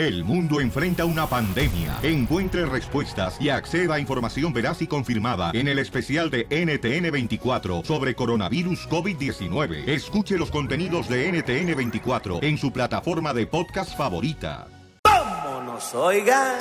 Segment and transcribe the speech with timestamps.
[0.00, 1.98] El mundo enfrenta una pandemia.
[2.02, 8.14] Encuentre respuestas y acceda a información veraz y confirmada en el especial de NTN24 sobre
[8.14, 9.86] coronavirus COVID-19.
[9.86, 14.68] Escuche los contenidos de NTN24 en su plataforma de podcast favorita.
[15.04, 16.56] ¡Vámonos, oigan!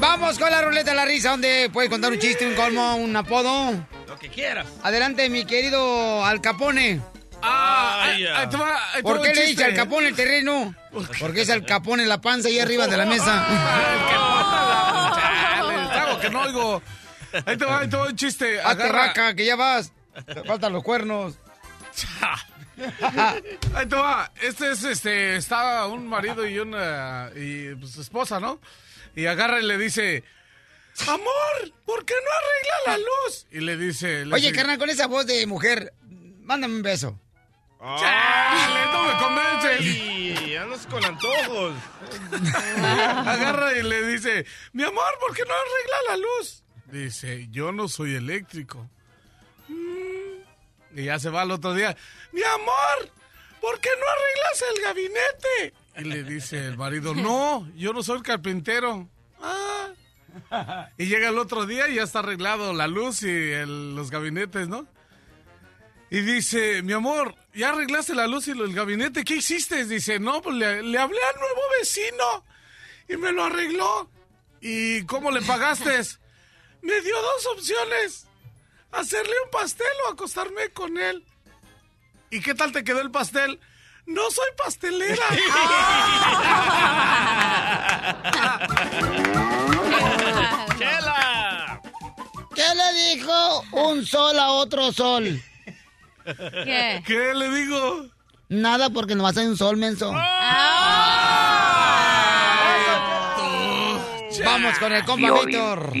[0.00, 3.14] Vamos con la ruleta de la risa, donde puedes contar un chiste, un colmo, un
[3.14, 3.72] apodo.
[4.08, 4.66] Lo que quieras.
[4.82, 7.02] Adelante, mi querido Al Capone.
[7.42, 10.74] Ah, ahí te ¿Por qué le dice Al Capone el terreno?
[11.20, 13.46] Porque es Al Capone en la panza y arriba de la mesa.
[16.02, 16.82] Algo que no oigo.
[17.44, 18.60] Ahí te va, ahí te va un chiste.
[18.60, 19.92] Agarra- que ya vas.
[20.26, 21.38] Te faltan los cuernos.
[23.74, 24.30] Ahí te va.
[24.40, 28.60] Este es, este, está un marido y una, y pues, su esposa, ¿no?
[29.14, 30.24] Y agarra y le dice,
[31.06, 33.46] amor, ¿por qué no arregla la luz?
[33.50, 35.94] Y le dice, le Oye, dice, carnal, con esa voz de mujer,
[36.42, 37.18] mándame un beso.
[37.80, 39.86] ¡Chale, no me convences!
[39.86, 41.74] Y andas con antojos.
[43.26, 46.62] Agarra y le dice, mi amor, ¿por qué no arregla la luz?
[46.86, 48.88] Dice, yo no soy eléctrico.
[49.68, 50.96] "Mm".
[50.98, 51.96] Y ya se va al otro día,
[52.32, 53.10] mi amor,
[53.60, 55.74] ¿por qué no arreglas el gabinete?
[55.98, 59.08] Y le dice el marido, no, yo no soy carpintero.
[59.42, 59.88] "Ah".
[60.96, 64.68] Y llega el otro día y ya está arreglado la luz y el- los gabinetes,
[64.68, 64.86] ¿no?
[66.10, 69.24] Y dice, mi amor, ¿ya arreglaste la luz y el gabinete?
[69.24, 69.84] ¿Qué hiciste?
[69.84, 72.44] Dice, no, pues le, le hablé al nuevo vecino
[73.08, 74.08] y me lo arregló.
[74.60, 76.00] ¿Y cómo le pagaste?
[76.82, 78.26] Me dio dos opciones.
[78.92, 81.24] Hacerle un pastel o acostarme con él.
[82.30, 83.58] ¿Y qué tal te quedó el pastel?
[84.06, 85.26] No soy pastelera.
[90.78, 91.82] ¡Chela!
[92.54, 95.42] ¿Qué le dijo un sol a otro sol?
[96.64, 97.02] ¿Qué?
[97.06, 98.06] ¿Qué le digo?
[98.48, 100.12] Nada porque nomás hay un sol, menso.
[104.44, 105.92] Vamos con el compa Víctor.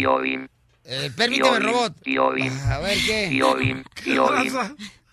[0.88, 1.94] Eh, permíteme, robot.
[2.02, 3.26] Piolín, A ver, ¿qué?
[3.30, 4.52] Piolín, Piolín.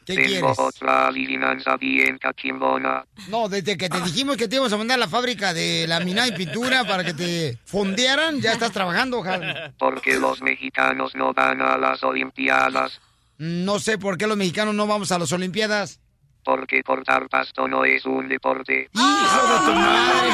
[0.05, 0.59] ¿Qué Tengo quieres?
[0.59, 3.05] otra adivinanza bien cachimbona.
[3.29, 6.27] No, desde que te dijimos que te íbamos a mandar a la fábrica de laminado
[6.27, 9.47] y pintura para que te fundieran, ya estás trabajando, Javi.
[9.79, 12.99] Porque los mexicanos no van a las Olimpiadas.
[13.43, 15.99] No sé por qué los mexicanos no vamos a las Olimpiadas.
[16.45, 18.89] Porque cortar pasto no es un deporte.
[18.93, 20.29] ¡Hijo de tu madre!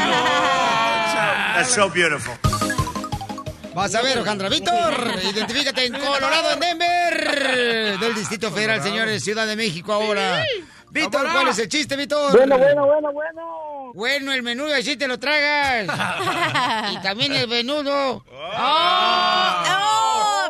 [1.55, 2.35] That's so beautiful.
[3.73, 4.47] Vas a ver, Alejandra.
[4.49, 4.93] Víctor,
[5.23, 10.45] identifícate en Colorado, en Denver, del Distrito Federal, señores, Ciudad de México ahora.
[10.91, 12.31] Víctor, ¿cuál es el chiste, Víctor?
[12.37, 13.91] Bueno, bueno, bueno, bueno.
[13.95, 15.87] Bueno, el menudo, así te lo tragas.
[16.93, 18.23] y también el menudo.
[18.31, 19.63] ¡Oh!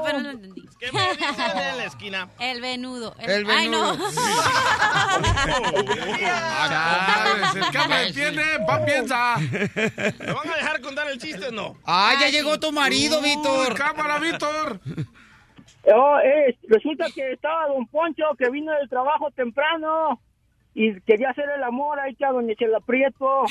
[0.03, 0.58] Pero no entendí.
[0.79, 2.29] ¿Qué me dicen en la esquina?
[2.39, 3.13] El venudo.
[3.19, 3.91] El Ay, no.
[3.91, 4.11] venudo.
[6.67, 9.37] Chales, el que hambre tiene, pan piensa.
[9.37, 11.77] ¿Me van a dejar contar el chiste o no?
[11.85, 13.73] Ah, ya llegó tu marido, Uy, Víctor.
[13.75, 14.79] cámara, Víctor.
[15.93, 20.21] Oh, eh, resulta que estaba don Poncho que vino del trabajo temprano
[20.81, 23.43] y quería hacer el amor ahí que a doña Chela Prieto.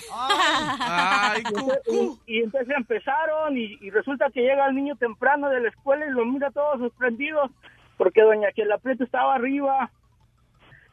[0.80, 2.18] Ay, Y, entonces- cucú.
[2.26, 6.06] y- y entonces empezaron y, y resulta que llega el niño temprano de la escuela
[6.06, 7.50] y lo mira todos sorprendidos
[7.98, 9.90] porque doña Chela Prieto estaba arriba.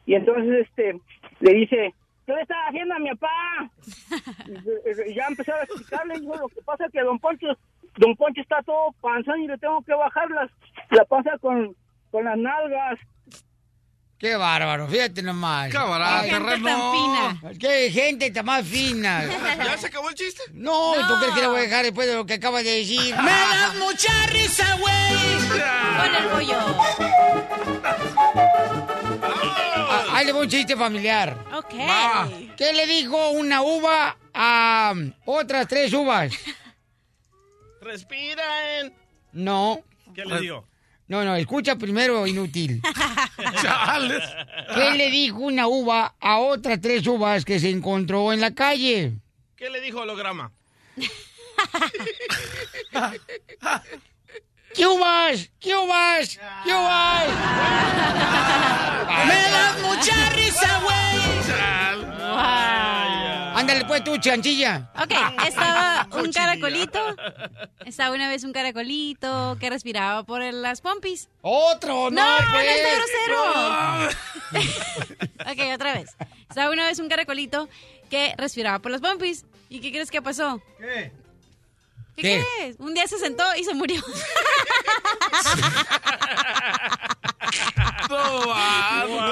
[0.04, 1.00] Y entonces este
[1.40, 1.94] le dice,
[2.26, 3.70] ¿qué le está haciendo a mi papá?
[5.08, 7.46] Y, ya empezaron a explicarle, dijo, lo que pasa es que don Poncho,
[7.96, 10.50] don Poncho está todo panzón y le tengo que bajar las,
[10.90, 11.74] la panza con,
[12.10, 12.98] con las nalgas.
[14.18, 15.70] Qué bárbaro, fíjate nomás.
[15.70, 17.40] Camarada, Ay, Gente tan fina.
[17.60, 19.24] Qué gente tan más fina.
[19.58, 20.42] ¿Ya se acabó el chiste?
[20.52, 23.14] No, ¿tú crees que le voy a dejar después de lo que acabas de decir?
[23.22, 25.36] ¡Me das mucha risa, güey!
[25.98, 26.58] Con el pollo.
[29.88, 31.36] Ah, Ahí le voy un chiste familiar.
[31.54, 31.74] Ok.
[32.56, 34.94] ¿Qué le dijo una uva a
[35.26, 36.32] otras tres uvas?
[37.82, 38.94] Respiren.
[39.32, 39.82] No,
[40.14, 40.66] ¿Qué le digo?
[41.08, 42.82] No, no, escucha primero, inútil.
[43.62, 44.24] Chales.
[44.74, 49.12] ¿Qué le dijo una uva a otras tres uvas que se encontró en la calle?
[49.56, 50.50] ¿Qué le dijo holograma?
[54.74, 55.50] ¿Qué uvas?
[55.60, 56.38] ¿Qué uvas?
[56.64, 57.26] ¿Qué uvas?
[59.26, 60.96] ¡Me das mucha risa, güey!
[63.56, 64.90] Ándale pues tú, chanchilla.
[65.02, 65.12] Ok,
[65.46, 67.00] estaba un caracolito.
[67.86, 71.30] Estaba una vez un caracolito que respiraba por las pompis.
[71.40, 72.10] ¡Otro!
[72.10, 72.66] ¡No, No, no pues!
[72.68, 72.98] es
[74.52, 74.70] grosero.
[75.52, 76.14] ok, otra vez.
[76.50, 77.68] Estaba una vez un caracolito
[78.10, 79.46] que respiraba por las pompis.
[79.70, 80.60] ¿Y qué crees que pasó?
[80.78, 81.12] ¿Qué?
[82.16, 82.44] ¿Qué, ¿Qué?
[82.58, 82.76] crees?
[82.78, 84.02] Un día se sentó y se murió.
[88.10, 88.54] No.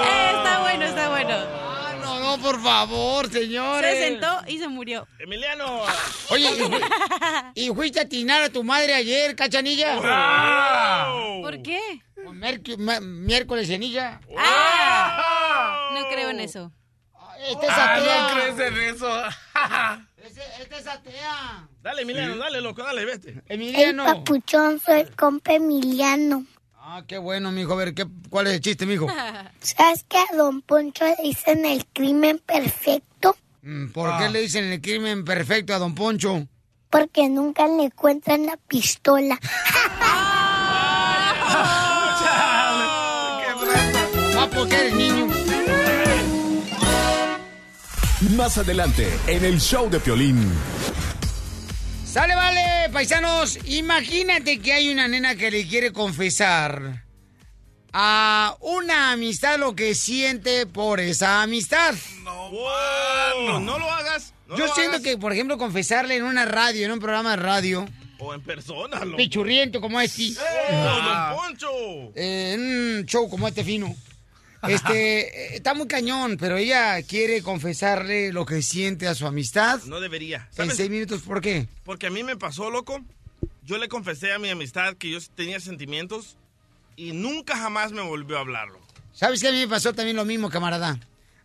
[0.07, 1.35] Eh, está bueno, está bueno.
[2.35, 3.91] Ah, no, por favor, señores.
[3.97, 5.07] Se sentó y se murió.
[5.19, 5.81] Emiliano.
[6.29, 6.71] Oye, ¿y, fu-
[7.55, 9.95] y fuiste a tinar a tu madre ayer, cachanilla?
[11.41, 11.79] ¿Por qué?
[12.77, 14.19] Ma- miércoles cenilla.
[14.37, 16.71] Ah, no creo en eso.
[17.49, 18.21] Este es Ah, atea.
[18.27, 19.21] no crees en eso.
[20.25, 21.67] Este, este es atea.
[21.83, 23.29] Dale, Emiliano, dale, loco, dale, vete.
[23.29, 24.05] El Emiliano.
[24.05, 26.47] papuchón, soy el compa Emiliano.
[26.87, 27.73] Ah, qué bueno, mijo.
[27.73, 29.07] A ver, ¿qué, ¿cuál es el chiste, mijo?
[29.59, 33.35] ¿Sabes que a Don Poncho le dicen el crimen perfecto?
[33.63, 34.19] Mm, ¿Por Ah.
[34.19, 36.47] qué le dicen el crimen perfecto a don Poncho?
[36.91, 39.39] Porque nunca le encuentran la pistola.
[44.37, 45.27] Ah, porque eres niño.
[48.35, 50.51] Más adelante, en el show de Piolín.
[52.15, 52.61] Sale, vale,
[52.93, 53.59] paisanos.
[53.65, 57.03] Imagínate que hay una nena que le quiere confesar
[57.91, 61.93] a una amistad lo que siente por esa amistad.
[62.23, 64.33] Wow, no lo hagas.
[64.47, 65.01] no Yo lo siento hagas.
[65.01, 67.85] que, por ejemplo, confesarle en una radio, en un programa de radio,
[68.17, 69.17] O en persona, loco.
[69.17, 70.29] pichurriento como este,
[70.71, 71.67] ¡Oh, don Poncho!
[72.15, 72.61] eh, en
[72.99, 73.93] un show como este fino,
[74.67, 79.81] este, eh, está muy cañón, pero ella quiere confesarle lo que siente a su amistad
[79.85, 80.49] No debería.
[80.57, 81.21] en seis minutos.
[81.21, 81.67] ¿Por qué?
[81.83, 82.99] Porque a mí me pasó, loco.
[83.63, 86.37] Yo le confesé a mi amistad que yo tenía sentimientos
[86.95, 88.79] y nunca jamás me volvió a hablarlo.
[89.13, 89.47] ¿Sabes qué?
[89.47, 90.99] A mí me pasó también lo mismo, camarada.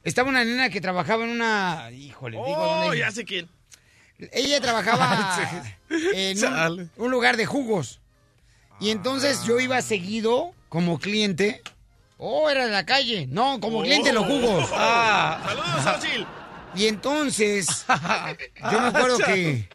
[0.05, 1.91] Estaba una nena que trabajaba en una...
[1.93, 2.99] Híjole, digo Oh, dónde.
[2.99, 3.49] ya sé quién.
[4.33, 5.39] Ella trabajaba
[6.15, 6.83] en Chale.
[6.83, 8.01] un, un lugar de jugos.
[8.81, 11.63] Y entonces yo iba seguido como cliente.
[12.23, 13.27] Oh, era de la calle.
[13.29, 14.69] No, como cliente en los jugos.
[14.75, 15.41] Ah,
[15.83, 16.27] Saludos, Xochitl.
[16.77, 17.85] Y entonces,
[18.71, 19.69] yo me acuerdo que...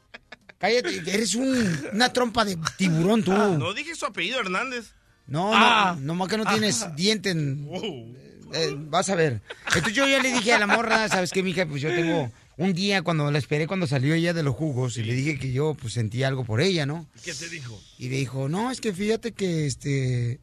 [0.57, 3.33] Cállate, eres un- una trompa de tiburón tú.
[3.33, 4.94] No dije su apellido, Hernández.
[5.27, 5.95] No, Ah.
[5.97, 7.65] no, nomás que no tienes diente en...
[7.65, 8.15] Wow.
[8.53, 9.41] Eh, vas a ver.
[9.68, 11.65] Entonces yo ya le dije a la morra, ¿sabes qué, mija?
[11.65, 15.03] Pues yo tengo un día cuando la esperé cuando salió ella de los jugos y
[15.03, 17.07] le dije que yo pues sentía algo por ella, ¿no?
[17.24, 17.77] ¿Qué te dijo?
[17.98, 20.39] Y le dijo, no, es que fíjate que este...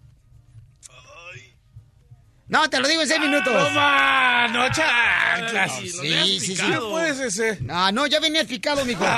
[2.52, 3.50] No, te lo digo en seis minutos.
[3.50, 5.70] no más, no chanclas.
[5.70, 6.54] No Sí, sí, sí.
[6.54, 6.90] ¿Qué picado.
[6.90, 7.58] puedes ese?
[7.70, 9.02] Ah, no, ya venía picado, mijo.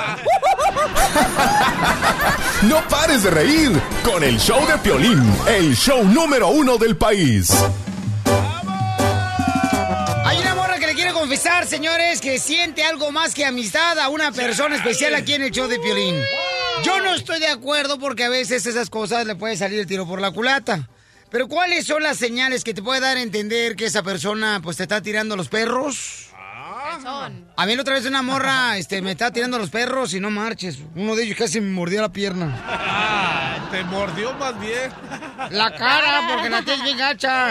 [2.62, 3.72] No pares de reír
[4.04, 7.50] con el show de Piolín, el show número uno del país.
[10.24, 14.08] Hay una morra que le quiere confesar, señores, que siente algo más que amistad a
[14.10, 16.16] una persona especial aquí en el show de Piolín.
[16.84, 20.06] Yo no estoy de acuerdo porque a veces esas cosas le puede salir el tiro
[20.06, 20.88] por la culata.
[21.34, 24.76] Pero ¿cuáles son las señales que te puede dar a entender que esa persona pues
[24.76, 26.28] te está tirando los perros?
[27.02, 27.48] Son.
[27.56, 30.30] A mí la otra vez una morra este, me está tirando los perros y no
[30.30, 30.78] marches.
[30.94, 32.56] Uno de ellos casi me mordió la pierna.
[32.64, 34.92] Ah, te mordió más bien.
[35.50, 37.48] La cara, porque la tienes bien gacha.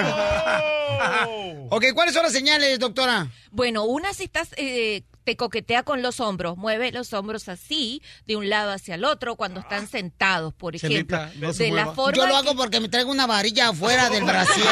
[1.69, 3.27] Ok, ¿cuáles son las señales, doctora?
[3.51, 8.35] Bueno, una si estás, eh, te coquetea con los hombros, mueve los hombros así, de
[8.35, 10.97] un lado hacia el otro, cuando están sentados, por ejemplo.
[10.97, 13.69] Chelita, no se de la forma Yo lo que- hago porque me traigo una varilla
[13.69, 14.65] afuera del brasier.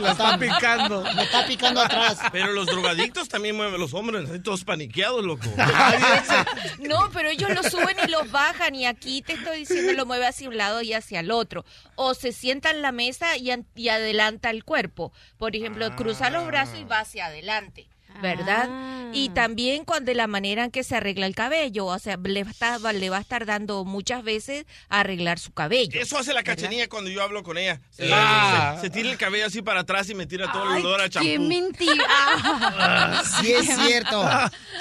[0.00, 1.02] La está picando.
[1.14, 2.18] Me está picando atrás.
[2.32, 5.46] Pero los drogadictos también mueven los hombros, así todos paniqueados, loco.
[6.80, 10.26] No, pero ellos lo suben y los bajan y aquí te estoy diciendo lo mueve
[10.26, 11.64] hacia un lado y hacia el otro.
[11.96, 15.12] O se sienta en la mesa y, an- y adelanta el cuerpo.
[15.38, 17.88] Por ejemplo, cruza los brazos y va hacia adelante.
[18.22, 18.68] ¿Verdad?
[18.70, 18.90] Ah.
[19.16, 22.42] Y también cuando de la manera en que se arregla el cabello, o sea, le
[22.42, 26.00] va, a estar, le va a estar dando muchas veces a arreglar su cabello.
[26.00, 27.80] Eso hace la cachanilla cuando yo hablo con ella.
[27.90, 28.74] Se, Ah.
[28.76, 31.00] se- se tira el cabello así para atrás y me tira todo el Ay, olor
[31.02, 31.28] a champú.
[31.28, 32.04] ¡Qué mentira!
[32.08, 33.22] Ah.
[33.40, 34.28] Sí es cierto,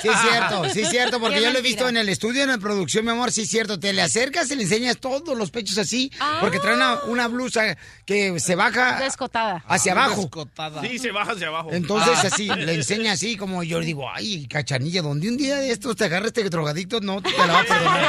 [0.02, 2.50] sí es cierto, sí es cierto, porque yo lo he visto en el estudio, en
[2.50, 3.80] la producción, mi amor, sí es cierto.
[3.80, 7.78] Te le acercas y le enseñas todos los pechos así, porque trae una, una blusa
[8.06, 9.64] que se baja Descotada.
[9.68, 10.22] hacia abajo.
[10.22, 10.82] Descotada.
[10.82, 11.70] Sí, se baja hacia abajo.
[11.72, 12.28] Entonces Ah.
[12.32, 15.96] así, le enseña así, como yo le digo, ay, cachanilla, donde un día de estos
[15.96, 18.04] te agarre este drogadicto, no te la va a perdonar.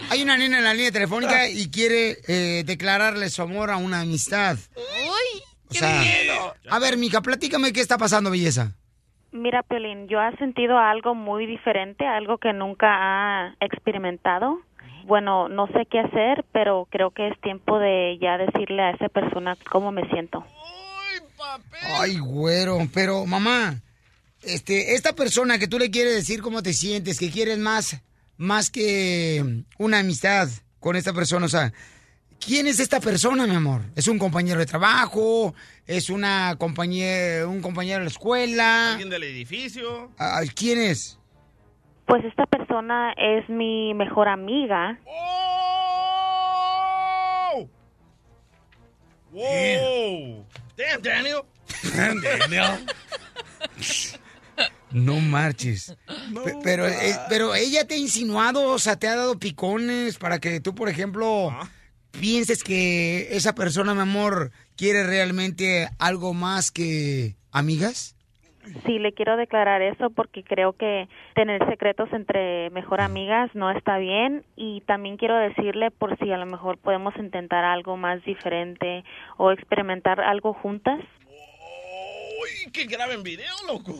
[0.10, 4.00] Hay una nena en la línea telefónica y quiere eh, declararle su amor a una
[4.00, 4.56] amistad.
[4.74, 5.42] ¡Uy!
[5.68, 6.02] O sea,
[6.70, 8.72] a ver, mija, platícame qué está pasando, belleza.
[9.32, 14.60] Mira, Piolín, yo he sentido algo muy diferente, algo que nunca ha experimentado.
[15.04, 19.10] Bueno, no sé qué hacer, pero creo que es tiempo de ya decirle a esa
[19.10, 20.46] persona cómo me siento.
[21.82, 23.80] Ay, güero, pero mamá,
[24.42, 28.00] este, esta persona que tú le quieres decir cómo te sientes, que quieres más,
[28.36, 30.48] más que una amistad
[30.80, 31.72] con esta persona, o sea,
[32.44, 33.82] ¿quién es esta persona, mi amor?
[33.96, 35.54] ¿Es un compañero de trabajo?
[35.86, 38.92] ¿Es una compañera, un compañero de la escuela?
[38.92, 40.10] Alguien del edificio.
[40.54, 41.18] ¿Quién es?
[42.06, 44.98] Pues esta persona es mi mejor amiga.
[45.06, 45.54] ¡Oh!
[49.32, 50.44] ¡Wow!
[50.76, 52.86] Damn, Daniel.
[54.92, 55.94] No marches.
[56.44, 60.38] Pe- pero, eh, pero ella te ha insinuado, o sea, te ha dado picones para
[60.38, 61.50] que tú, por ejemplo,
[62.12, 68.13] pienses que esa persona, mi amor, quiere realmente algo más que amigas.
[68.86, 73.98] Sí, le quiero declarar eso porque creo que tener secretos entre mejor amigas no está
[73.98, 79.04] bien y también quiero decirle por si a lo mejor podemos intentar algo más diferente
[79.36, 81.00] o experimentar algo juntas.
[82.40, 83.94] Uy, que graben video, loco.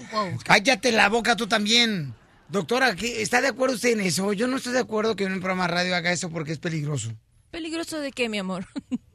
[0.45, 2.15] Cállate la boca tú también.
[2.49, 4.33] Doctora, ¿qué- ¿está de acuerdo usted en eso?
[4.33, 6.59] Yo no estoy de acuerdo que en un programa de radio haga eso porque es
[6.59, 7.11] peligroso.
[7.51, 8.65] ¿Peligroso de qué, mi amor?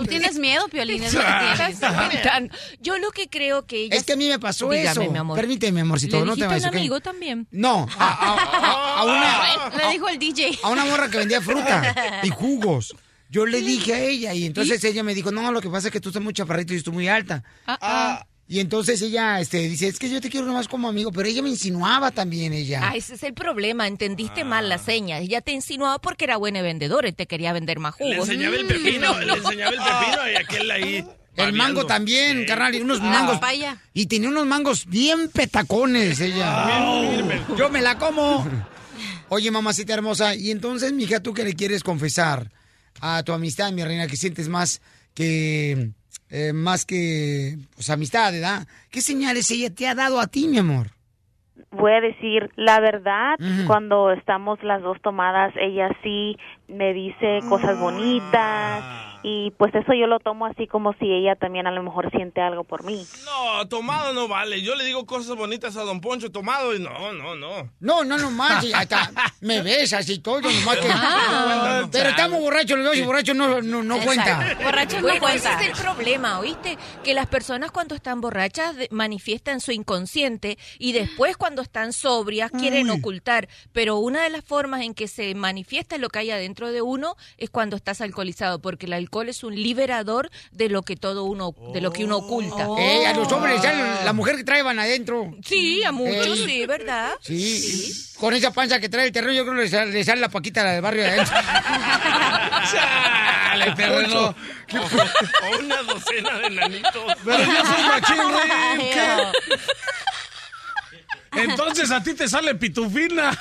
[0.00, 2.02] Tú tienes miedo, Piolín, es lo que Estás tienes.
[2.04, 2.54] inventando.
[2.80, 3.96] Yo lo que creo que ella...
[3.96, 5.12] Es que a mí me pasó Dígame, eso.
[5.12, 5.36] mi amor.
[5.38, 6.70] Permíteme, amorcito, ¿Le no te vayas.
[6.70, 7.46] un amigo también?
[7.50, 10.58] No, a, a- a- a una, Le dijo el DJ.
[10.62, 12.94] a una morra que vendía fruta y jugos.
[13.30, 15.92] Yo le dije a ella y entonces ella me dijo, no, lo que pasa es
[15.92, 17.44] que tú estás muy chaparrito y yo estoy muy alta.
[17.66, 21.28] Ah, Y entonces ella este, dice, es que yo te quiero nomás como amigo, pero
[21.28, 22.80] ella me insinuaba también ella.
[22.82, 23.86] Ah, ese es el problema.
[23.86, 25.18] Entendiste mal la seña.
[25.18, 28.66] Ella te insinuaba porque era buena vendedora y te quería vender más Le enseñaba el
[28.66, 31.04] pepino, no, le enseñaba el pepino y aquel ahí.
[31.36, 33.34] El mango también, carnal, y unos Ah, mangos.
[33.34, 33.76] papaya.
[33.94, 36.82] Y tenía unos mangos bien petacones ella.
[37.56, 38.44] Yo me la como.
[39.28, 42.50] Oye, mamacita hermosa, y entonces, mija, ¿tú qué le quieres confesar
[43.00, 44.80] a tu amistad, mi reina, que sientes más
[45.14, 45.90] que
[46.30, 48.66] eh, más que pues, amistad, ¿verdad?
[48.90, 50.88] ¿Qué señales ella te ha dado a ti, mi amor?
[51.70, 57.78] Voy a decir la verdad, cuando estamos las dos tomadas, ella sí me dice cosas
[57.78, 62.10] bonitas y pues eso yo lo tomo así como si ella también a lo mejor
[62.10, 63.06] siente algo por mí.
[63.24, 64.62] No, tomado no vale.
[64.62, 67.70] Yo le digo cosas bonitas a Don Poncho, tomado y no, no, no.
[67.80, 68.28] No, no, no
[68.74, 69.10] hasta
[69.40, 70.88] me besas y todo, nomás que...
[70.90, 71.88] Ah.
[71.90, 74.56] Pero estamos borrachos los dos y borrachos no, no, no cuenta.
[74.62, 75.62] Borrachos no Bueno, ese cuenta.
[75.64, 76.78] es el problema, ¿oíste?
[77.02, 82.50] Que las personas cuando están borrachas de- manifiestan su inconsciente y después cuando están sobrias
[82.50, 82.98] quieren Uy.
[82.98, 83.48] ocultar.
[83.72, 87.16] Pero una de las formas en que se manifiesta lo que hay adentro de uno
[87.36, 91.54] es cuando estás alcoholizado, porque el alcohol es un liberador de lo que todo uno,
[91.72, 92.66] de lo que uno oculta.
[92.78, 95.34] Eh, a los hombres, ya la mujer que traen adentro.
[95.44, 96.46] Sí, a muchos, Ey.
[96.46, 97.12] sí, ¿verdad?
[97.20, 100.20] Sí, con esa panza que trae el terreno, yo creo que le sale, le sale
[100.20, 101.36] la paquita del barrio de adentro.
[102.70, 104.34] Chale, terreno.
[104.74, 107.14] O una docena de nanitos.
[107.24, 108.16] Pero yo soy machín.
[108.92, 109.32] ¿qué?
[111.32, 113.36] Entonces a ti te sale pitufina.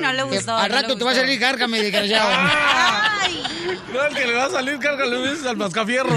[0.00, 0.56] No le gustó.
[0.56, 2.30] al no rato te va a salir cárgame, desgraciado.
[3.92, 6.16] No, el que le va a salir, cárgale veces al mascafierro.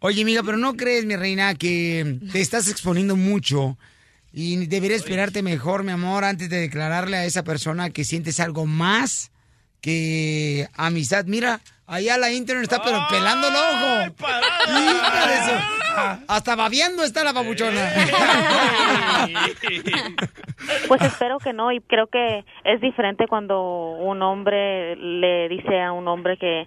[0.00, 3.76] Oye, amiga, pero ¿no crees, mi reina, que te estás exponiendo mucho
[4.32, 8.66] y deberías esperarte mejor, mi amor, antes de declararle a esa persona que sientes algo
[8.66, 9.30] más
[9.80, 11.24] que amistad?
[11.26, 14.14] Mira, allá la internet está pero pelando el ojo.
[14.68, 15.75] Hija de su-
[16.28, 17.90] Hasta babeando está la babuchona.
[20.88, 25.92] Pues espero que no y creo que es diferente cuando un hombre le dice a
[25.92, 26.66] un hombre que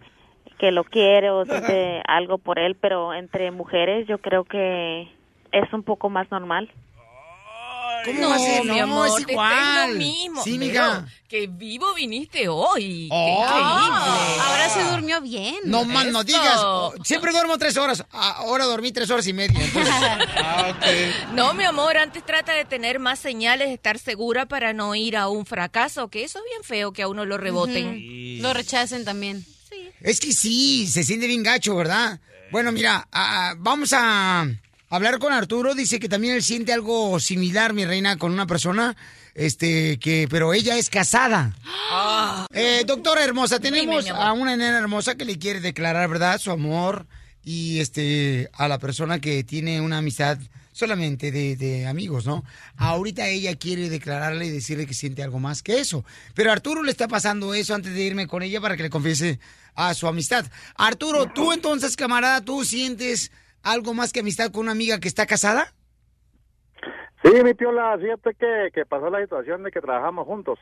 [0.60, 5.08] que lo quiere o siente algo por él, pero entre mujeres yo creo que
[5.52, 6.70] es un poco más normal.
[8.06, 8.62] ¿Cómo No, va a ser?
[8.64, 9.92] mi No, amor, es te igual.
[9.94, 10.44] lo mismo.
[10.44, 11.06] Sí, mija.
[11.28, 13.08] Que vivo viniste hoy.
[13.10, 13.44] Qué Oh.
[13.44, 14.42] increíble.
[14.42, 15.56] Ahora se durmió bien.
[15.66, 16.60] No más no digas.
[17.04, 18.04] Siempre duermo tres horas.
[18.12, 19.60] Ahora dormí tres horas y media.
[19.64, 19.94] entonces-
[20.38, 20.74] Ah,
[21.34, 25.16] No, mi amor, antes trata de tener más señales, de estar segura para no ir
[25.18, 28.42] a un fracaso, que eso es bien feo que a uno lo reboten.
[28.42, 29.46] Lo rechacen también.
[30.02, 32.20] Es que sí, se siente bien gacho, ¿verdad?
[32.52, 34.48] Bueno, mira, ah, vamos a
[34.90, 35.76] hablar con Arturo.
[35.76, 38.96] Dice que también él siente algo similar, mi reina, con una persona,
[39.36, 41.56] este, que, pero ella es casada.
[42.52, 46.40] Eh, doctora hermosa, tenemos a una nena hermosa que le quiere declarar, ¿verdad?
[46.40, 47.08] Su amor
[47.44, 50.38] y este, a la persona que tiene una amistad
[50.72, 52.44] solamente de, de amigos, ¿no?
[52.78, 56.06] Ahorita ella quiere declararle y decirle que siente algo más que eso.
[56.34, 58.90] Pero a Arturo le está pasando eso antes de irme con ella para que le
[58.90, 59.40] confiese
[59.76, 60.46] a su amistad.
[60.76, 63.32] Arturo, tú entonces, camarada, ¿tú sientes
[63.64, 65.74] algo más que amistad con una amiga que está casada?
[67.24, 70.58] Sí, mi piola, fíjate que, que pasó la situación de que trabajamos juntos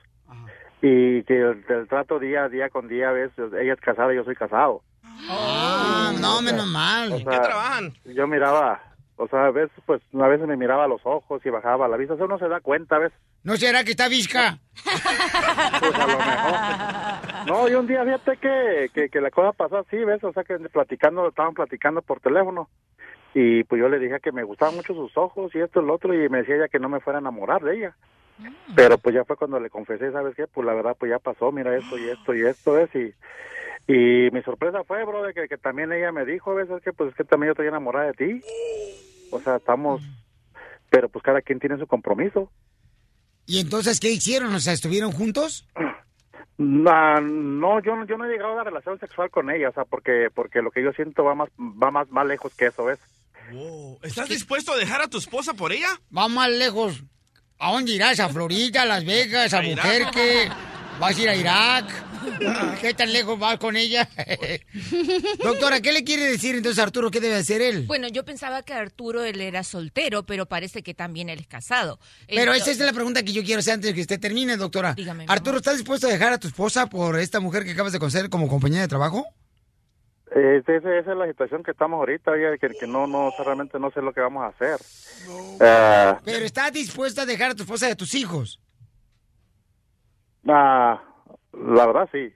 [0.82, 4.24] y que el, el trato día día con día, ves, ella es casada y yo
[4.24, 4.82] soy casado.
[5.30, 7.12] Ah, no, menos mal.
[7.12, 8.82] O sea, Yo miraba,
[9.18, 11.98] o sea, a veces, pues, a veces me miraba a los ojos y bajaba la
[11.98, 13.12] vista, o sea, uno se da cuenta, ¿ves?
[13.44, 14.60] ¿No será que está visca?
[17.48, 20.22] No, y un día fíjate que, que, que la cosa pasó así, ¿ves?
[20.24, 22.70] O sea, que platicando, estaban platicando por teléfono.
[23.34, 25.94] Y pues yo le dije que me gustaban mucho sus ojos y esto y lo
[25.94, 27.96] otro, y me decía ella que no me fuera a enamorar de ella.
[28.76, 30.46] Pero pues ya fue cuando le confesé, ¿sabes qué?
[30.48, 32.94] Pues la verdad, pues ya pasó, mira esto y esto y esto, ¿ves?
[32.96, 33.14] Y,
[33.88, 36.70] Y mi sorpresa fue, bro, de que, que también ella me dijo, ¿ves?
[36.70, 38.42] Es que pues es que también yo estoy enamorada de ti.
[39.32, 40.02] O sea, estamos,
[40.90, 42.52] pero pues cada quien tiene su compromiso.
[43.46, 44.54] ¿Y entonces qué hicieron?
[44.54, 45.66] O sea, ¿estuvieron juntos?
[46.58, 49.74] No, no, yo, no- yo no he llegado a la relación sexual con ella, o
[49.74, 52.86] sea, porque porque lo que yo siento va más va más, más lejos que eso,
[52.86, 53.00] ¿ves?
[54.02, 55.88] ¿Estás dispuesto a dejar a tu esposa por ella?
[56.16, 57.04] Va más lejos.
[57.60, 58.20] ¿A dónde irás?
[58.20, 59.62] ¿A Florida, a Las Vegas, a A.
[59.62, 60.50] Buquerque?
[61.00, 61.86] ¿Vas a ir a Irak?
[62.82, 64.08] ¿Qué tan lejos vas con ella?
[65.44, 67.12] Doctora, ¿qué le quiere decir entonces a Arturo?
[67.12, 67.86] ¿Qué debe hacer él?
[67.86, 72.00] Bueno, yo pensaba que Arturo él era soltero, pero parece que también él es casado.
[72.28, 74.58] Pero esa Entonces- es la pregunta que yo quiero hacer antes de que usted termine,
[74.58, 74.94] doctora.
[74.96, 78.00] Dígame, Arturo, ¿estás dispuesto a dejar a tu esposa por esta mujer que acabas de
[78.00, 79.26] conocer como compañera de trabajo?
[80.36, 83.46] Eh, esa, esa es la situación que estamos ahorita, que, que no, no, o sea,
[83.46, 84.80] realmente no sé lo que vamos a hacer.
[85.62, 88.60] Eh, Pero ¿estás dispuesta a dejar a tu esposa y a tus hijos?
[90.50, 91.02] Ah,
[91.54, 92.34] la verdad sí.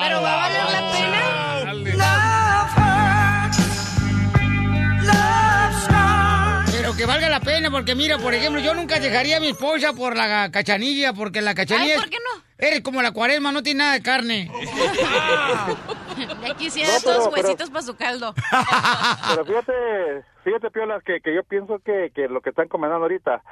[0.00, 0.64] ¿Pero va a valer
[1.96, 2.24] la
[6.72, 9.92] Pero que valga la pena, porque mira, por ejemplo, yo nunca dejaría a mi esposa
[9.94, 12.42] por la cachanilla, porque la cachanilla Ay, ¿por qué no?
[12.58, 14.50] Eres como la cuaresma, no tiene nada de carne.
[16.46, 18.34] Ya quisiera No, pero- pero- huesitos para su caldo.
[19.30, 19.72] Pero fíjate,
[20.44, 23.42] fíjate, Piola, que, que yo pienso que, que lo que están comentando ahorita,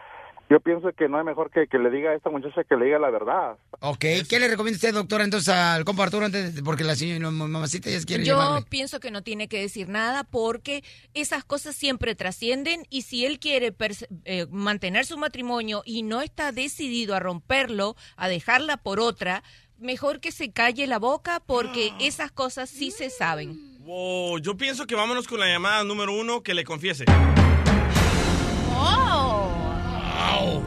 [0.52, 2.84] yo pienso que no es mejor que, que le diga a esta muchacha que le
[2.84, 3.56] diga la verdad.
[3.80, 7.30] Ok, ¿qué le recomienda usted, doctora, entonces al compa Arturo, antes de- porque la señora
[7.30, 8.66] mamacita ya quiere Yo llamarle?
[8.68, 13.38] pienso que no tiene que decir nada porque esas cosas siempre trascienden y si él
[13.40, 13.74] quiere
[14.26, 19.42] eh, mantener su matrimonio y no está decidido a romperlo, a dejarla por otra,
[19.78, 23.58] mejor que se calle la boca porque esas cosas sí se saben.
[23.84, 27.04] Wow, yo pienso que vámonos con la llamada número uno que le confiese.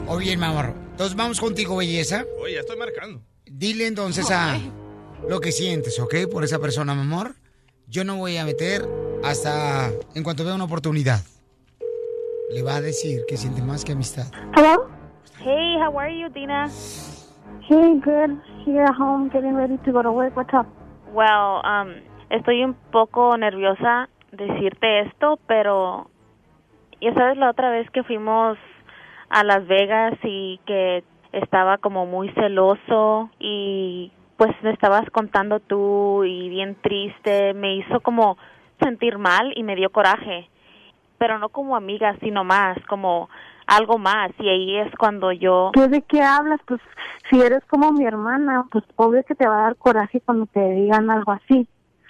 [0.08, 0.72] O bien, mi amor.
[0.92, 2.24] Entonces vamos contigo, belleza.
[2.40, 3.20] Oye, ya estoy marcando.
[3.44, 4.56] Dile entonces a
[5.28, 6.14] lo que sientes, ¿ok?
[6.30, 7.34] Por esa persona, mi amor.
[7.88, 8.86] Yo no voy a meter
[9.24, 11.20] hasta en cuanto vea una oportunidad.
[12.52, 14.26] Le va a decir que siente más que amistad.
[14.56, 14.88] Hello?
[15.40, 16.70] Hey, how are you, Dina?
[17.68, 18.38] Hey, good.
[18.64, 20.36] Here at home, getting ready to go to work.
[20.36, 20.66] What's up?
[21.12, 26.10] Well, um, estoy un poco nerviosa decirte esto, pero
[27.00, 28.56] ya sabes la otra vez que fuimos
[29.28, 36.24] a Las Vegas y que estaba como muy celoso y pues me estabas contando tú
[36.24, 38.36] y bien triste, me hizo como
[38.80, 40.48] sentir mal y me dio coraje
[41.18, 43.28] pero no como amiga, sino más, como
[43.66, 44.30] algo más.
[44.38, 45.70] Y ahí es cuando yo...
[45.74, 46.60] ¿Qué de qué hablas?
[46.66, 46.80] Pues
[47.30, 50.60] si eres como mi hermana, pues obvio que te va a dar coraje cuando te
[50.60, 51.66] digan algo así.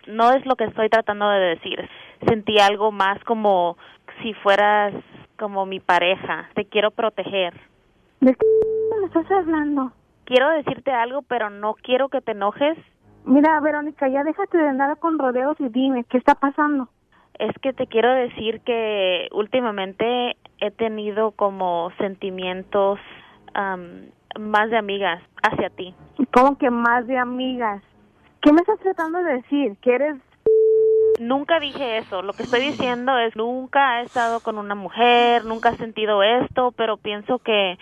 [0.06, 1.88] No es lo que estoy tratando de decir.
[2.26, 3.76] Sentí algo más como
[4.22, 4.94] si fueras
[5.36, 6.48] como mi pareja.
[6.54, 7.54] Te quiero proteger.
[8.20, 8.46] ¿De qué
[9.00, 9.92] me estás hablando?
[10.24, 12.76] Quiero decirte algo, pero no quiero que te enojes.
[13.24, 16.88] Mira, Verónica, ya déjate de andar con rodeos y dime, ¿qué está pasando?
[17.38, 22.98] Es que te quiero decir que últimamente he tenido como sentimientos
[24.38, 25.94] más de amigas hacia ti.
[26.32, 27.82] ¿Cómo que más de amigas?
[28.42, 29.76] ¿Qué me estás tratando de decir?
[29.82, 30.16] ¿Que eres
[31.18, 32.22] Nunca dije eso.
[32.22, 36.72] Lo que estoy diciendo es nunca he estado con una mujer, nunca he sentido esto,
[36.72, 37.78] pero pienso que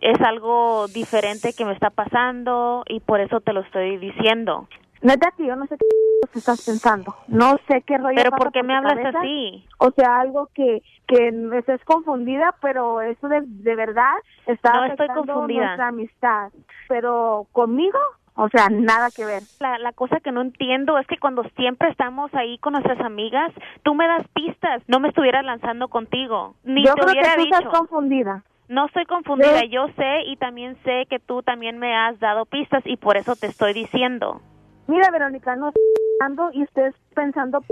[0.00, 4.68] es algo diferente que me está pasando y por eso te lo estoy diciendo.
[5.00, 5.86] Neta que yo no sé qué
[6.38, 7.14] estás pensando.
[7.28, 9.18] No sé qué rollo Pero ¿por qué me hablas cabeza.
[9.20, 9.66] así?
[9.78, 14.14] O sea, algo que que estés confundida, pero eso de, de verdad
[14.46, 15.66] está No estoy confundida.
[15.66, 16.48] nuestra amistad.
[16.88, 17.98] Pero conmigo,
[18.36, 19.44] o sea, nada que ver.
[19.60, 23.52] La, la cosa que no entiendo es que cuando siempre estamos ahí con nuestras amigas,
[23.82, 24.82] tú me das pistas.
[24.88, 26.54] No me estuvieras lanzando contigo.
[26.64, 27.58] Ni yo te creo hubiera que tú dicho.
[27.58, 28.42] estás confundida.
[28.66, 32.46] No estoy confundida, Yo- yo sé y también sé que tú también me has dado
[32.46, 34.40] pistas y por eso te estoy diciendo.
[34.86, 35.82] Mira, Verónica, no estoy
[36.18, 37.62] pensando y estés pensando.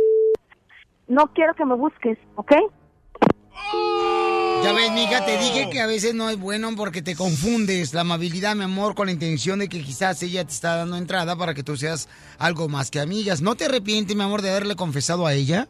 [1.09, 2.53] No quiero que me busques, ¿ok?
[4.73, 8.01] Ya ves, mija, te dije que a veces no es bueno porque te confundes la
[8.01, 11.53] amabilidad, mi amor, con la intención de que quizás ella te está dando entrada para
[11.53, 12.09] que tú seas
[12.39, 13.43] algo más que amigas.
[13.43, 15.69] ¿No te arrepientes, mi amor, de haberle confesado a ella?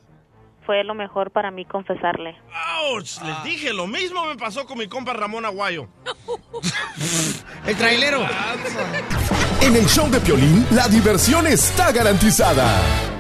[0.65, 2.37] Fue lo mejor para mí confesarle.
[2.55, 3.21] ¡Auch!
[3.25, 5.89] Les dije, lo mismo me pasó con mi compa Ramón Aguayo.
[7.67, 8.25] El trailero.
[9.63, 13.12] En el show de Piolín, la diversión está garantizada.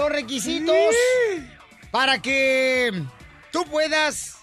[0.00, 0.94] Los requisitos
[1.90, 2.90] para que
[3.52, 4.38] tú puedas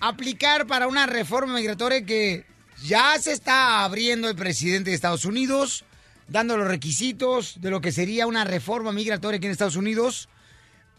[0.00, 2.44] aplicar para una reforma migratoria que
[2.84, 5.84] ya se está abriendo el presidente de Estados Unidos,
[6.28, 10.28] dando los requisitos de lo que sería una reforma migratoria aquí en Estados Unidos.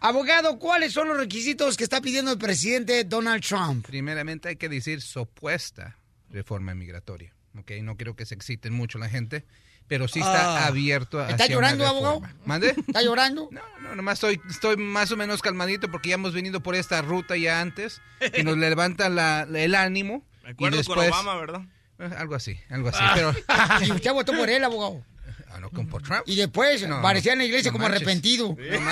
[0.02, 3.86] Abogado, ¿cuáles son los requisitos que está pidiendo el presidente Donald Trump?
[3.88, 5.98] Primeramente hay que decir supuesta
[6.30, 7.34] reforma migratoria.
[7.58, 7.72] ¿ok?
[7.82, 9.46] No creo que se exciten mucho la gente,
[9.88, 10.68] pero sí está Ah.
[10.68, 12.22] abierto a ¿Está llorando, abogado?
[12.46, 12.74] ¿Mande?
[12.88, 13.50] ¿Está llorando?
[13.52, 17.02] No, no, nomás estoy, estoy más o menos calmadito porque ya hemos venido por esta
[17.02, 18.02] ruta ya antes
[18.36, 20.24] y nos levanta la- el ánimo.
[20.44, 21.62] Me y acuerdo después, con Obama, ¿verdad?
[22.00, 23.00] Eh, Algo así, algo así.
[23.02, 23.12] Ah.
[23.16, 23.34] Pero,
[23.86, 25.04] Y usted votó por él, abogado.
[25.52, 26.24] Ah, no, como por Trump.
[26.26, 28.02] Y después No, parecía en la iglesia no como manches.
[28.02, 28.50] arrepentido.
[28.50, 28.92] No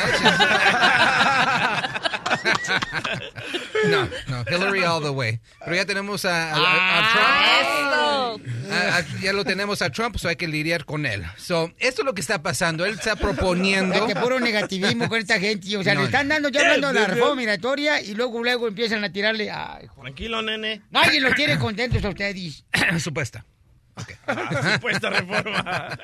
[3.89, 5.39] No, no, Hillary all the way.
[5.60, 8.47] Pero ya tenemos a, a- a- a Trump.
[8.71, 11.23] A- a- ya lo tenemos a Trump, so hay que lidiar con él.
[11.38, 12.86] So, esto es lo que está pasando.
[12.86, 13.93] Él está proponiendo.
[13.95, 15.75] Es que puro negativismo con esta gente.
[15.77, 18.67] O sea, No, le están dando ya hablando de la reforma migratoria y luego luego
[18.67, 19.51] empiezan a tirarle.
[19.51, 19.88] Ay.
[20.01, 20.82] Tranquilo, nene.
[20.91, 22.63] Nadie los tiene contentos a ustedes.
[22.99, 23.45] Supuesta.
[24.25, 25.99] Ah, supuesta reforma.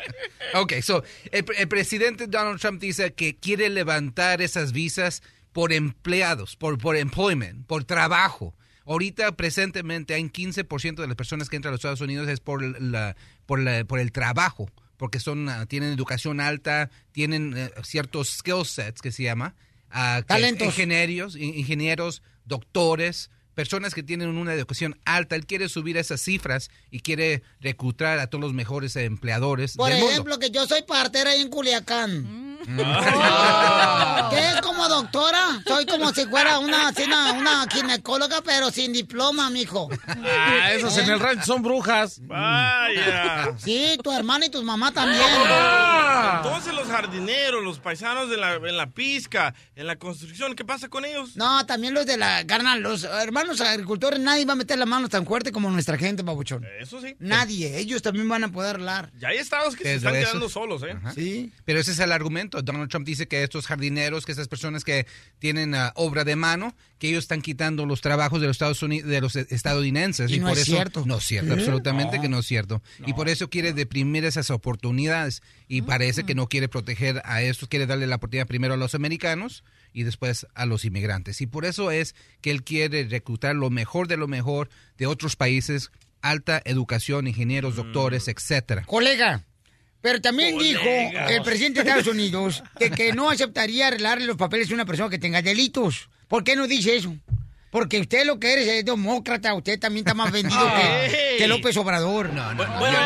[0.54, 5.24] Ok, so, el, el presidente Donald Trump dice que quiere levantar esas visas
[5.60, 8.56] por empleados, por, por employment, por trabajo.
[8.86, 12.40] Ahorita, presentemente, hay un 15% de las personas que entran a los Estados Unidos es
[12.40, 17.72] por, la, por, la- por el trabajo, porque son, ah, tienen educación alta, tienen eh,
[17.84, 19.54] ciertos skill sets que se llama.
[19.92, 20.66] que- Talentos.
[20.68, 25.36] Ingenieros, in- ingenieros, doctores, personas que tienen una educación alta.
[25.36, 29.98] Él quiere subir esas cifras y quiere reclutar a todos los mejores empleadores Por del
[30.00, 30.12] mundo.
[30.14, 32.49] ejemplo, que yo soy partera ahí en Culiacán.
[32.78, 34.30] Ah.
[34.32, 35.62] ¿Qué es como doctora?
[35.66, 39.90] Soy como si fuera una, una, una ginecóloga, pero sin diploma, mijo.
[40.08, 42.20] Ah, esos en el rancho son brujas.
[42.24, 43.54] Vaya.
[43.58, 45.22] Sí, tu hermana y tu mamá también.
[46.38, 50.90] Entonces los jardineros, los paisanos de la, en la pizca, en la construcción, ¿qué pasa
[50.90, 51.36] con ellos?
[51.36, 55.10] No, también los de la carnal, los hermanos agricultores, nadie va a meter la mano
[55.10, 56.66] tan fuerte como nuestra gente, babuchón.
[56.80, 57.16] Eso sí.
[57.20, 59.12] Nadie, ellos también van a poder hablar.
[59.20, 60.92] Ya hay estados que se están eso- quedando solos, ¿eh?
[60.98, 61.14] Ajá.
[61.14, 61.52] Sí.
[61.66, 62.59] Pero ese es el argumento.
[62.62, 65.06] Donald Trump dice que estos jardineros, que estas personas que
[65.40, 69.10] tienen ah, obra de mano, que ellos están quitando los trabajos de los Estados Unidos,
[69.10, 70.32] de los estadounidenses.
[70.32, 71.04] Y no por es eso, cierto.
[71.06, 71.58] No es cierto, ¿Eh?
[71.58, 72.22] absolutamente No.
[72.22, 72.82] que no es cierto.
[73.06, 75.42] Y por eso quiere deprimir esas oportunidades.
[75.68, 78.96] Y parece que no quiere proteger a estos, quiere darle la oportunidad primero a los
[78.96, 81.42] americanos y después a los inmigrantes.
[81.42, 85.36] Y por eso es que él quiere reclutar lo mejor de lo mejor de otros
[85.36, 85.92] países,
[86.22, 88.84] alta educación, ingenieros, doctores, etcétera.
[88.86, 89.46] Colega,
[90.02, 90.80] pero también Colega.
[90.82, 94.86] dijo el presidente de Estados Unidos que, que no aceptaría arreglarle los papeles a una
[94.86, 96.10] persona que tenga delitos.
[96.28, 97.16] ¿Por qué no dice eso?
[97.72, 101.78] Porque usted lo que eres es demócrata, usted también está más vendido que, que López
[101.78, 102.34] Obrador.
[102.34, 102.98] No, Bueno,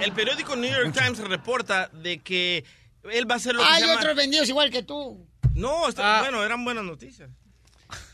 [0.00, 2.64] el, el periódico New York Times reporta de que
[3.12, 4.00] él va a hacer lo que Hay se llama...
[4.00, 5.24] otros vendidos igual que tú.
[5.54, 7.30] No, está- bueno, eran buenas noticias.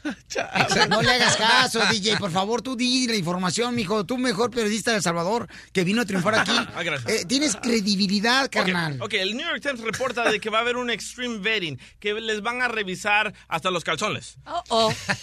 [0.89, 2.17] No le hagas caso, DJ.
[2.17, 4.05] Por favor, tú di la información, mijo.
[4.05, 6.53] Tú mejor periodista de El Salvador que vino a triunfar aquí.
[6.79, 7.13] Ah, gracias.
[7.13, 9.01] Eh, tienes credibilidad, carnal.
[9.01, 12.15] Ok, el New York Times reporta de que va a haber un extreme vetting, que
[12.15, 14.37] les van a revisar hasta los calzones.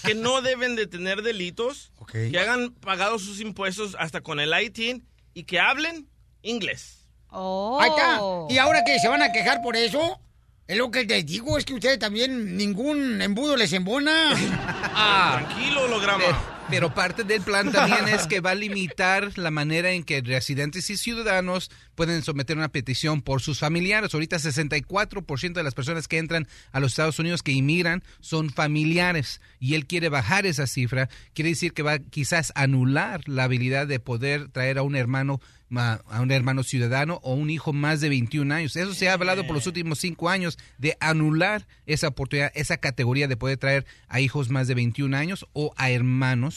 [0.04, 5.08] Que no deben de tener delitos, que hagan pagado sus impuestos hasta con el ITIN
[5.34, 6.10] y que hablen
[6.42, 7.06] inglés.
[7.30, 8.20] Ahí está.
[8.50, 9.00] ¿Y ahora qué?
[9.00, 10.20] ¿Se van a quejar por eso?
[10.68, 14.34] Es lo que les digo, es que ustedes también ningún embudo les embona.
[15.46, 16.55] Tranquilo, holograma.
[16.70, 20.90] Pero, parte del plan también es que va a limitar la manera en que residentes
[20.90, 24.14] y ciudadanos pueden someter una petición por sus familiares.
[24.14, 29.42] Ahorita 64% de las personas que entran a los Estados Unidos que inmigran son familiares
[29.60, 31.08] y él quiere bajar esa cifra.
[31.34, 36.02] Quiere decir que va quizás anular la habilidad de poder traer a un hermano ma-
[36.10, 38.76] a un hermano ciudadano o un hijo más de 21 años.
[38.76, 43.28] Eso se ha hablado por los últimos cinco años de anular esa oportunidad, esa categoría
[43.28, 46.55] de poder traer a hijos más de 21 años o a hermanos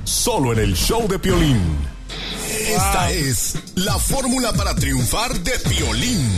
[0.05, 1.61] Solo en el show de Piolín.
[2.49, 6.31] Esta es la fórmula para triunfar de Piolín.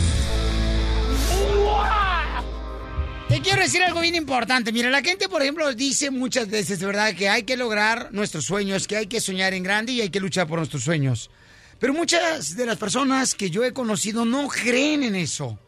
[3.27, 4.71] Te quiero decir algo bien importante.
[4.71, 8.45] Mira, la gente, por ejemplo, dice muchas veces, de verdad, que hay que lograr nuestros
[8.45, 11.29] sueños, que hay que soñar en grande y hay que luchar por nuestros sueños.
[11.77, 15.59] Pero muchas de las personas que yo he conocido no creen en eso.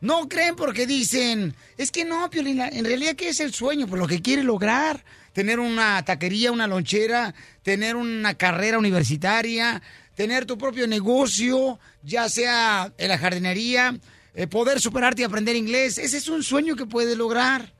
[0.00, 3.88] No creen porque dicen, es que no, Piolín, en realidad, ¿qué es el sueño?
[3.88, 5.04] Pues lo que quiere lograr.
[5.38, 9.80] Tener una taquería, una lonchera, tener una carrera universitaria,
[10.16, 13.96] tener tu propio negocio, ya sea en la jardinería,
[14.34, 15.96] eh, poder superarte y aprender inglés.
[15.96, 17.72] Ese es un sueño que puedes lograr.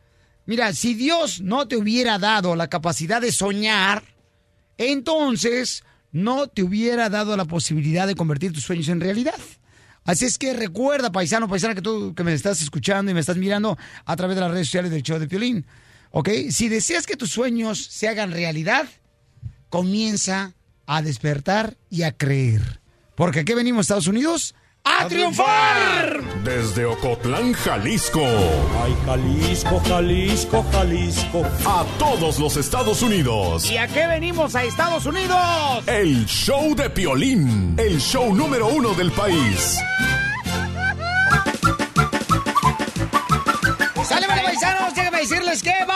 [0.47, 4.05] Mira, si Dios no te hubiera dado la capacidad de soñar,
[4.77, 9.35] entonces no te hubiera dado la posibilidad de convertir tus sueños en realidad.
[10.05, 13.37] Así es que recuerda, paisano, paisana, que tú que me estás escuchando y me estás
[13.37, 15.66] mirando a través de las redes sociales del show de Piolín,
[16.11, 16.29] ¿ok?
[16.51, 18.88] Si deseas que tus sueños se hagan realidad,
[19.68, 20.55] comienza
[20.87, 22.81] a despertar y a creer.
[23.14, 26.23] Porque aquí venimos, Estados Unidos, a, triunfar.
[26.44, 28.25] Desde Ocotlán, Jalisco.
[28.83, 31.42] Ay, Jalisco, Jalisco, Jalisco.
[31.66, 33.71] A todos los Estados Unidos.
[33.71, 35.87] ¿Y a qué venimos a Estados Unidos?
[35.87, 37.75] El show de Piolín.
[37.77, 39.79] El show número uno del país.
[44.05, 44.94] Sale, vale, paisanos,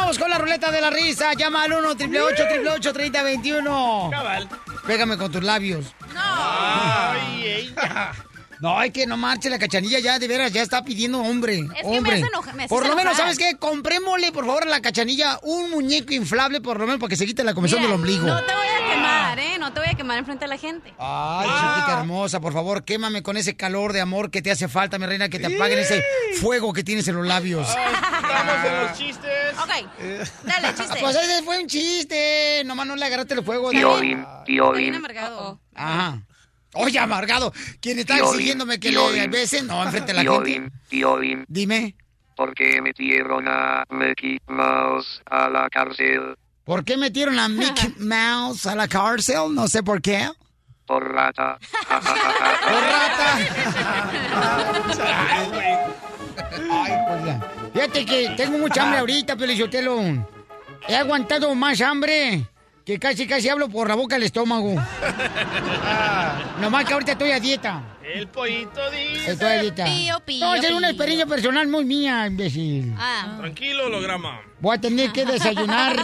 [0.03, 1.33] vamos con la ruleta de la risa.
[1.35, 4.49] Llama al 1 888 3021 Cabal.
[4.87, 5.87] Pégame con tus labios.
[6.17, 8.13] Ay, ella.
[8.63, 11.55] No, hay que no marche la cachanilla ya, de veras, ya está pidiendo hombre.
[11.59, 12.13] Es que me hombre.
[12.13, 13.17] hace enoja- me hace por lo menos.
[13.17, 13.57] ¿sabes qué?
[13.59, 17.27] Comprémosle, por favor, a la cachanilla un muñeco inflable, por lo menos, para que se
[17.27, 18.25] quite la Mira, del ombligo.
[18.25, 18.72] No te voy a.
[19.63, 20.93] No te voy a quemar enfrente de la gente.
[20.99, 24.99] Ay, chiquita hermosa, por favor, quémame con ese calor de amor que te hace falta,
[24.99, 26.03] mi reina, que te apaguen ese
[26.41, 27.69] fuego que tienes en los labios.
[27.69, 29.57] Estamos en los chistes.
[29.63, 30.99] Ok, dale, chiste.
[31.01, 32.65] Pues ese fue un chiste.
[32.67, 33.71] Nomás no le agarraste el fuego.
[33.71, 35.61] Piolín, Bien Piolín, amargado.
[35.77, 36.23] Ajá.
[36.75, 37.53] Oye, amargado.
[37.81, 39.69] ¿Quién está exigiéndome que le besen?
[39.69, 40.45] No, enfrente de la gente.
[40.45, 41.45] Piolín, Piolín.
[41.47, 41.95] Dime,
[42.35, 46.37] ¿Por qué metieron a Mickey Mouse a la cárcel?
[46.65, 49.55] ¿Por qué metieron a Mickey Mouse a la cárcel?
[49.55, 50.31] No sé por qué.
[50.87, 51.59] Por rata.
[51.89, 53.39] Por rata.
[56.71, 57.53] Ay, pues ya.
[57.73, 60.01] Fíjate que tengo mucha hambre ahorita, Pelichotelo.
[60.89, 62.47] He aguantado más hambre
[62.85, 64.75] que casi casi hablo por la boca del estómago.
[66.61, 67.83] Nomás que ahorita estoy a dieta.
[68.05, 69.31] El pollito dice.
[69.47, 69.85] A dieta.
[69.85, 72.95] Pío, pío, no, esa es una experiencia personal muy mía, imbécil.
[72.99, 74.41] Ah, Tranquilo, holograma.
[74.61, 75.97] Voy a tener que desayunar.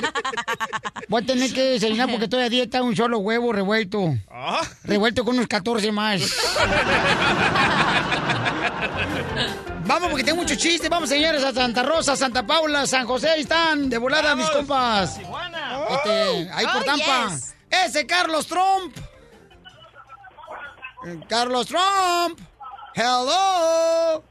[1.08, 4.14] Voy a tener que desayunar porque estoy a dieta, un solo huevo revuelto.
[4.30, 4.60] Ah.
[4.84, 6.22] Revuelto con unos 14 más.
[9.84, 10.88] Vamos, porque tengo muchos chistes.
[10.90, 13.30] Vamos, señores, a Santa Rosa, Santa Paula, San José.
[13.30, 15.18] Ahí están, de volada, mis compas.
[15.18, 17.28] Este, ahí por Oh, Tampa.
[17.30, 17.54] yes.
[17.70, 18.96] Ese Carlos Trump.
[21.06, 22.40] Eh, Carlos Trump.
[22.94, 24.22] Hello.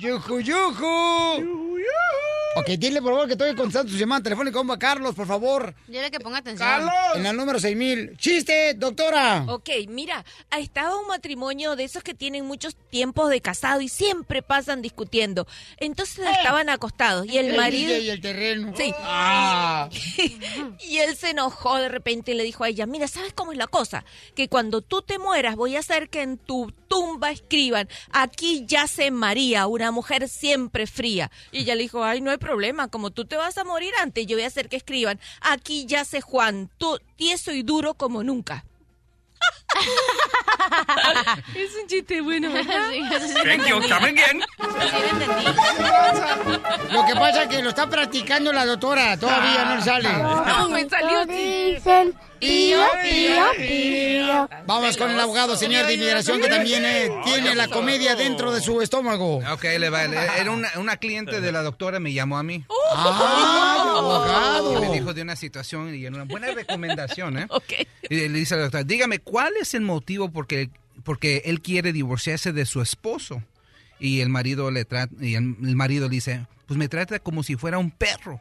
[0.00, 2.35] Yuju, yuju.
[2.58, 5.74] Ok, dile por favor que estoy contestando su llamada telefónica, compa Carlos, por favor.
[5.86, 6.88] dile que ponga atención.
[7.14, 8.16] En el número 6000.
[8.16, 9.44] ¡Chiste, doctora!
[9.48, 10.24] Ok, mira,
[10.58, 15.46] estaba un matrimonio de esos que tienen muchos tiempos de casado y siempre pasan discutiendo.
[15.76, 17.94] Entonces estaban acostados y el El marido...
[17.94, 18.72] Y el terreno.
[18.74, 18.90] Sí.
[19.00, 19.90] Ah.
[20.80, 23.58] y él se enojó de repente y le dijo a ella, mira, ¿sabes cómo es
[23.58, 24.06] la cosa?
[24.34, 29.10] Que cuando tú te mueras voy a hacer que en tu tumba escriban, aquí yace
[29.10, 31.30] María, una mujer siempre fría.
[31.52, 34.26] Y ella le dijo, ay, no hay problema, como tú te vas a morir antes,
[34.26, 38.64] yo voy a hacer que escriban, aquí yace Juan, tú tieso y duro como nunca.
[41.54, 42.48] es un chiste bueno,
[43.44, 44.42] Thank you, come again.
[44.82, 44.96] Sí
[46.92, 50.12] lo que pasa es que lo está practicando la doctora, todavía no le sale.
[50.12, 51.24] No, me salió.
[51.26, 54.48] Dicen pío, pío, pío.
[54.66, 58.60] Vamos con el abogado, señor de inmigración, que también eh, tiene la comedia dentro de
[58.60, 59.38] su estómago.
[59.52, 60.04] Ok, le va.
[60.06, 62.64] le- Era una, una cliente de la doctora, me llamó a mí.
[62.94, 64.92] ¡Ay, Y me abogado!
[64.92, 67.46] dijo de una situación y una buena recomendación, ¿eh?
[68.08, 70.70] Y le dice a la doctora, dígame, ¿cuál es el motivo porque,
[71.04, 73.42] porque él quiere divorciarse de su esposo?
[73.98, 77.42] Y el marido le trata, y el, el marido le dice, pues me trata como
[77.42, 78.40] si fuera un perro.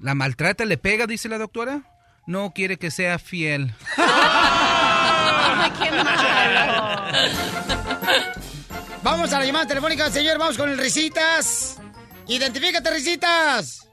[0.00, 1.82] ¿La maltrata, le pega, dice la doctora?
[2.26, 3.74] No quiere que sea fiel.
[3.96, 7.04] Ay, qué malo.
[9.02, 10.38] Vamos a la llamada telefónica, señor.
[10.38, 11.78] Vamos con el Risitas.
[12.26, 13.86] Identifícate, Risitas.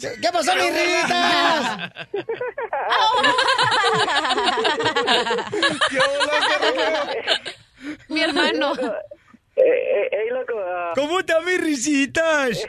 [0.00, 1.90] ¿Qué pasó, mis Risitas?
[8.08, 8.74] Mi hermano.
[9.56, 12.66] Eh, eh, ey, loco, ah, ¿Cómo están mis Risitas?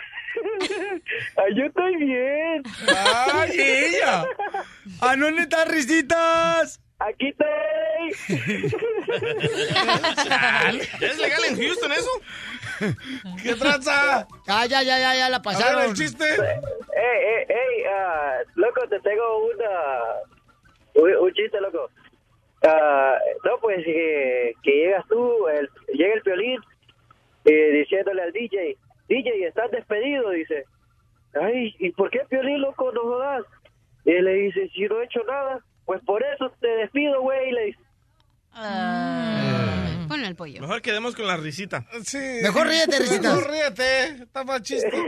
[1.38, 2.62] ah, yo estoy bien.
[3.34, 4.28] ¡Ay, ella!
[5.02, 6.80] ¿A dónde están, Risitas?
[7.00, 7.48] Aquí estoy.
[11.00, 12.10] ¿Ya es legal en Houston eso?
[13.44, 14.28] ¿Qué tranza?
[14.48, 15.84] Ah, ya, ya, ya, ya la pasaron.
[15.84, 16.24] el chiste.
[16.26, 16.38] Ey,
[16.96, 19.70] ey, ey, ah, loco, te tengo una...
[20.96, 21.90] Un, un chiste, loco.
[22.64, 26.62] Ah, no, pues que, que llegas tú, el, llega el violín
[27.46, 28.78] eh, diciéndole al DJ,
[29.08, 30.66] DJ, estás despedido, dice.
[31.40, 33.44] Ay, ¿y por qué Piolín, loco, no jodas?
[34.06, 37.52] Y él le dice, si no he hecho nada, pues por eso te despido, güey.
[37.52, 37.80] Le dice,
[38.54, 40.62] Ah, Ponle el pollo.
[40.62, 41.86] Mejor quedemos con la risita.
[42.04, 42.18] Sí.
[42.42, 43.36] Mejor ríete, risita.
[43.36, 44.04] Mejor ríete.
[44.24, 44.92] Está más chiste.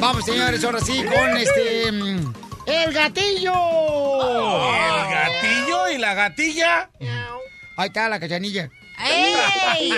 [0.00, 1.92] Vamos, señores, ahora sí con este.
[1.92, 2.32] mm,
[2.66, 3.52] ¡El gatillo!
[3.54, 6.90] El gatillo y la gatilla.
[7.76, 8.68] Ahí está la cachanilla.
[9.04, 9.92] ¡Ey!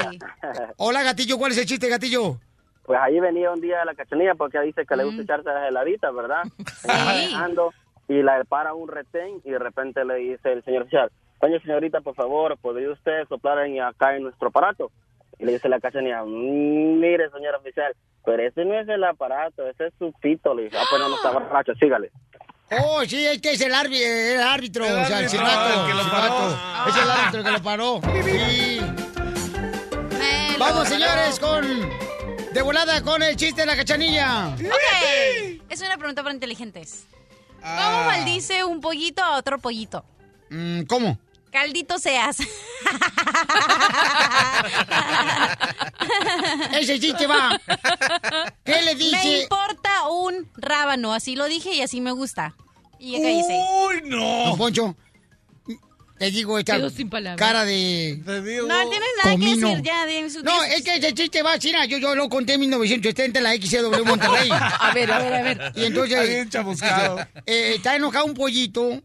[0.76, 2.40] Hola, gatillo, ¿cuál es el chiste, gatillo?
[2.84, 6.14] Pues ahí venía un día la cachanilla porque dice que le gusta echarse las heladitas,
[6.14, 6.42] ¿verdad?
[6.86, 7.72] Manejando
[8.08, 12.00] y la para un retén y de repente le dice el señor oficial, oye señorita,
[12.02, 14.90] por favor, ¿podría usted soplar en, acá en nuestro aparato?
[15.38, 17.94] Y le dice la cachanilla, "Mm, mire señor oficial,
[18.24, 20.54] pero ese no es el aparato, ese es su pito.
[20.54, 22.10] Le dice, ah, pues no, no está borracho, sígale.
[22.82, 25.86] Oh, sí, este es el, árbi- el árbitro, El o sea, el árbitro, silbato, el
[25.86, 26.50] que lo el paró.
[26.50, 26.88] silbato.
[26.88, 28.00] Es el árbitro que lo paró.
[30.14, 30.56] Sí.
[30.58, 31.64] Vamos, señores, con...
[32.54, 34.54] De volada con el chiste de la cachanilla.
[34.54, 35.60] Ok.
[35.68, 37.04] Es una pregunta para inteligentes.
[37.60, 40.04] ¿Cómo maldice un pollito a otro pollito?
[40.50, 41.18] Mm, ¿Cómo?
[41.50, 42.36] Caldito seas.
[46.74, 47.60] Ese chiste va.
[48.64, 49.16] ¿Qué le dice?
[49.16, 52.54] Me importa un rábano, así lo dije y así me gusta.
[53.00, 53.64] Y acá dice.
[53.88, 54.44] ¡Uy, no!
[54.50, 54.96] Don Poncho,
[56.18, 57.38] te digo esta Quedó sin palabras.
[57.38, 58.20] cara de...
[58.24, 59.68] No tienes nada comino.
[59.68, 60.06] que decir ya.
[60.06, 63.38] De su No, es que ese chiste va, China, yo, yo lo conté en 1970
[63.38, 64.48] en la XCW Monterrey.
[64.52, 65.72] A ver, a ver, a ver.
[65.74, 66.18] Y entonces...
[66.18, 67.18] Está bien chamuscado.
[67.46, 69.02] eh, está enojado un pollito,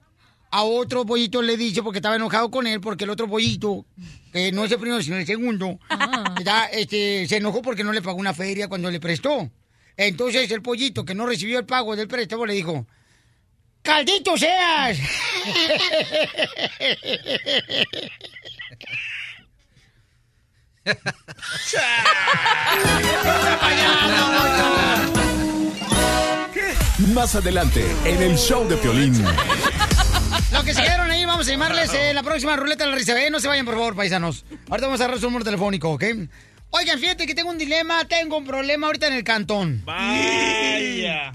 [0.52, 3.86] a otro pollito le dice, porque estaba enojado con él, porque el otro pollito,
[4.32, 5.80] que no es el primero, sino el segundo,
[6.44, 9.50] ya, este, se enojó porque no le pagó una feria cuando le prestó.
[9.98, 12.86] Entonces el pollito, que no recibió el pago del préstamo, le dijo,
[13.90, 15.00] ¡Caldito seas!
[27.16, 29.26] Más adelante, en el show de Piolín.
[30.52, 33.20] Los que se quedaron ahí, vamos a llamarles eh, la próxima ruleta de la risa.
[33.20, 33.32] ¿eh?
[33.32, 34.46] No se vayan, por favor, paisanos.
[34.70, 36.04] Ahorita vamos a agarrar su número telefónico, ¿ok?
[36.70, 39.82] Oigan, fíjate que tengo un dilema, tengo un problema ahorita en el cantón.
[39.84, 41.34] Vaya.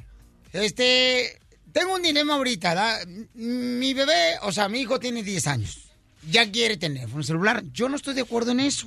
[0.53, 1.41] Este,
[1.75, 3.01] tengo un dilema ahorita, ¿da?
[3.35, 5.91] Mi bebé, o sea, mi hijo tiene 10 años.
[6.31, 7.65] Ya quiere teléfono celular.
[7.73, 8.87] Yo no estoy de acuerdo en eso.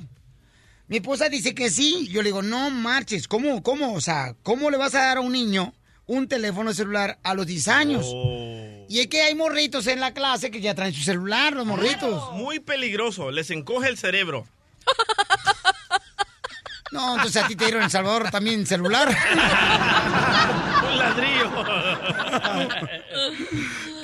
[0.87, 2.07] Mi esposa dice que sí.
[2.09, 3.27] Yo le digo, no marches.
[3.27, 3.93] ¿Cómo, cómo?
[3.93, 5.73] O sea, ¿cómo le vas a dar a un niño
[6.05, 8.05] un teléfono celular a los 10 años?
[8.87, 12.33] Y es que hay morritos en la clase que ya traen su celular, los morritos.
[12.35, 14.47] Muy peligroso, les encoge el cerebro.
[16.89, 19.13] No, entonces a ti te dieron en El Salvador también celular.
[20.97, 21.51] Ladrillo.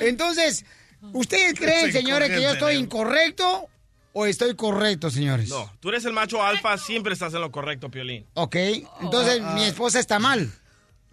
[0.00, 0.64] Entonces,
[1.12, 3.68] ¿ustedes creen, Se señores, que yo estoy incorrecto
[4.12, 5.48] o estoy correcto, señores?
[5.48, 8.26] No, tú eres el macho alfa, siempre estás en lo correcto, Piolín.
[8.34, 8.56] Ok,
[9.00, 9.52] entonces ah.
[9.54, 10.50] mi esposa está mal.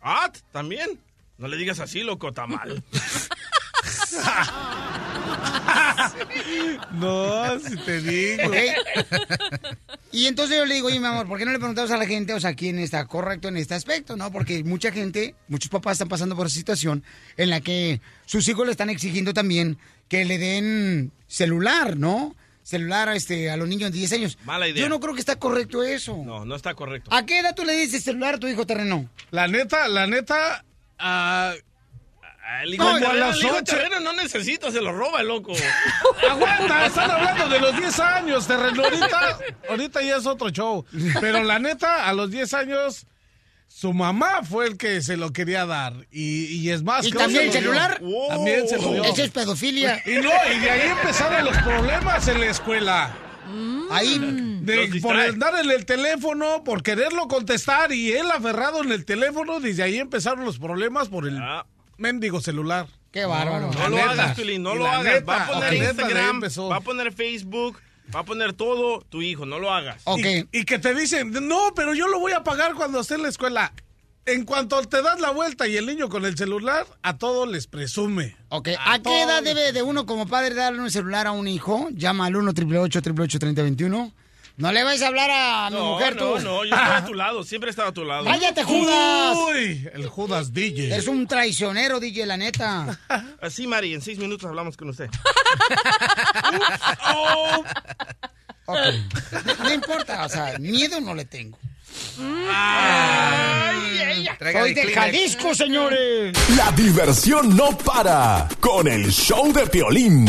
[0.02, 1.00] Ah, también.
[1.38, 2.84] No le digas así, loco, está mal.
[6.92, 8.52] No, si te digo.
[10.12, 12.06] Y entonces yo le digo, oye, mi amor, ¿por qué no le preguntamos a la
[12.06, 14.32] gente, o sea, quién está correcto en este aspecto, no?
[14.32, 17.04] Porque mucha gente, muchos papás están pasando por esa situación
[17.38, 19.78] en la que sus hijos le están exigiendo también
[20.10, 22.36] que le den celular, ¿no?
[22.64, 24.38] Celular a, este, a los niños de 10 años.
[24.44, 24.84] Mala idea.
[24.84, 26.18] Yo no creo que está correcto eso.
[26.26, 27.10] No, no está correcto.
[27.14, 29.10] ¿A qué edad tú le dices celular a tu hijo terreno?
[29.32, 30.66] La neta, la neta,
[31.00, 31.54] ah,
[32.64, 33.64] El hijo, Como a las el hijo ocho.
[33.64, 35.54] terreno no necesita, se lo roba, loco.
[36.30, 38.84] Aguanta, están hablando de los 10 años, terreno.
[38.84, 39.38] Ahorita,
[39.70, 40.86] ahorita ya es otro show.
[41.20, 43.08] Pero la neta, a los 10 años,
[43.68, 45.94] su mamá fue el que se lo quería dar.
[46.12, 47.80] Y, y es más, ¿Y creo también se el lo dio.
[47.82, 48.02] celular?
[48.30, 49.04] También se lo dio.
[49.06, 50.02] Eso es pedofilia.
[50.06, 53.16] Y no, y de ahí empezaron los problemas en la escuela.
[53.90, 54.20] Ahí.
[54.62, 59.04] De- Los por el darle el teléfono, por quererlo contestar y él aferrado en el
[59.04, 61.42] teléfono, desde ahí empezaron los problemas por el
[62.02, 62.88] mendigo celular.
[63.12, 63.72] Qué bárbaro.
[63.72, 65.24] No lo hagas, Piolín, no lo hagas.
[65.28, 67.78] va a poner Instagram, va a poner Facebook,
[68.14, 70.04] va a poner todo tu hijo, no lo hagas.
[70.18, 73.24] Y, y que te dicen, no, pero yo lo voy a pagar cuando esté en
[73.24, 73.74] la escuela.
[74.26, 77.66] En cuanto te das la vuelta y el niño con el celular, a todos les
[77.66, 78.36] presume.
[78.50, 81.90] Ok, ¿a qué edad debe de uno como padre darle un celular a un hijo?
[81.92, 84.14] Llama al 1 888 3021
[84.58, 86.40] No le vais a hablar a mi No, mujer no, tú.
[86.42, 88.26] no, yo estoy a tu lado, siempre he estado a tu lado.
[88.26, 89.38] ¡Cállate, Judas!
[89.50, 90.96] Uy, el Judas DJ.
[90.96, 93.00] Es un traicionero, DJ, la neta.
[93.42, 95.10] Así, Mari, en seis minutos hablamos con usted.
[98.66, 98.78] Ok.
[99.46, 101.58] No, no importa, o sea, miedo no le tengo.
[104.40, 106.38] Soy de Jalisco, señores.
[106.56, 110.26] La diversión no para con el show de Piolín.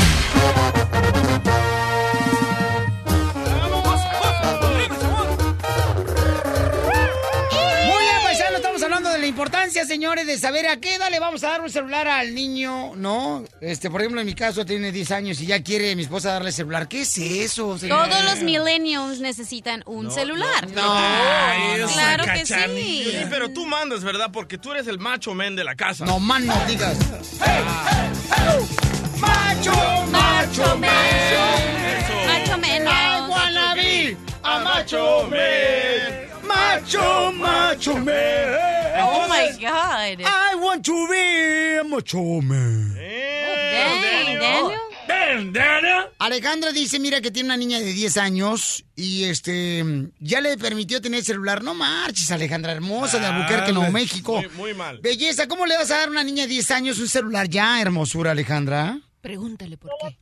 [9.33, 12.95] Importancia, señores, de saber a qué edad le vamos a dar un celular al niño,
[12.97, 13.43] ¿no?
[13.63, 16.53] Este, por ejemplo, en mi caso tiene 10 años y ya quiere mi esposa darle
[16.53, 16.87] celular.
[16.87, 18.11] ¿Qué es eso, señor?
[18.11, 20.69] Todos los millennials necesitan un celular.
[20.75, 23.05] no, Ay, no, claro que sí.
[23.11, 24.29] Sí, pero tú mandas, ¿verdad?
[24.31, 26.05] Porque tú eres el macho men de la casa.
[26.05, 26.95] No, man, no digas.
[29.19, 29.73] ¡Macho,
[30.11, 30.91] macho men!
[32.27, 34.15] Macho men, I wanna be
[34.45, 36.29] a macho man.
[36.47, 38.82] Macho, macho man.
[39.05, 40.25] Oh my God.
[40.25, 42.95] I want to be a macho man.
[45.09, 46.09] Dang, Daniel.
[46.19, 49.85] Alejandra dice, mira que tiene una niña de 10 años y este
[50.21, 51.63] ya le permitió tener celular.
[51.63, 54.37] No marches, Alejandra, hermosa de Albuquerque, Nuevo México.
[54.37, 54.99] Muy, muy mal.
[55.03, 57.81] Belleza, ¿cómo le vas a dar a una niña de 10 años un celular ya,
[57.81, 59.01] hermosura, Alejandra?
[59.21, 60.17] Pregúntale por qué.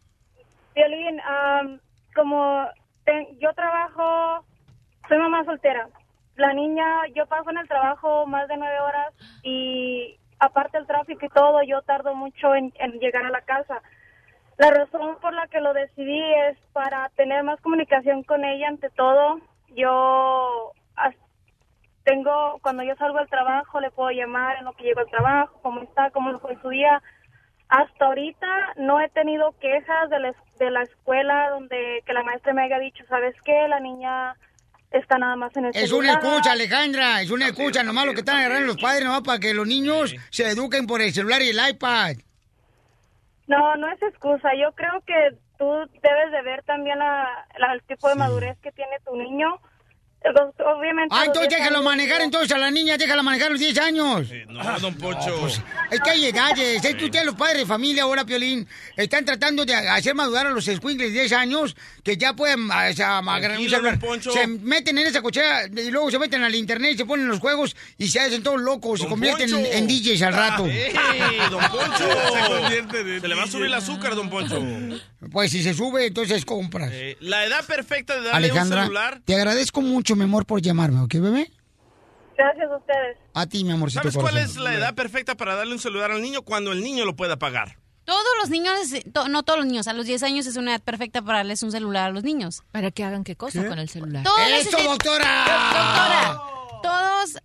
[0.75, 1.81] Violín, am,
[2.15, 2.65] como
[3.41, 4.45] yo trabajo,
[5.09, 5.89] soy mamá soltera.
[6.41, 9.13] La niña, yo paso en el trabajo más de nueve horas
[9.43, 13.83] y aparte el tráfico y todo, yo tardo mucho en, llegar a la casa.
[14.57, 16.19] La razón por la que lo decidí
[16.49, 19.39] es para tener más comunicación con ella ante todo.
[19.77, 20.73] Yo
[22.05, 25.61] tengo, cuando yo salgo al trabajo, le puedo llamar en lo que llego al trabajo,
[25.61, 27.03] cómo está, cómo fue su día.
[27.69, 32.55] Hasta ahorita no he tenido quejas de la, de la escuela donde que la maestra
[32.55, 33.69] me haya dicho, ¿sabes qué?
[33.69, 34.37] La niña
[34.91, 36.25] está nada más en el Es una celular".
[36.35, 37.83] escucha, Alejandra, es una escucha.
[37.83, 41.01] Nomás lo que están agarrando los padres, nomás para que los niños se eduquen por
[41.03, 42.17] el celular y el iPad.
[43.47, 44.51] No, no es excusa.
[44.61, 45.65] Yo creo que tú
[46.03, 47.29] debes de ver también la,
[47.59, 49.59] la- el tipo de madurez que tiene tu niño.
[50.23, 51.15] Obviamente.
[51.17, 53.79] Ah, entonces 10 déjalo años- manejar entonces a la niña, déjala manejar a los 10
[53.79, 54.29] años.
[54.49, 55.47] No, don Poncho.
[55.91, 59.65] Es que hay edades, es que ustedes los padres de familia ahora, Piolín, están tratando
[59.65, 63.59] de hacer madurar a los escuincles de 10 años que ya pueden o sea, agarrar
[63.59, 63.99] un celular.
[64.33, 67.39] Se meten en esa cochera y luego se meten al internet y se ponen los
[67.41, 70.67] juegos y se hacen todos locos, se convierten en, DJs al rato.
[70.67, 70.93] ¡Ey,
[71.51, 72.09] don Poncho!
[73.21, 74.63] Se le va a subir el azúcar, don Poncho.
[75.33, 76.91] Pues si se sube, entonces compras.
[76.93, 79.21] Eh, la edad perfecta de darle un Alejandra, celular.
[79.25, 81.51] te agradezco mucho, mi amor, por llamarme, ¿ok, bebé?
[82.37, 83.19] Gracias a ustedes.
[83.35, 84.51] A ti, mi amorcito ¿Sabes cuál corazón.
[84.51, 86.43] es la edad perfecta para darle un celular al niño?
[86.43, 87.79] Cuando el niño lo pueda pagar.
[88.05, 88.75] Todos los niños,
[89.13, 91.63] to- no todos los niños, a los 10 años es una edad perfecta para darles
[91.63, 92.63] un celular a los niños.
[92.73, 94.25] ¿Para que hagan qué cosa con el celular?
[94.25, 95.45] Todos ¡Eso, doctora!
[95.47, 96.41] Doctora,
[96.83, 97.37] todos,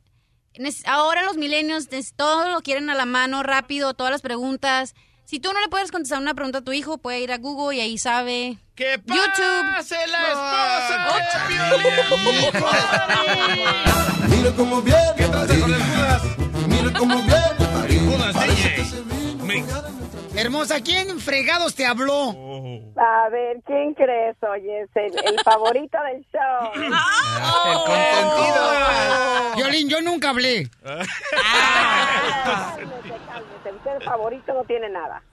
[0.86, 4.96] ahora los milenios, neces- todo lo quieren a la mano, rápido, todas las preguntas.
[5.26, 7.76] Si tú no le puedes contestar una pregunta a tu hijo, puede ir a Google
[7.76, 8.60] y ahí sabe.
[8.76, 9.76] ¡Que YouTube.
[9.76, 10.20] pase la
[14.30, 16.22] Mira cómo viene María.
[16.68, 18.34] Mira cómo viene María.
[18.34, 18.86] Parece
[20.36, 22.30] Hermosa, ¿quién fregados te habló?
[22.98, 24.36] A ver, ¿quién crees?
[24.44, 26.72] Oye, es el, el favorito del show.
[27.66, 29.56] El consentido.
[29.56, 30.70] Violín, yo nunca hablé.
[30.84, 31.10] Cálmese,
[33.26, 33.72] cálmese.
[33.76, 35.24] Usted el favorito no tiene nada.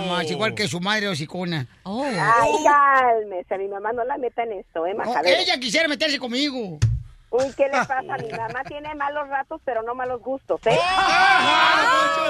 [0.00, 1.66] Nomás, igual que su madre hocicona.
[1.84, 3.58] Ay, cálmese.
[3.58, 5.38] Mi mamá no la meta en esto, ¿eh, majadero?
[5.40, 6.78] ella quisiera meterse conmigo.
[7.30, 8.02] Uy, ¿qué le pasa?
[8.02, 10.76] Mi mamá tiene malos ratos, pero no malos gustos, ¿eh?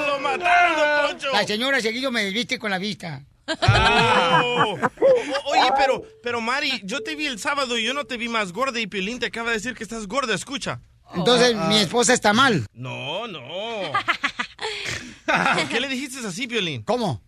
[0.07, 1.32] ¡Lo mataron, Poncho!
[1.32, 3.22] La señora seguido me desviste con la vista.
[3.48, 4.78] O-
[5.46, 8.53] Oye, pero, pero Mari, yo te vi el sábado y yo no te vi más
[8.53, 10.80] gorda y Piolín te acaba de decir que estás gorda, escucha.
[11.14, 12.66] Entonces, mi esposa está mal.
[12.72, 13.40] No, no.
[15.26, 16.82] ¿Por qué le dijiste así, Piolín?
[16.82, 17.20] ¿Cómo?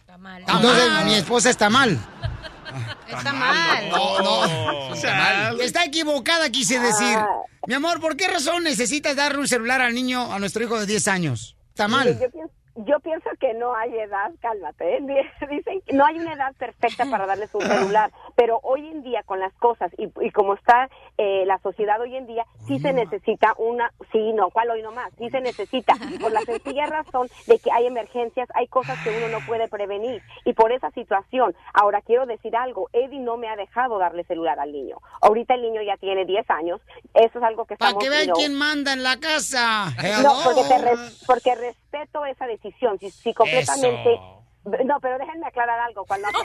[0.00, 0.42] Está mal.
[0.46, 1.98] Entonces, mi esposa está mal.
[3.08, 3.88] Está mal.
[3.90, 5.62] No, no.
[5.62, 7.18] Está equivocada, quise decir.
[7.66, 10.86] Mi amor, ¿por qué razón necesitas darle un celular al niño, a nuestro hijo de
[10.86, 11.56] 10 años?
[11.70, 12.18] Está mal.
[12.18, 15.00] Yo pienso, yo pienso que no hay edad, cálmate, ¿eh?
[15.50, 19.22] dicen que no hay una edad perfecta para darles un celular, pero hoy en día
[19.24, 22.92] con las cosas y, y como está eh, la sociedad hoy en día, sí se
[22.92, 25.10] necesita una, sí, no, ¿cuál hoy nomás?
[25.18, 29.28] Sí se necesita, por la sencilla razón de que hay emergencias, hay cosas que uno
[29.28, 33.56] no puede prevenir y por esa situación, ahora quiero decir algo, Eddie no me ha
[33.56, 36.80] dejado darle celular al niño, ahorita el niño ya tiene 10 años,
[37.14, 38.04] eso es algo que Para estamos...
[38.04, 39.86] que vean no, quién manda en la casa.
[40.22, 42.98] no, porque, te res- porque respeto esa decisión.
[42.98, 44.12] Si, si completamente.
[44.14, 44.35] Eso.
[44.84, 46.04] No, pero déjenme aclarar algo.
[46.06, 46.26] Cuando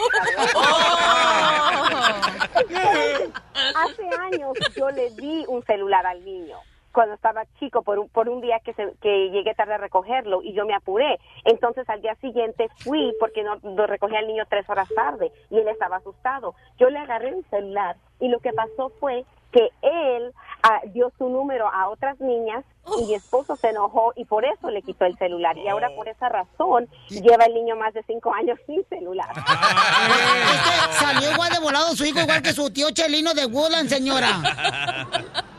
[3.75, 6.57] Hace años yo le di un celular al niño
[6.93, 10.41] cuando estaba chico por un, por un día que, se- que llegué tarde a recogerlo
[10.43, 11.19] y yo me apuré.
[11.45, 15.57] Entonces al día siguiente fui porque no, lo recogí al niño tres horas tarde y
[15.59, 16.53] él estaba asustado.
[16.77, 20.33] Yo le agarré un celular y lo que pasó fue que él
[20.63, 22.63] ah, dio su número a otras niñas
[22.97, 25.57] y mi esposo se enojó y por eso le quitó el celular.
[25.57, 29.29] Y ahora por esa razón lleva el niño más de cinco años sin celular.
[29.31, 33.89] Es que salió igual de volado su hijo, igual que su tío Chelino de Woodland,
[33.89, 34.41] señora.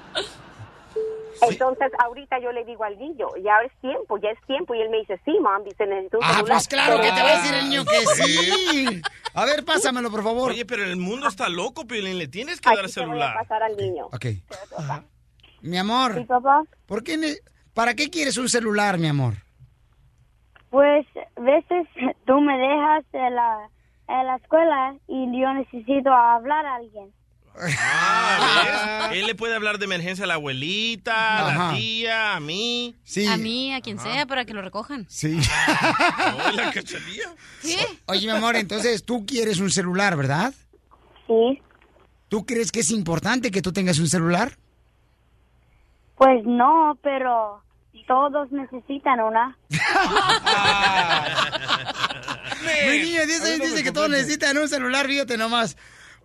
[1.50, 4.74] Entonces, ahorita yo le digo al niño, ya es tiempo, ya es tiempo.
[4.74, 6.52] Y él me dice, sí, mom, dice, necesito un Ah, celular.
[6.56, 9.02] pues claro que te va a decir el niño que Sí.
[9.34, 10.50] A ver, pásamelo, por favor.
[10.50, 12.18] Oye, pero el mundo está loco, Piolín.
[12.18, 13.34] Le tienes que dar celular.
[13.34, 14.06] pasar al niño.
[14.06, 14.26] Ok.
[15.62, 16.14] Mi amor.
[16.16, 16.62] ¿Sí, papá?
[16.86, 17.36] ¿Por qué ne-
[17.74, 19.34] ¿Para qué quieres un celular, mi amor?
[20.70, 21.86] Pues veces
[22.26, 23.68] tú me dejas en la,
[24.08, 27.12] en la escuela y yo necesito hablar a alguien.
[27.60, 29.18] Ah, ¿ves?
[29.20, 31.76] Él le puede hablar de emergencia a la abuelita, a la Ajá.
[31.76, 32.94] tía, a mí.
[33.04, 33.26] Sí.
[33.26, 35.06] A mí, a quien sea, para que lo recojan.
[35.08, 35.38] Sí.
[36.46, 37.34] Hola, cachanilla.
[37.60, 37.76] ¿Qué?
[38.06, 40.54] Oye, mi amor, entonces tú quieres un celular, ¿verdad?
[41.26, 41.60] Sí.
[42.28, 44.56] ¿Tú crees que es importante que tú tengas un celular?
[46.16, 47.62] Pues no, pero
[48.06, 49.56] todos necesitan una.
[52.90, 55.76] Mi niño dice, dice que todos necesitan un celular, fíjate nomás.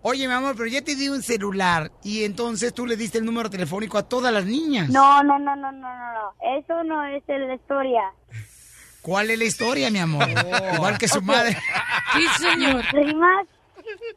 [0.09, 3.25] Oye, mi amor, pero ya te di un celular y entonces tú le diste el
[3.25, 4.87] número telefónico a todas las niñas.
[4.87, 6.57] No, no, no, no, no, no, no.
[6.57, 8.03] Eso no es la historia.
[9.01, 10.23] ¿Cuál es la historia, mi amor?
[10.75, 11.25] Igual que su Ok.
[11.25, 11.57] madre.
[12.15, 13.47] Mis primas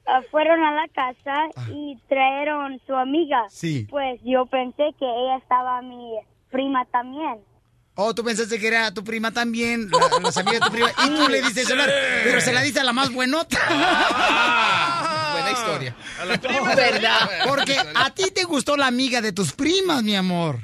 [0.07, 3.47] ah, fueron a la casa y trajeron su amiga.
[3.49, 3.89] Sí.
[3.91, 6.13] Pues yo pensé que ella estaba mi
[6.53, 7.41] prima también.
[7.95, 11.29] Oh, tú pensaste que era tu prima también, la, la sabía tu prima, y tú
[11.29, 11.91] le diste el celular,
[12.25, 13.59] pero se la diste a la más buenota.
[15.33, 15.97] Buena historia.
[16.21, 16.75] A la prima.
[16.75, 17.31] ¿Verdad?
[17.47, 20.61] Porque a ti te gustó la amiga de tus primas, mi amor.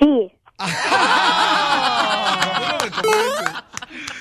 [0.00, 0.32] Sí.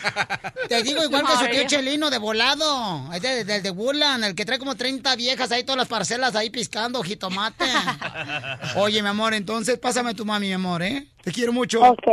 [0.69, 3.13] Te digo igual que su tío Chelino de volado.
[3.13, 6.35] Es de- del de Woodland, el que trae como 30 viejas ahí, todas las parcelas
[6.35, 7.65] ahí piscando jitomate.
[8.77, 11.07] Oye, mi amor, entonces pásame tu mami, mi amor, ¿eh?
[11.23, 11.81] Te quiero mucho.
[11.81, 12.03] Ok,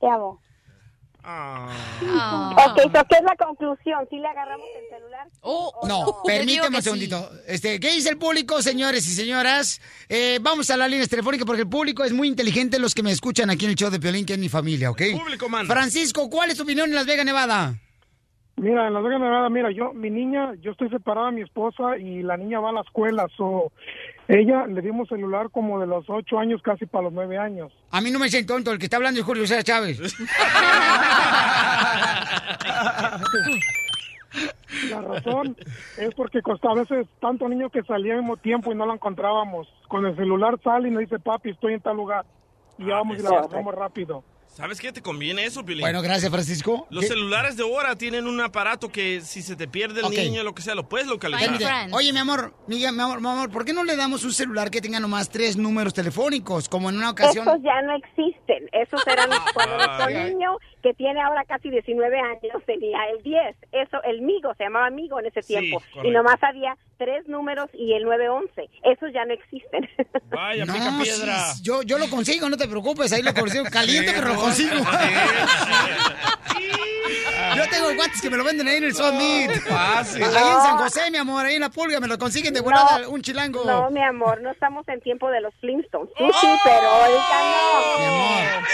[0.00, 0.40] te amo.
[1.22, 4.06] Ok, so, ¿qué es la conclusión?
[4.08, 5.26] ¿Si le agarramos el celular?
[5.42, 7.30] Oh, No, permíteme un segundito.
[7.46, 9.80] Este, ¿Qué dice el público, señores y señoras?
[10.08, 13.10] Eh, vamos a las líneas telefónicas porque el público es muy inteligente, los que me
[13.10, 15.02] escuchan aquí en el show de Piolín, que es mi familia, ¿ok?
[15.18, 15.72] Público manda.
[15.72, 17.74] Francisco, ¿cuál es tu opinión en Las Vegas, Nevada?
[18.56, 21.96] Mira, en Las Vegas, Nevada, mira, yo, mi niña, yo estoy separada de mi esposa
[21.96, 23.72] y la niña va a la escuela, so,
[24.30, 27.72] ella le dimos celular como de los ocho años, casi para los nueve años.
[27.90, 29.98] A mí no me dicen tonto, el que está hablando es Julio César Chávez.
[34.88, 35.56] La razón
[35.98, 38.94] es porque costaba a veces tanto niño que salía al mismo tiempo y no la
[38.94, 39.66] encontrábamos.
[39.88, 42.24] Con el celular sale y nos dice, papi, estoy en tal lugar.
[42.78, 44.22] Y ya vamos y la agarramos rápido.
[44.52, 44.92] ¿Sabes qué?
[44.92, 45.82] ¿Te conviene eso, Piolín?
[45.82, 46.86] Bueno, gracias, Francisco.
[46.90, 50.42] Los ¿Qué- celulares de ahora tienen un aparato que si se te pierde el niño,
[50.42, 51.88] lo que sea, lo puedes localizar.
[51.92, 54.70] Oye, mi amor, mi, mi amor, mi amor, ¿por qué no le damos un celular
[54.70, 56.68] que tenga nomás tres números telefónicos?
[56.68, 57.48] Como en una ocasión.
[57.48, 58.68] Esos ya no existen.
[58.72, 63.56] Esos eran cuando nuestro niño, que tiene ahora casi 19 años, tenía el 10.
[63.72, 65.80] Eso, el Migo, se llamaba Migo en ese Sí, tiempo.
[66.02, 68.68] Y nomás había tres números y el 911.
[68.82, 69.88] Esos ya no existen.
[70.28, 71.54] Vaya, No, pica piedra.
[71.54, 73.64] sí, yo, yo lo consigo, no te preocupes, ahí lo consigo.
[73.72, 74.76] Caliente, pero consigo.
[77.56, 79.50] Yo tengo guantes que me lo venden ahí en el Summit.
[79.68, 80.22] Fácil.
[80.22, 83.08] Ahí en San José, mi amor, ahí en la pulga, me lo consiguen de volada
[83.08, 83.64] un chilango.
[83.64, 86.10] No, mi amor, no estamos en tiempo de los Flintstones.
[86.16, 87.98] Sí, sí, pero ahorita no.
[87.98, 88.64] Mi amor.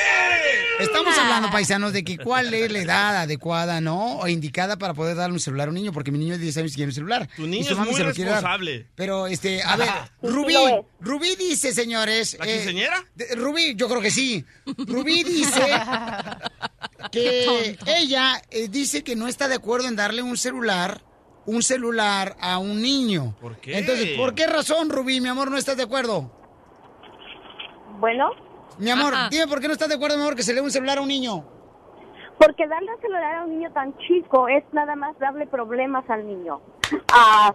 [0.78, 4.18] Estamos hablando, paisanos, de que cuál es la edad adecuada, ¿no?
[4.18, 6.58] O indicada para poder darle un celular a un niño, porque mi niño de 10
[6.58, 7.28] años quiere un celular.
[7.34, 8.42] Tu Y niño su es muy se lo quiere dar.
[8.42, 8.86] responsable.
[8.94, 9.88] Pero, este, a ver,
[10.22, 10.54] Rubí.
[11.00, 12.36] Rubí dice, señores.
[12.38, 13.02] ¿La eh, quinceañera?
[13.14, 14.44] de- Rubí, yo creo que sí.
[14.66, 15.55] Rubí dice
[17.12, 21.00] que ella eh, dice que no está de acuerdo en darle un celular,
[21.46, 23.34] un celular a un niño.
[23.40, 23.78] ¿Por qué?
[23.78, 26.30] Entonces, ¿por qué razón, Rubí, mi amor, no estás de acuerdo?
[27.98, 28.30] Bueno,
[28.78, 29.28] Mi amor, Ajá.
[29.30, 30.98] dime por qué no estás de acuerdo, mi amor, que se le dé un celular
[30.98, 31.44] a un niño.
[32.38, 36.26] porque darle el celular a un niño tan chico es nada más darle problemas al
[36.26, 36.60] niño.
[37.10, 37.54] Ah,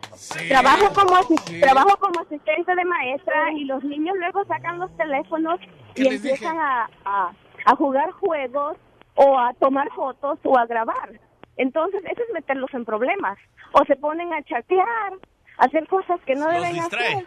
[0.49, 1.19] trabajo como
[1.61, 5.59] trabajo como asistente de maestra y los niños luego sacan los teléfonos
[5.93, 7.31] ¿Qué y empiezan a, a,
[7.65, 8.77] a jugar juegos
[9.15, 11.19] o a tomar fotos o a grabar.
[11.57, 13.37] Entonces, eso es meterlos en problemas.
[13.73, 15.13] O se ponen a chatear,
[15.57, 17.07] a hacer cosas que no Los deben distrae.
[17.15, 17.25] hacer.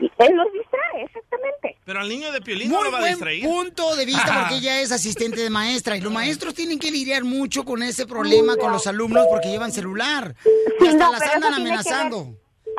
[0.00, 1.76] Y él los distrae, exactamente.
[1.84, 3.42] Pero al niño de Piolín no Muy lo va a buen distraer.
[3.42, 7.24] punto de vista porque ella es asistente de maestra y los maestros tienen que lidiar
[7.24, 11.34] mucho con ese problema con los alumnos porque llevan celular y Sí, hasta no, las
[11.34, 12.26] andan amenazando.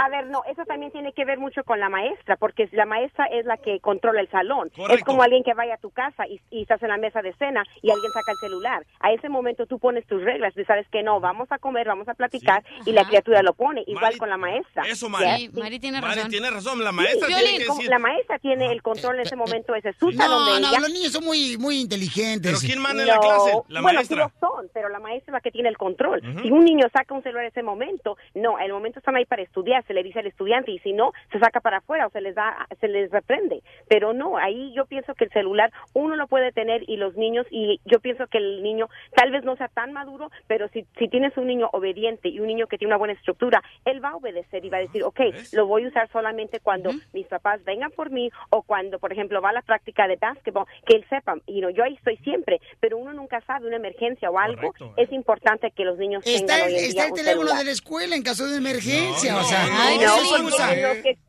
[0.01, 3.25] A ver, no, eso también tiene que ver mucho con la maestra, porque la maestra
[3.25, 4.69] es la que controla el salón.
[4.73, 4.95] Correcto.
[4.95, 7.33] Es como alguien que vaya a tu casa y, y estás en la mesa de
[7.33, 8.85] cena y alguien saca el celular.
[9.01, 12.07] A ese momento tú pones tus reglas, tú sabes que no, vamos a comer, vamos
[12.07, 14.83] a platicar y la criatura lo pone, igual Mari- con la maestra.
[14.83, 15.47] Eso, Mari.
[15.47, 16.31] Sí, Mari tiene Mari razón.
[16.31, 16.81] tiene razón.
[16.83, 17.89] La maestra Sí, tiene que decir.
[17.89, 20.69] la maestra tiene el control en ese momento, ese es su salón No, de no,
[20.69, 20.79] ella.
[20.79, 22.51] los niños son muy, muy inteligentes.
[22.53, 23.51] ¿Pero quién manda en No, la clase?
[23.67, 24.31] La bueno, sí maestra.
[24.39, 26.21] lo son, pero la maestra es la que tiene el control.
[26.41, 29.41] Si un niño saca un celular en ese momento, no, el momento están ahí para
[29.41, 32.21] estudiar, se le dice al estudiante y si no, se saca para afuera o se
[32.21, 33.63] les da, se les reprende.
[33.87, 37.47] Pero no, ahí yo pienso que el celular uno lo puede tener y los niños,
[37.49, 41.07] y yo pienso que el niño tal vez no sea tan maduro, pero si, si
[41.07, 44.15] tienes un niño obediente y un niño que tiene una buena estructura, él va a
[44.15, 45.19] obedecer y va a decir, ok,
[45.53, 49.41] lo voy a usar solamente cuando mis papás vengan por mí o cuando, por ejemplo,
[49.41, 52.61] va a la práctica de básquetbol, que él sepa, y no, yo ahí estoy siempre,
[52.79, 56.67] pero uno nunca sabe una emergencia o algo, es importante que los niños Está, tengan
[56.67, 57.57] hoy en está día el un teléfono celular.
[57.59, 59.31] de la escuela en caso de emergencia.
[59.33, 60.55] No, o sea, no, ay, no, no, no,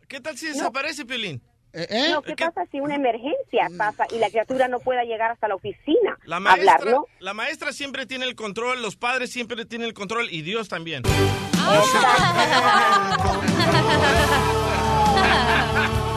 [0.08, 1.40] ¿Qué tal si desaparece, Piolín?
[1.72, 2.08] ¿Eh?
[2.10, 5.54] No, ¿qué pasa si una emergencia pasa y la criatura no pueda llegar hasta la
[5.54, 7.06] oficina La maestra, hablar, ¿no?
[7.20, 11.04] la maestra siempre tiene el control, los padres siempre tienen el control y Dios también.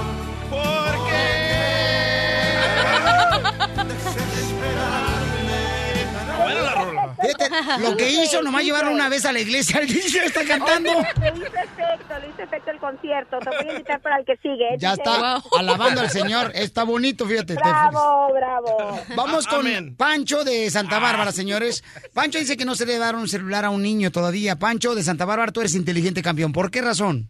[7.23, 10.91] Fíjate, lo que hizo, nomás llevarlo una vez a la iglesia, el DJ está cantando.
[10.91, 13.39] Le hizo efecto, le hizo efecto el concierto.
[13.39, 14.73] Te voy a invitar para el que sigue.
[14.73, 16.51] ¿eh, Ya está alabando al Señor.
[16.53, 17.55] Está bonito, fíjate.
[17.55, 18.99] Bravo, bravo.
[19.15, 21.83] Vamos con Pancho de Santa Bárbara, señores.
[22.13, 24.57] Pancho dice que no se le debe dar un celular a un niño todavía.
[24.57, 26.51] Pancho de Santa Bárbara, tú eres inteligente campeón.
[26.51, 27.29] ¿Por qué razón?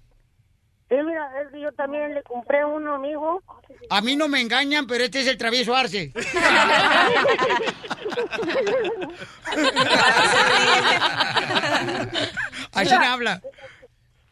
[0.93, 3.41] Sí, mira, es que yo también le compré uno, amigo.
[3.89, 6.13] A mí no me engañan, pero este es el travieso Arce.
[12.73, 13.41] Así Mira, habla.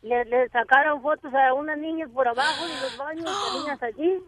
[0.03, 4.19] Le, le sacaron fotos a unas niñas por abajo de los baños, a niñas allí.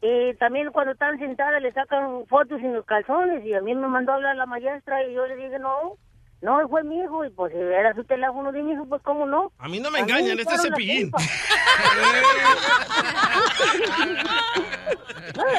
[0.00, 3.44] Y también cuando están sentadas le sacan fotos sin los calzones.
[3.44, 5.96] Y a mí me mandó a hablar la maestra y yo le dije, no,
[6.42, 7.24] no, fue mi hijo.
[7.24, 9.52] Y pues si era su teléfono de mi hijo, pues cómo no.
[9.58, 11.10] A mí no me A engañan, este es Cepillín.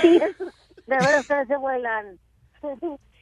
[0.02, 0.36] de
[0.88, 2.20] verdad ustedes se vuelan.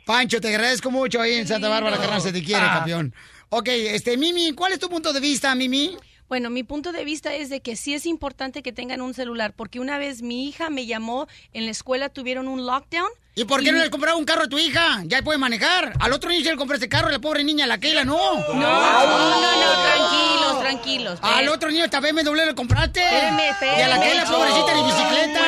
[0.06, 2.76] Pancho, te agradezco mucho ahí en Santa Bárbara, carnal, se te quiere, Ah.
[2.78, 3.14] campeón.
[3.50, 5.98] Ok, este, Mimi, ¿cuál es tu punto de vista, Mimi?
[6.28, 9.54] Bueno, mi punto de vista es de que sí es importante que tengan un celular,
[9.56, 13.10] porque una vez mi hija me llamó, en la escuela tuvieron un lockdown.
[13.36, 15.02] ¿Y por qué no le compraron un carro a tu hija?
[15.06, 15.94] Ya puede manejar.
[16.00, 18.18] Al otro niño se le compró este carro, la pobre niña, la Keila, no.
[18.18, 21.20] No, no, no, no, tranquilos, tranquilos.
[21.22, 23.02] Al otro niño esta BMW le compraste.
[23.02, 23.42] Espérame,
[23.78, 24.32] Y a la Keila, espérame.
[24.50, 25.40] pobrecita, ni bicicleta.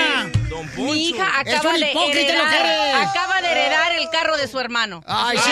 [0.78, 4.38] Mi hija Es acaba un de, hipócrita lo que heredar, acaba de heredar el carro
[4.38, 5.04] de su hermano.
[5.06, 5.52] Ay, sí,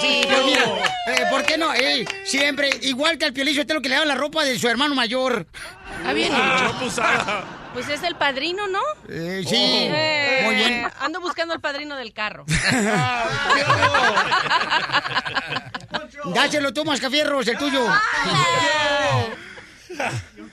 [0.00, 0.64] sí, pues mira,
[1.08, 1.74] eh, ¿por qué no?
[1.74, 4.58] Eh, siempre, igual que al piolizo, este es lo que le da la ropa de
[4.58, 5.46] su hermano mayor.
[5.98, 7.44] Está bien Ah.
[7.76, 8.80] Pues es el padrino, ¿no?
[9.06, 9.54] Eh, sí,
[9.92, 10.90] Eh, muy bien.
[10.98, 12.46] Ando buscando el padrino del carro.
[16.34, 17.86] Dáselo tú, Mascafierros, el tuyo.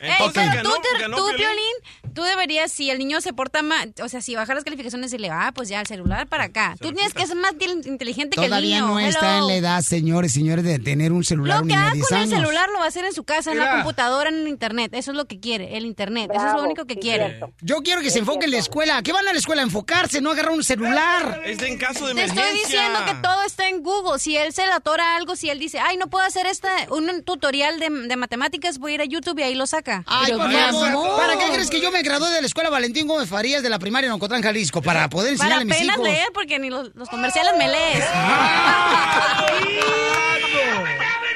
[0.01, 1.75] Ey, pero tú, ¿ganó- te- ganó tú, Piolín?
[2.13, 5.17] Tú deberías, si el niño se porta mal, o sea, si baja las calificaciones y
[5.17, 6.75] le va, ah, pues ya el celular para acá.
[6.79, 7.53] Tú tienes que ser más
[7.85, 8.87] inteligente que el Todavía niño.
[8.93, 11.91] no está en la edad, señores, señores, de tener un celular Lo un que haga
[11.93, 14.35] 10 con el celular lo va a hacer en su casa, en la computadora, en
[14.35, 14.91] el internet.
[14.93, 16.29] Eso es lo que quiere, el internet.
[16.33, 17.27] Eso es lo único que sí, quiere.
[17.29, 17.53] cierto.
[17.61, 19.01] Yo quiero que se enfoque en la escuela.
[19.03, 19.61] ¿Qué van a la escuela?
[19.61, 21.41] A enfocarse, no agarrar un celular.
[21.45, 22.43] Es en caso de Te emergencia.
[22.45, 24.19] estoy diciendo que todo está en Google.
[24.19, 27.23] Si él se le atora algo, si él dice, ay, no puedo hacer esta, un
[27.23, 30.03] tutorial de, de matemáticas, voy a ir a YouTube y ahí lo saca.
[30.07, 31.17] Ay, Pero por favor.
[31.17, 33.79] ¿para qué crees que yo me gradué de la escuela Valentín Gómez Farías de la
[33.79, 34.81] primaria en Ocotlán, Jalisco?
[34.81, 36.07] Para poder Para enseñarle a mis apenas hijos.
[36.07, 38.05] leer, porque ni los, los comerciales me lees.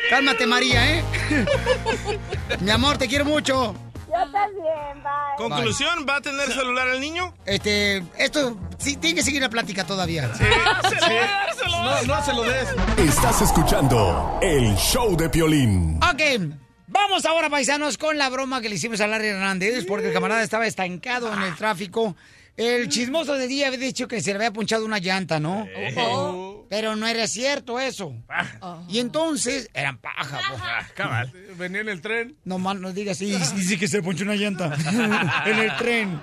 [0.10, 1.04] Cálmate, María, ¿eh?
[2.62, 3.76] Mi amor, te quiero mucho.
[4.08, 5.36] Yo también, bye.
[5.38, 7.34] Conclusión, ¿va a tener celular el niño?
[7.46, 10.32] Este, esto sí tiene que seguir la plática todavía.
[11.70, 12.68] No, no se lo des.
[12.98, 16.00] Estás escuchando el show de Piolín.
[16.04, 16.22] Ok,
[16.88, 20.44] vamos ahora, paisanos, con la broma que le hicimos a Larry Hernández, porque el camarada
[20.44, 22.16] estaba estancado en el tráfico.
[22.56, 25.68] El chismoso de día había dicho que se le había punchado una llanta, ¿no?
[26.70, 28.16] Pero no era cierto eso.
[28.90, 30.92] Y entonces, eran paja, pues.
[30.94, 31.32] Cabal.
[31.58, 32.36] Venía en el tren.
[32.46, 34.76] No mal, no digas, sí, dice que se le ponchó una llanta
[35.46, 36.20] en el tren.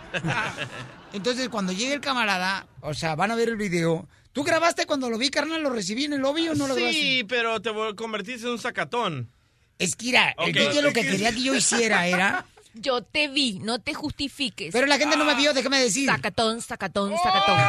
[1.13, 4.09] Entonces, cuando llegue el camarada, o sea, van a ver el video.
[4.33, 5.63] ¿Tú grabaste cuando lo vi, carnal?
[5.63, 7.01] ¿Lo recibí en el lobby o no lo grabaste?
[7.01, 9.31] Sí, pero te convertiste en un sacatón.
[9.79, 10.53] Es que, mira, el.
[10.53, 12.47] DJ lo que quería que yo hiciera era...
[12.77, 14.73] Yo te vi, no te justifiques.
[14.73, 16.09] Pero la gente no me vio, déjame decir.
[16.09, 17.57] Sacatón, sacatón, sacatón.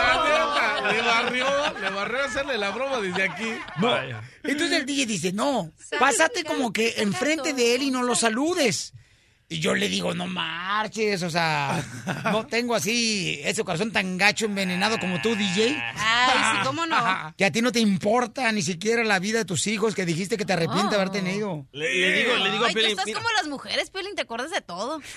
[0.00, 1.46] La neta, le barrió,
[1.78, 3.52] le barrió hacerle la broma desde aquí.
[3.78, 3.94] No.
[4.44, 8.94] Entonces el DJ dice, no, pásate como que enfrente de él y no lo saludes.
[9.52, 11.84] Y yo le digo, no marches, o sea,
[12.30, 15.76] no tengo así ese corazón tan gacho envenenado como tú, DJ.
[15.96, 17.34] Ay, sí, ¿cómo no?
[17.36, 20.36] Que a ti no te importa ni siquiera la vida de tus hijos, que dijiste
[20.36, 21.66] que te arrepientes de haber tenido.
[21.72, 24.22] Le, le digo, le digo a Ay, tú estás mira, como las mujeres, Piolín, te
[24.22, 25.00] acuerdas de todo.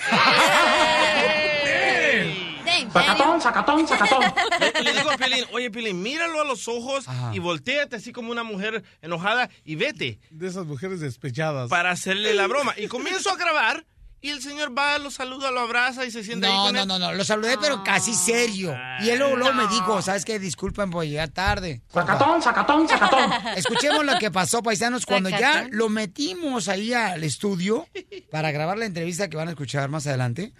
[2.65, 4.23] ¿En Sacatón, sacatón, sacatón.
[4.59, 8.31] Le, le digo a Piolín, oye, Piolín, míralo a los ojos y volteate así como
[8.31, 10.19] una mujer enojada y vete.
[10.31, 11.69] De esas mujeres despechadas.
[11.69, 12.73] Para hacerle la broma.
[12.77, 13.86] Y comienzo a grabar
[14.24, 16.82] y el señor va, lo saluda, lo abraza y se sienta ahí No, con no,
[16.82, 16.88] él.
[16.88, 18.74] no, no, lo saludé, pero casi serio.
[19.01, 20.39] Y él luego, luego me dijo, ¿sabes qué?
[20.39, 21.82] Disculpen por llegar tarde.
[21.93, 23.30] Sacatón, sacatón, sacatón.
[23.57, 27.86] Escuchemos lo que pasó, paisanos, cuando ya lo metimos ahí al estudio
[28.32, 30.53] para grabar la entrevista que van a escuchar más adelante.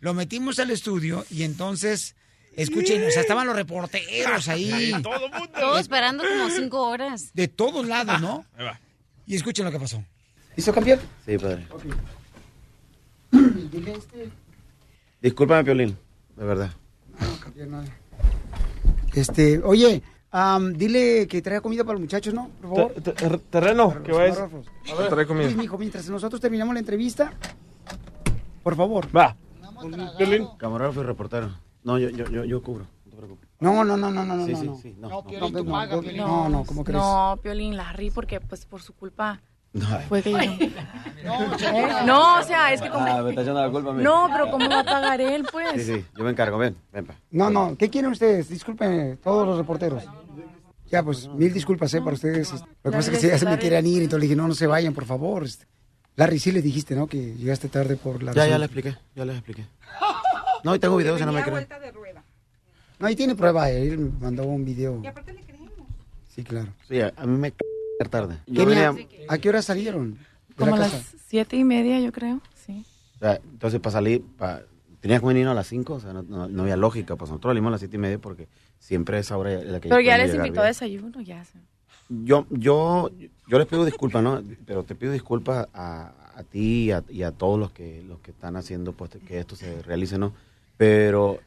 [0.00, 2.16] Lo metimos al estudio y entonces,
[2.56, 4.92] escuchen, o sea, estaban los reporteros ahí.
[5.02, 5.48] Todo mundo.
[5.60, 7.34] Todo esperando como cinco horas.
[7.34, 8.46] De todos lados, ¿no?
[8.56, 8.80] Ahí va.
[9.26, 10.02] Y escuchen lo que pasó.
[10.56, 11.00] ¿Listo, campeón?
[11.26, 11.66] Sí, padre.
[15.22, 15.96] Discúlpame, Piolín,
[16.36, 16.70] de verdad.
[19.14, 22.48] Este, oye, am, dile que traiga comida para los muchachos, ¿no?
[22.60, 22.92] Por favor.
[22.94, 24.38] Te- te- terreno, que vayas.
[24.38, 25.50] A ver, trae comida.
[25.50, 27.32] Mijo, mientras nosotros terminamos la entrevista,
[28.62, 29.14] por favor.
[29.14, 29.36] Va.
[30.16, 30.46] Piolín.
[30.58, 31.50] Camarógrafo y reportero.
[31.84, 32.86] No, yo, yo, yo, yo cubro.
[33.06, 33.48] No te preocupes.
[33.60, 34.46] No, no, no, no, no, no.
[34.46, 34.76] Sí, no, sí, no.
[34.78, 35.24] sí, no, No, no.
[35.24, 36.16] Piolín, No, tú no, paga, no, Piolín.
[36.20, 37.00] No, no, ¿cómo crees?
[37.00, 39.40] No, Piolín, la rí porque pues por su culpa No,
[40.08, 40.38] fue que yo...
[41.24, 41.88] No, ¿Eh?
[42.06, 43.04] No, o sea, es que como...
[43.04, 44.02] Ah, me está echando la culpa a mí.
[44.02, 45.84] No, pero ¿cómo va a pagar él, pues?
[45.84, 47.14] Sí, sí, yo me encargo, ven, ven, pa.
[47.30, 48.48] No, no, ¿qué quieren ustedes?
[48.48, 50.04] Disculpen, todos los reporteros.
[50.90, 52.00] Ya, pues, mil disculpas, ¿eh?
[52.00, 52.52] Para ustedes.
[52.52, 54.48] Lo que pasa es que si ya se me querían ir, entonces le dije, no,
[54.48, 55.44] no se vayan, por favor.
[55.44, 55.66] Este,
[56.16, 57.06] Larry, sí le dijiste, ¿no?
[57.06, 59.66] Que llegaste tarde por la Ya, ya le expliqué, ya les expliqué.
[60.64, 61.66] No, y tengo videos, si no me creen.
[62.98, 65.00] No, ahí tiene prueba, eh, él me mandó un video.
[66.34, 66.68] Sí, claro.
[66.86, 67.52] Sí, a, mí me
[68.08, 68.38] tarde.
[68.46, 68.94] Yo venía,
[69.28, 70.18] ¿a qué hora salieron?
[70.56, 72.84] Como a la las siete y media, yo creo, sí.
[73.16, 74.62] o sea, entonces para salir, pa,
[75.00, 77.16] tenías que venir a las 5, o sea, no, no, no había lógica.
[77.16, 78.48] Pues nosotros salimos a las 7 y media porque
[78.78, 81.44] siempre esa hora es la que Pero ya les invitó a desayuno, ya.
[81.44, 81.58] sé.
[82.08, 83.10] Yo, yo,
[83.46, 84.42] yo les pido disculpas, ¿no?
[84.66, 88.20] Pero te pido disculpas a, a ti y a, y a todos los que, los
[88.20, 90.32] que están haciendo pues, que esto se realice, ¿no?
[90.76, 91.38] Pero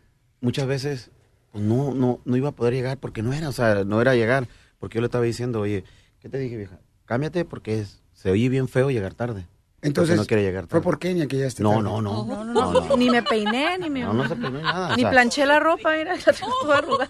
[0.41, 1.11] muchas veces
[1.51, 4.15] pues, no, no, no iba a poder llegar porque no era, o sea, no era
[4.15, 4.47] llegar.
[4.79, 5.83] Porque yo le estaba diciendo, oye,
[6.24, 6.80] ¿qué te dije, vieja?
[7.05, 9.45] Cámbiate porque es, se oye bien feo llegar tarde.
[9.84, 10.84] Entonces, no quiere llegar fue tarde.
[10.84, 11.84] por Kenia que ya está No, tarde.
[11.84, 12.26] no, no.
[12.26, 13.99] No, no, no, Ni me peiné, ni me...
[13.99, 16.53] No, no se peinó ni nada, o Ni sea- planché la ropa, mira, la tengo
[16.61, 17.07] toda arrugada.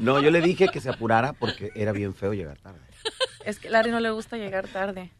[0.00, 2.78] No, yo le dije que se apurara porque era bien feo llegar tarde.
[3.44, 5.10] Es que Larry no le gusta llegar tarde.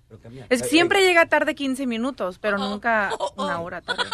[0.48, 4.04] Es que Ay, siempre llega tarde 15 minutos, pero nunca una hora tarde.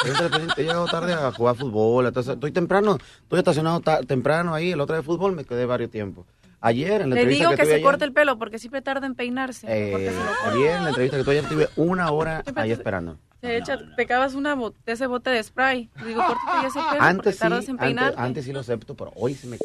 [0.56, 2.06] He llegado tarde a jugar fútbol.
[2.06, 4.70] entonces, estoy temprano, estoy estacionado ta- temprano ahí.
[4.72, 6.24] El otro de fútbol me quedé varios tiempos.
[6.60, 8.82] Ayer, en la Le entrevista digo que, tuve se ayer, corte el pelo porque siempre
[8.82, 9.66] tarda en peinarse.
[9.68, 13.18] eh, se ayer, en la entrevista que tuve ayer, tuve una hora ahí esperando.
[13.40, 15.88] Se echa, te acabas una bo- de ese bote de spray.
[16.00, 18.20] Le digo, córtate ya ese pelo porque Antes sí, tardas en antes, peinarte.
[18.20, 19.58] antes sí lo acepto, pero hoy sí me...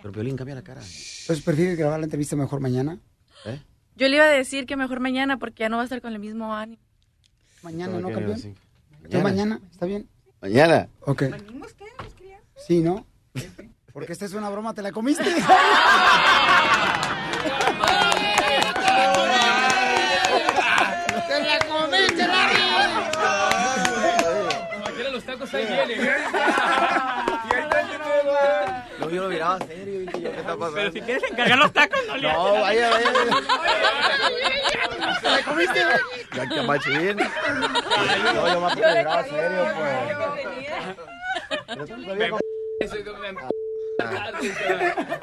[0.00, 0.80] Pero Violín, cambia la cara.
[0.82, 2.98] Entonces, ¿prefieres grabar la entrevista mejor mañana?
[3.46, 3.60] ¿Eh?
[3.96, 6.12] Yo le iba a decir que mejor mañana porque ya no va a estar con
[6.12, 6.80] el mismo ánimo.
[7.62, 8.54] Mañana, ¿no, ¿Qué campeón?
[9.08, 9.60] ¿Yo mañana?
[9.72, 10.08] ¿Está bien?
[10.40, 10.88] Mañana.
[11.00, 11.22] Ok.
[12.66, 13.04] Sí, ¿no?
[13.94, 15.22] Porque esta es una broma, ¿te la comiste?
[15.24, 15.30] ¡Te
[21.40, 22.58] la comiste, Larry!
[25.12, 26.00] los tacos ahí vienen.
[28.98, 30.00] No, yo lo miraba serio.
[30.00, 30.74] dije yo, ¿Qué está pasando?
[30.74, 33.12] Pero si quieres encargar los tacos, no le No, vaya, vaya.
[35.22, 35.84] ¿Te la comiste?
[36.34, 37.16] Ya que machín.
[38.34, 40.14] No, yo más miraba serio, pues.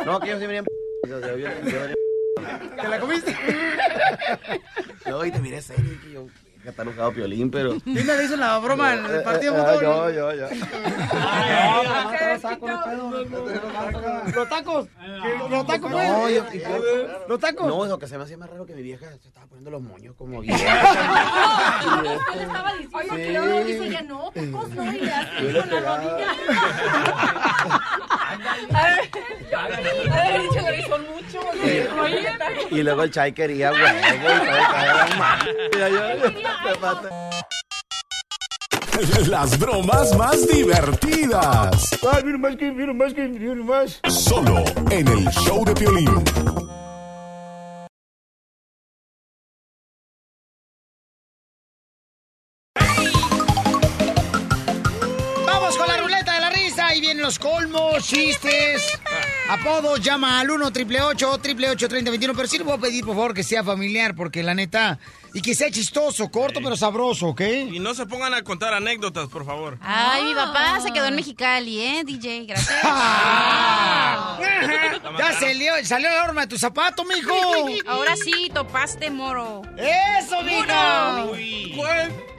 [0.06, 0.66] No, que yo sí venía en
[1.10, 1.56] yo- yo- yo venía-
[2.82, 3.36] ¿Te la comiste?
[5.06, 6.28] No, y te miré serio, que yo
[6.64, 7.76] catalogado piolín, pero.
[7.84, 10.14] ¿Quién me hizo la broma en el partido de Ah, fútbol?
[10.14, 10.48] Yo, yo, yo.
[14.36, 14.88] Los tacos.
[15.50, 16.08] Los tacos, pues.
[16.10, 17.68] No, yo, yo- Los tacos.
[17.68, 19.82] No, lo que se me hacía más raro que mi vieja se estaba poniendo los
[19.82, 20.42] moños como
[23.12, 26.28] que luego dice ella, no, tacos no, y le hace con la rodilla.
[30.42, 31.02] Dicho, son
[32.72, 33.88] Y luego el chai quería huevo y
[36.86, 37.10] todo.
[39.28, 41.98] Las bromas más divertidas.
[42.12, 44.00] Ay, mira más que, mira más que, mira más.
[44.08, 46.24] Solo en el show de Piolín.
[58.02, 59.00] Chistes,
[59.50, 63.44] apodos, llama al 1 888 3021 Pero sí le voy a pedir, por favor, que
[63.44, 65.00] sea familiar, porque la neta.
[65.34, 67.42] Y que sea chistoso, corto, pero sabroso, ¿ok?
[67.72, 69.78] Y no se pongan a contar anécdotas, por favor.
[69.82, 72.46] Ay, mi papá se quedó en Mexicali, ¿eh, DJ?
[72.48, 72.84] Gracias.
[75.18, 77.34] ya salió, salió la norma de tu zapato, mijo.
[77.88, 79.62] Ahora sí, topaste, moro.
[79.78, 81.26] ¡Eso, mija!
[81.32, 81.82] Uy.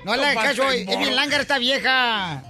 [0.04, 2.42] No le caso, es bien lángar esta vieja.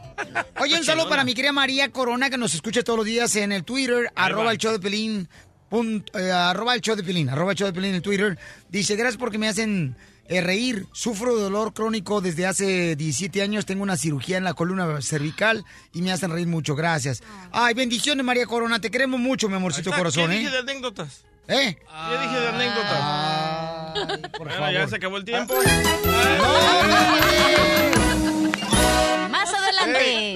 [0.60, 3.52] Oye, un saludo para mi querida María Corona, que nos escucha todos los días en
[3.52, 5.28] el Twitter, arroba el show de Pelín,
[5.68, 8.38] punto, eh, arroba el show de Pelín, arroba el show de Pelín en el Twitter.
[8.68, 9.96] Dice, gracias porque me hacen
[10.28, 10.86] eh, reír.
[10.92, 13.66] Sufro de dolor crónico desde hace 17 años.
[13.66, 16.74] Tengo una cirugía en la columna cervical y me hacen reír mucho.
[16.74, 17.22] Gracias.
[17.50, 18.80] Ay, bendiciones, María Corona.
[18.80, 20.38] Te queremos mucho, mi amorcito Ahí está, corazón, ¿Qué ¿eh?
[20.40, 21.24] dije de anécdotas?
[21.48, 21.76] ¿Eh?
[21.76, 24.30] ¿Qué dije de anécdotas?
[24.38, 24.88] por bueno, ya favor.
[24.88, 25.54] se acabó el tiempo.
[25.54, 25.64] Más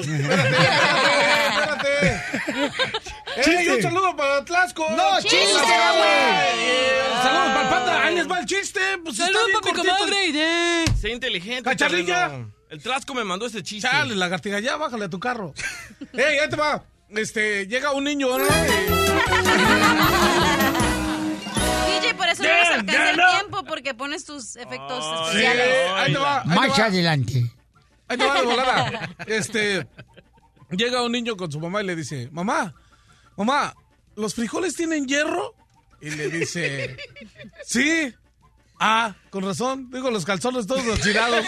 [0.14, 2.22] adelante.
[3.36, 4.88] ¡Ey, un saludo para Tlaxco!
[4.90, 5.62] ¡No, chiste, güey!
[7.22, 8.02] ¡Saludos para el panda!
[8.04, 8.80] ¡Ahí les va el chiste!
[9.04, 10.84] Pues Saludos para mi comadre.
[11.00, 11.62] Sé inteligente.
[11.62, 12.28] ¡Cacharrilla!
[12.28, 12.52] terreno.
[12.68, 13.88] El Trasco me mandó ese chiste.
[13.88, 15.54] Chale, lagartiga, ya bájale a tu carro.
[16.12, 16.82] ¡Ey, ahí te va!
[17.11, 18.44] Este, llega un niño, ¿no?
[21.86, 23.30] DJ, por eso no Ya, nos alcanza ya el no.
[23.38, 25.68] tiempo, porque pones tus efectos Sí, especiales.
[25.94, 26.38] ahí te va.
[26.38, 26.84] ahí te Más va.
[26.86, 27.50] adelante.
[28.09, 29.11] Ahí te va de volada.
[29.26, 29.86] Este,
[30.70, 32.74] llega un niño con su mamá y le dice, mamá,
[33.36, 33.74] mamá,
[34.14, 35.54] ¿los frijoles tienen hierro?
[36.00, 36.96] Y le dice,
[37.64, 38.14] sí.
[38.78, 39.90] Ah, con razón.
[39.90, 41.44] Digo, los calzones todos los tirados.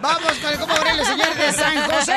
[0.00, 2.14] Vamos con el compa Aurelio, señor de San José.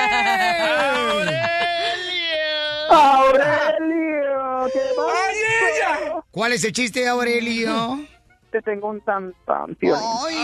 [2.90, 6.24] Aurelio, ¿qué pasa?
[6.32, 8.06] ¿Cuál es el chiste, Aurelio?
[8.52, 10.36] Te tengo un tan tan, Ay,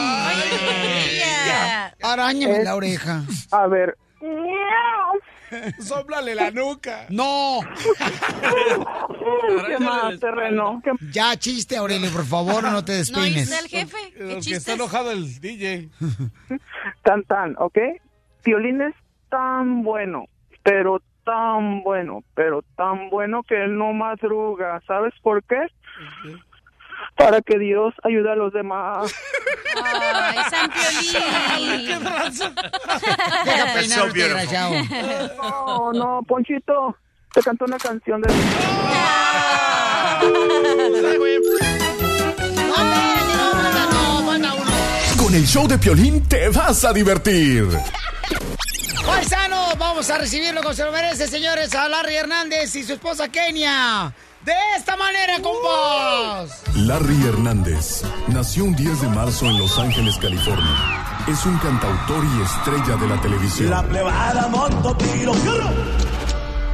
[2.04, 3.24] Arañame Es- la oreja.
[3.52, 3.98] A ver.
[5.80, 7.06] Sóplale la nuca.
[7.10, 7.60] No.
[9.68, 10.82] ¿Qué más, terreno?
[10.84, 13.52] ¿Qué- Ya, chiste, Aurelio, por favor, no te despeines.
[13.52, 13.98] el jefe?
[14.18, 15.90] Porque está enojado el DJ.
[17.04, 17.78] Tan tan, ¿ok?
[18.44, 18.96] Violín es
[19.30, 20.26] tan bueno,
[20.64, 24.82] pero tan bueno, pero tan bueno que él no madruga.
[24.88, 25.58] ¿Sabes por qué?
[27.16, 29.14] Para que Dios ayude a los demás.
[29.84, 31.88] Ay, San Piolín.
[31.88, 31.98] ¿Qué
[33.46, 34.74] Deja peinar desgraciado.
[35.38, 36.98] No, no, Ponchito,
[37.34, 38.34] te canto una canción de...
[45.18, 47.68] Con el show de Piolín te vas a divertir.
[49.06, 53.30] Paisanos, vamos a recibirlo como se lo merece, señores, a Larry Hernández y su esposa
[53.30, 54.14] Kenia.
[54.46, 56.62] De esta manera, compas.
[56.76, 61.26] Larry Hernández nació un 10 de marzo en Los Ángeles, California.
[61.28, 63.72] Es un cantautor y estrella de la televisión.
[63.72, 65.34] La plebada monto tiro.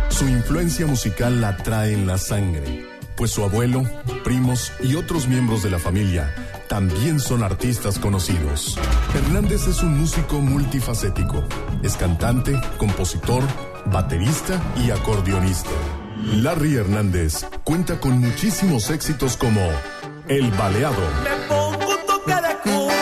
[0.10, 3.84] Su influencia musical la trae en la sangre, pues su abuelo,
[4.26, 6.36] primos y otros miembros de la familia
[6.72, 8.80] también son artistas conocidos.
[9.14, 11.44] Hernández es un músico multifacético.
[11.84, 13.44] Es cantante, compositor,
[13.88, 15.70] baterista y acordeonista.
[16.24, 19.62] Larry Hernández cuenta con muchísimos éxitos como
[20.28, 22.94] El Baleado, Me pongo un toque de cruz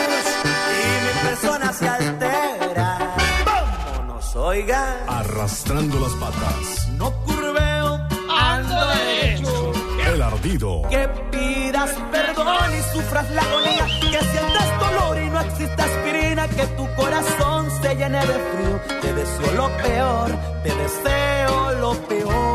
[0.72, 3.14] y mi persona se altera.
[3.44, 4.96] Vámonos, oigan.
[5.06, 8.08] Arrastrando las patas, No curveo,
[8.38, 9.72] ando derecho.
[10.12, 13.86] El Ardido, Que pidas perdón y sufras la agonía.
[14.00, 16.48] Que sientas dolor y no exista aspirina.
[16.48, 19.00] Que tu corazón se llene de frío.
[19.02, 20.30] Te deseo lo peor,
[20.64, 22.49] te deseo lo peor.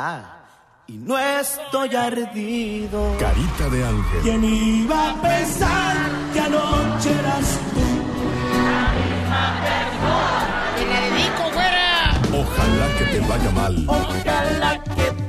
[0.00, 0.44] Ah,
[0.86, 3.16] y no estoy ardido.
[3.18, 5.96] Carita de Ángel, ¿Quién iba a pensar
[6.32, 7.80] que anoche eras tú?
[10.76, 12.12] ¡Te la dedico, güera!
[12.32, 13.84] Ojalá que te vaya mal.
[13.88, 15.27] Ojalá que te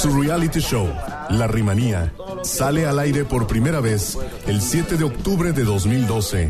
[0.00, 0.88] Su reality show,
[1.28, 2.10] La Rimanía,
[2.42, 6.48] sale al aire por primera vez el 7 de octubre de 2012.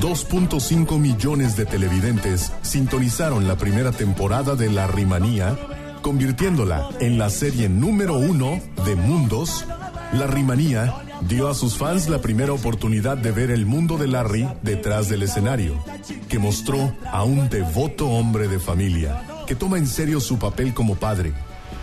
[0.00, 5.56] 2.5 millones de televidentes sintonizaron la primera temporada de La Rimanía,
[6.02, 9.64] convirtiéndola en la serie número uno de mundos.
[10.12, 14.48] La Rimanía dio a sus fans la primera oportunidad de ver el mundo de Larry
[14.62, 15.80] detrás del escenario,
[16.28, 20.96] que mostró a un devoto hombre de familia que toma en serio su papel como
[20.96, 21.32] padre,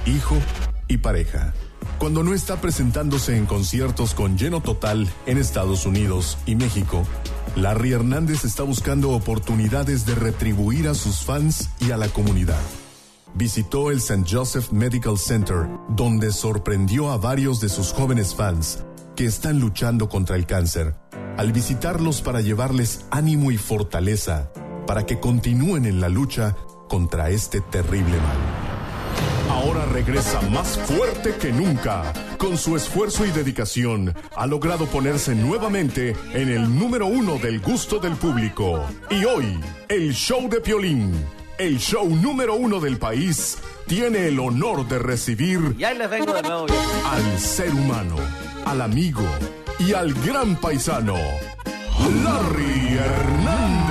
[0.06, 0.36] hijo
[0.88, 1.54] y pareja.
[2.00, 7.04] Cuando no está presentándose en conciertos con lleno total en Estados Unidos y México,
[7.56, 12.60] Larry Hernández está buscando oportunidades de retribuir a sus fans y a la comunidad.
[13.34, 14.24] visitó el St.
[14.30, 18.84] Joseph Medical Center, donde sorprendió a varios de sus jóvenes fans
[19.16, 20.96] que están luchando contra el cáncer,
[21.38, 24.50] al visitarlos para llevarles ánimo y fortaleza
[24.86, 26.56] para que continúen en la lucha
[26.88, 28.65] contra este terrible mal.
[29.56, 32.12] Ahora regresa más fuerte que nunca.
[32.38, 38.00] Con su esfuerzo y dedicación, ha logrado ponerse nuevamente en el número uno del gusto
[38.00, 38.84] del público.
[39.10, 41.14] Y hoy, el show de Piolín,
[41.58, 46.42] el show número uno del país, tiene el honor de recibir Ya les vengo de
[46.42, 46.66] nuevo.
[46.66, 46.84] viejo.
[47.10, 48.18] al ser humano,
[48.66, 49.24] al amigo
[49.80, 51.16] y al gran paisano,
[52.24, 53.85] Larry Hernández.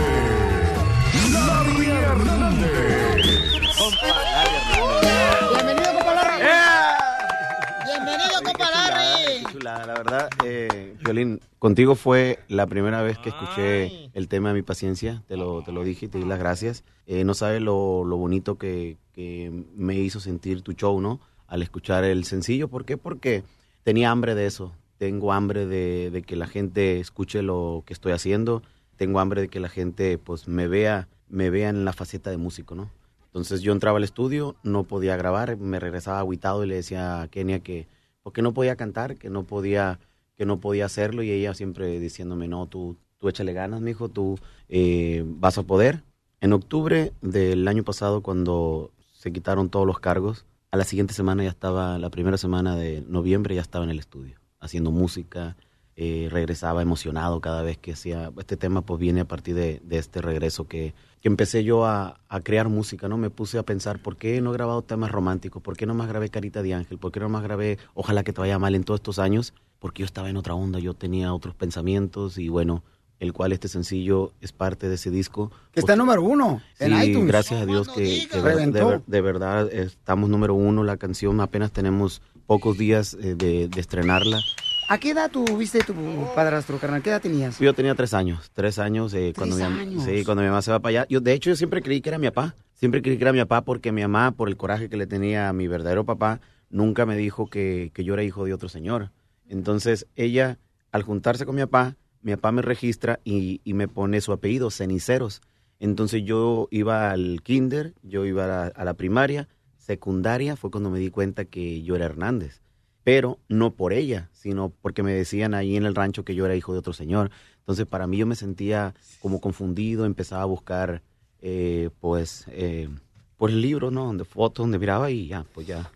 [9.78, 14.62] La verdad, eh, Violín, contigo fue la primera vez que escuché el tema de mi
[14.62, 16.84] paciencia, te lo, te lo dije y te di las gracias.
[17.06, 21.20] Eh, no sabes lo, lo bonito que, que me hizo sentir tu show, ¿no?
[21.48, 22.96] Al escuchar el sencillo, ¿por qué?
[22.96, 23.42] Porque
[23.82, 28.12] tenía hambre de eso, tengo hambre de, de que la gente escuche lo que estoy
[28.12, 28.62] haciendo,
[28.96, 32.36] tengo hambre de que la gente pues me vea, me vea en la faceta de
[32.36, 32.90] músico, ¿no?
[33.26, 37.28] Entonces yo entraba al estudio, no podía grabar, me regresaba aguitado y le decía a
[37.28, 37.88] Kenia que
[38.24, 40.00] porque no podía cantar, que no podía
[40.36, 44.36] que no podía hacerlo y ella siempre diciéndome, no, tú, tú échale ganas, mijo, tú
[44.68, 46.02] eh, vas a poder.
[46.40, 51.44] En octubre del año pasado, cuando se quitaron todos los cargos, a la siguiente semana
[51.44, 55.56] ya estaba, la primera semana de noviembre ya estaba en el estudio, haciendo música,
[55.94, 59.98] eh, regresaba emocionado cada vez que hacía, este tema pues viene a partir de, de
[59.98, 60.94] este regreso que,
[61.24, 63.16] que empecé yo a, a crear música, ¿no?
[63.16, 65.62] Me puse a pensar, ¿por qué no he grabado temas románticos?
[65.62, 66.98] ¿Por qué no más grabé Carita de Ángel?
[66.98, 69.54] ¿Por qué no más grabé Ojalá que te vaya mal en todos estos años?
[69.78, 72.82] Porque yo estaba en otra onda, yo tenía otros pensamientos y bueno,
[73.20, 75.50] el cual este sencillo es parte de ese disco.
[75.72, 77.28] Que está número uno en Sí, iTunes.
[77.28, 78.90] gracias a Dios que, que de, Reventó.
[78.90, 83.80] de- de verdad estamos número uno, la canción apenas tenemos pocos días eh, de, de
[83.80, 84.40] estrenarla.
[84.88, 85.94] ¿A qué edad tuviste tu
[86.34, 87.02] padrastro, carnal?
[87.02, 87.58] ¿Qué edad tenías?
[87.58, 90.04] Yo tenía tres años, tres años, eh, cuando, mi, años.
[90.04, 91.06] Sí, cuando mi mamá se va para allá.
[91.08, 92.54] Yo, de hecho, yo siempre creí que era mi papá.
[92.74, 95.48] Siempre creí que era mi papá porque mi mamá, por el coraje que le tenía
[95.48, 99.10] a mi verdadero papá, nunca me dijo que, que yo era hijo de otro señor.
[99.48, 100.58] Entonces, ella,
[100.92, 104.70] al juntarse con mi papá, mi papá me registra y, y me pone su apellido,
[104.70, 105.40] Ceniceros.
[105.80, 110.90] Entonces, yo iba al kinder, yo iba a la, a la primaria, secundaria, fue cuando
[110.90, 112.63] me di cuenta que yo era Hernández
[113.04, 116.56] pero no por ella, sino porque me decían ahí en el rancho que yo era
[116.56, 117.30] hijo de otro señor.
[117.58, 121.02] Entonces, para mí yo me sentía como confundido, empezaba a buscar,
[121.40, 122.88] eh, pues, eh,
[123.36, 124.06] por el libro, ¿no?
[124.06, 125.92] Donde fotos, donde miraba y ya, pues ya,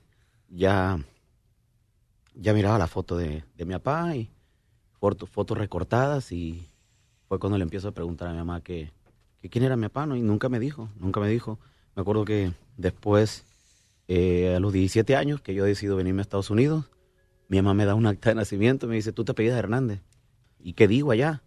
[0.51, 0.99] ya,
[2.35, 4.31] ya miraba la foto de, de mi papá y
[5.01, 6.69] fotos, fotos recortadas y
[7.27, 8.93] fue cuando le empiezo a preguntar a mi mamá que,
[9.41, 10.15] que quién era mi papá, ¿no?
[10.15, 11.59] Y nunca me dijo, nunca me dijo.
[11.97, 13.45] Me acuerdo que después,
[14.09, 16.85] eh, a los 17 años, que yo decido venirme a Estados Unidos,
[17.49, 20.03] mi mamá me da un acta de nacimiento y me dice, tú te apellidas Hernández.
[20.61, 21.43] ¿Y qué digo allá?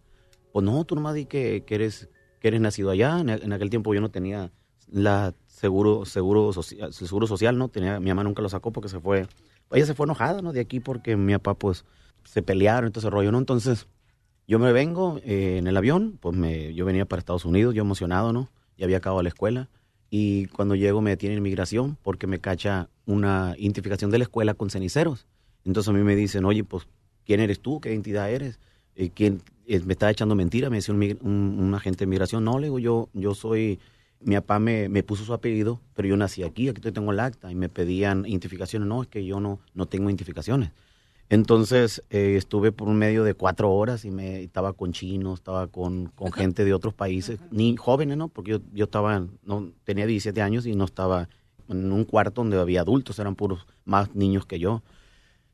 [0.52, 2.08] Pues no, tú nomás di que, eres,
[2.40, 3.20] que eres nacido allá.
[3.20, 4.52] En, aquel tiempo yo no tenía
[4.88, 7.68] la seguro, seguro, social, seguro social, ¿no?
[7.68, 9.26] Tenía, mi mamá nunca lo sacó porque se fue,
[9.70, 10.52] ella se fue enojada, ¿no?
[10.52, 11.84] De aquí porque mi papá, pues,
[12.24, 13.38] se pelearon, entonces rollo, ¿no?
[13.38, 13.86] Entonces,
[14.48, 17.82] yo me vengo eh, en el avión, pues me, yo venía para Estados Unidos, yo
[17.82, 18.50] emocionado, ¿no?
[18.76, 19.68] Ya había acabado la escuela.
[20.10, 24.54] Y cuando llego me detienen en migración porque me cacha una identificación de la escuela
[24.54, 25.26] con ceniceros.
[25.64, 26.86] Entonces a mí me dicen, oye, pues,
[27.26, 27.80] ¿quién eres tú?
[27.80, 28.58] ¿Qué identidad eres?
[28.96, 30.70] Eh, ¿Quién eh, me está echando mentira?
[30.70, 32.44] Me decía un, mig- un- un agente de migración.
[32.44, 33.78] No, le digo, yo, yo soy,
[34.20, 37.50] mi papá me, me puso su apellido, pero yo nací aquí, aquí tengo el acta.
[37.50, 38.88] Y me pedían identificaciones.
[38.88, 40.70] No, es que yo no, no tengo identificaciones.
[41.30, 45.66] Entonces eh, estuve por un medio de cuatro horas y me estaba con chinos, estaba
[45.66, 48.28] con, con gente de otros países, ni jóvenes, ¿no?
[48.28, 51.30] Porque yo, yo estaba, no, tenía 17 años y no estaba
[51.68, 54.82] en un cuarto donde había adultos, eran puros más niños que yo.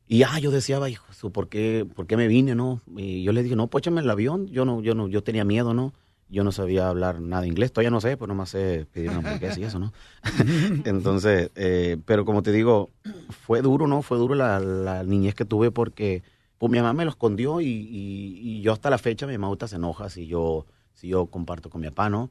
[0.09, 2.80] Y ah, yo deseaba, hijo, ¿por qué, ¿por qué me vine, no?
[2.96, 4.46] Y yo le dije, no, pues échame el avión.
[4.48, 5.92] Yo no, yo no, yo tenía miedo, ¿no?
[6.30, 9.18] Yo no sabía hablar nada de inglés, todavía no sé, pues nomás sé pedir una
[9.20, 9.92] hamburguesa y eso, ¿no?
[10.84, 12.90] Entonces, eh, pero como te digo,
[13.30, 14.02] fue duro, ¿no?
[14.02, 16.22] Fue duro la, la niñez que tuve porque
[16.59, 19.56] pues mi mamá me lo escondió y, y- y yo hasta la fecha mi mamá
[19.66, 22.30] se enoja si yo, si yo comparto con mi papá, ¿no?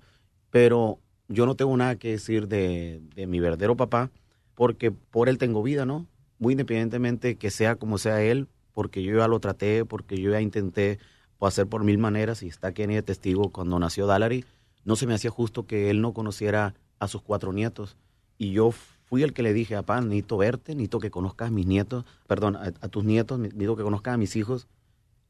[0.52, 4.12] Pero yo no tengo nada que decir de, de mi verdadero papá
[4.54, 6.08] porque por él tengo vida, ¿no?
[6.40, 10.42] Muy independientemente que sea como sea él, porque yo ya lo traté, porque yo ya
[10.42, 11.00] intenté
[11.42, 14.46] hacer por mil maneras y está Kenny de testigo cuando nació Dalary,
[14.86, 17.98] no se me hacía justo que él no conociera a sus cuatro nietos.
[18.38, 21.66] Y yo fui el que le dije, papá, necesito verte, necesito que conozcas a mis
[21.66, 24.68] nietos, perdón, a, a tus nietos, necesito que conozcas a mis hijos.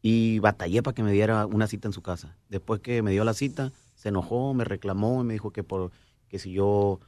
[0.02, 2.38] Y batallé para que me diera una cita en su casa.
[2.50, 5.92] Después que me dio la cita, se enojó, me reclamó y me dijo que, por,
[6.30, 7.00] que si yo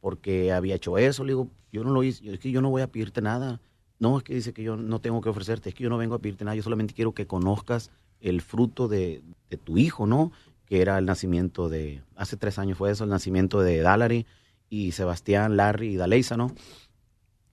[0.00, 1.24] porque había hecho eso.
[1.24, 3.60] Le digo, yo no lo hice, es que yo no voy a pedirte nada.
[3.98, 6.14] No, es que dice que yo no tengo que ofrecerte, es que yo no vengo
[6.14, 7.90] a pedirte nada, yo solamente quiero que conozcas
[8.20, 9.22] el fruto de,
[9.64, 10.32] tu hijo, ¿no?
[10.66, 14.26] Que era el nacimiento de, hace tres años fue eso, el nacimiento de Dalary
[14.70, 16.52] y Sebastián, Larry y Daleisa, ¿no?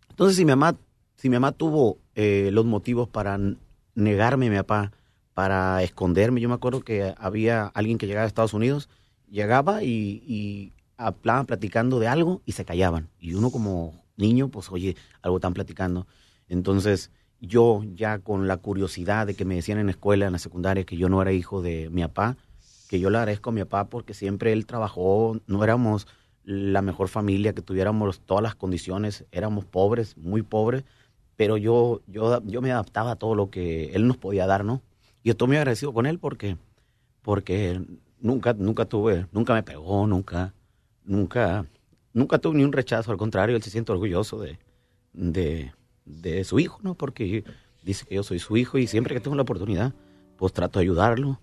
[0.10, 0.78] Entonces, si mi mamá,
[1.16, 3.40] si mi mamá tuvo eh, los motivos para
[3.96, 4.92] negarme a mi papá,
[5.34, 8.88] para esconderme, yo me acuerdo que había alguien que llegaba a Estados Unidos,
[9.30, 13.10] llegaba y hablaban platicando de algo y se callaban.
[13.20, 16.08] Y uno como niño, pues oye, algo están platicando.
[16.48, 20.40] Entonces, yo ya con la curiosidad de que me decían en la escuela, en la
[20.40, 22.38] secundaria, que yo no era hijo de mi papá,
[22.90, 26.08] que yo le agradezco a mi papá porque siempre él trabajó, no éramos
[26.44, 30.84] la mejor familia, que tuviéramos todas las condiciones, éramos pobres, muy pobres,
[31.36, 34.82] pero yo, yo, yo me adaptaba a todo lo que él nos podía dar, ¿no?
[35.24, 36.58] Y estoy muy agradecido con él porque,
[37.24, 37.82] porque
[38.20, 40.54] nunca, nunca tuve, nunca me pegó, nunca,
[41.06, 41.66] nunca,
[42.14, 44.60] nunca tuve ni un rechazo, al contrario, él se siente orgulloso de,
[45.14, 45.72] de,
[46.06, 46.96] de su hijo, ¿no?
[46.96, 47.44] Porque
[47.84, 49.94] dice que yo soy su hijo y siempre que tengo la oportunidad,
[50.38, 51.40] pues trato de ayudarlo.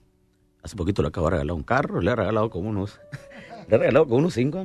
[0.62, 3.00] Hace poquito le acabo de regalar un carro, le he regalado como unos,
[3.68, 4.64] le he regalado como unos cinco.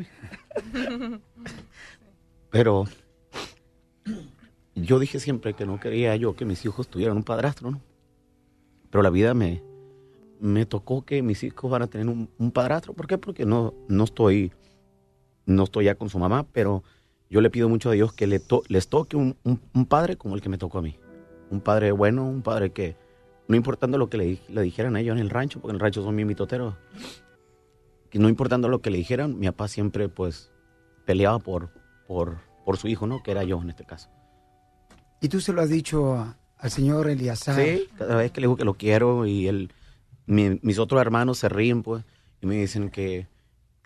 [2.50, 2.86] Pero
[4.76, 7.82] yo dije siempre que no quería yo que mis hijos tuvieran un padrastro, ¿no?
[8.89, 9.62] Pero la vida me,
[10.39, 12.93] me tocó que mis hijos van a tener un, un padrastro.
[12.93, 13.18] ¿Por qué?
[13.18, 14.52] Porque no, no estoy,
[15.48, 16.84] no estoy ya con su mamá, pero
[17.30, 20.16] yo le pido mucho a Dios que le to- les toque un, un- un padre
[20.18, 20.95] como el que me tocó a mí.
[21.50, 22.95] Un padre bueno, un padre que,
[23.48, 25.80] no importando lo que le, le dijeran a ellos en el rancho, porque en el
[25.82, 26.76] rancho son bien mitoteros,
[28.10, 30.52] que no importando lo que le dijeran, mi papá siempre pues
[31.06, 31.70] peleaba por,
[32.08, 33.24] por, por su hijo, ¿no?
[33.24, 34.10] Que era yo en este caso.
[35.22, 37.56] ¿Y tú se lo has dicho a- al señor Eliazar?
[37.56, 39.72] Sí, cada vez que le digo que lo quiero y él,
[40.26, 42.04] mi- mis otros hermanos se ríen, pues,
[42.41, 43.28] y me dicen que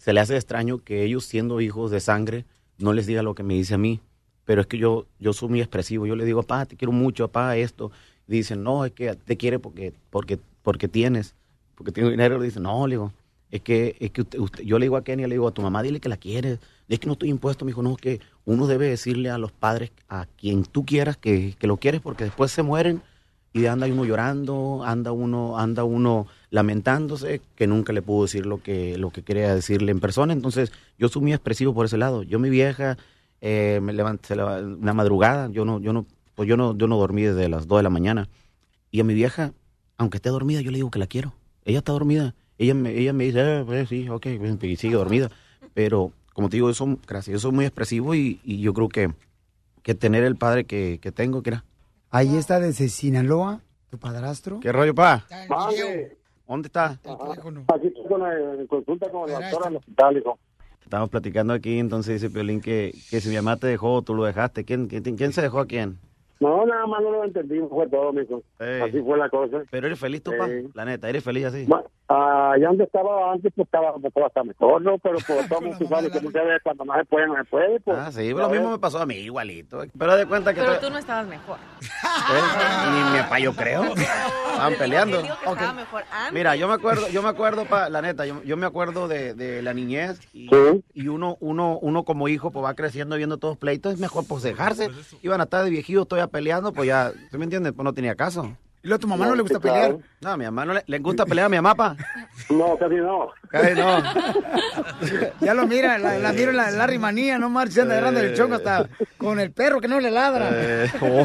[0.01, 2.45] se le hace extraño que ellos, siendo hijos de sangre,
[2.79, 3.99] no les diga lo que me dice a mí.
[4.45, 6.07] Pero es que yo, yo soy muy expresivo.
[6.07, 7.91] Yo le digo, papá, te quiero mucho, papá, esto.
[8.25, 11.35] Dicen, no, es que te quiere porque, porque, porque tienes,
[11.75, 12.39] porque tengo dinero.
[12.39, 13.13] Le dicen, no, le digo,
[13.51, 15.61] es que, es que usted, usted- yo le digo a Kenia, le digo a tu
[15.61, 16.57] mamá, dile que la quieres.
[16.89, 19.91] Es que no estoy impuesto, me dijo, no, que uno debe decirle a los padres,
[20.09, 23.03] a quien tú quieras, que, que lo quieres, porque después se mueren
[23.53, 28.61] y anda uno llorando, anda uno, anda uno lamentándose, que nunca le pudo decir lo
[28.61, 30.33] que, lo que quería decirle en persona.
[30.33, 32.23] Entonces, yo soy muy expresivo por ese lado.
[32.23, 32.97] Yo, mi vieja,
[33.41, 37.23] eh, me levanté una madrugada, yo no, yo no, pues yo no, yo no dormí
[37.23, 38.29] desde las 2 de la mañana.
[38.89, 39.53] Y a mi vieja,
[39.97, 41.33] aunque esté dormida, yo le digo que la quiero.
[41.65, 42.35] Ella está dormida.
[42.57, 45.29] Ella me, ella me dice, "Ah, pues, sí, ok, pues, y sigue dormida.
[45.73, 49.13] Pero, como te digo, soy, gracias, yo soy muy expresivo y, y yo creo que,
[49.83, 51.65] que tener el padre que, que tengo, que era,
[52.13, 54.59] Ahí está desde Sinaloa, tu padrastro.
[54.59, 55.25] ¿Qué rollo, pa?
[56.45, 56.99] ¿Dónde está?
[57.05, 60.37] Aquí estoy con la, en consulta con la doctora en el hospital, hijo.
[60.83, 64.25] Estamos platicando aquí, entonces dice Piolín que, que si mi mamá te dejó, tú lo
[64.25, 64.65] dejaste.
[64.65, 65.99] ¿Quién, quién, quién se dejó a quién?
[66.41, 68.41] No, nada más no lo entendí, fue todo, mijo.
[68.57, 69.57] Así fue la cosa.
[69.69, 71.65] Pero eres feliz tú, pa, la neta, eres feliz así.
[71.65, 74.97] Bueno, allá donde estaba antes, pues estaba, estaba hasta mejor, ¿no?
[74.97, 77.79] Pero por todo mundo sabe que muchas veces cuando más se puede, no se puede,
[77.81, 77.95] pues.
[77.95, 79.83] Ah, sí, lo mismo me pasó a mí, igualito.
[79.95, 81.59] Pero de cuenta que Pero tú no estabas mejor.
[81.81, 82.41] Eh,
[82.91, 83.83] ni mi papá, yo creo.
[84.51, 85.19] Estaban peleando.
[85.19, 86.33] Estaba mejor antes.
[86.33, 89.35] Mira, yo me acuerdo, yo me acuerdo, pa, la neta, yo, yo me acuerdo de,
[89.35, 90.49] de la niñez y,
[90.93, 94.41] y uno, uno, uno como hijo pues va creciendo viendo todos pleitos, es mejor pues
[94.41, 94.89] dejarse.
[95.21, 97.73] Iban a estar de viejito todavía peleando, pues ya, ¿tú me entiendes?
[97.73, 98.57] Pues no tenía caso.
[98.83, 99.95] ¿Y luego a tu mamá no le gusta pelear?
[100.21, 101.95] No, a mi mamá no le, le gusta pelear a mi mamá, pa.
[102.49, 103.29] No, casi no.
[103.49, 104.01] Casi no.
[105.41, 108.33] Ya lo mira, la, la miro en la Larry Manía, no marches, anda agarrando el
[108.35, 110.49] chongo hasta con el perro que no le ladra.
[110.51, 110.87] Eh.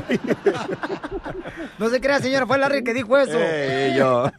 [1.78, 3.38] No se crea, señora, fue Larry que dijo eso.
[3.38, 4.30] Eh, yo.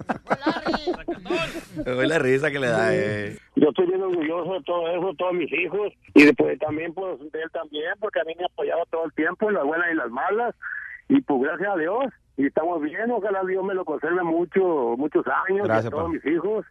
[1.85, 3.37] Oye, la risa que le da, eh.
[3.55, 7.19] Yo estoy bien orgulloso de todo eso, de todos mis hijos, y después también, pues,
[7.31, 9.87] de él también, porque a mí me ha apoyado todo el tiempo, en las buenas
[9.91, 10.55] y las malas,
[11.09, 12.05] y pues gracias a Dios,
[12.37, 16.25] y estamos bien, ojalá Dios me lo conserve mucho, muchos años, y a todos mis
[16.25, 16.65] hijos,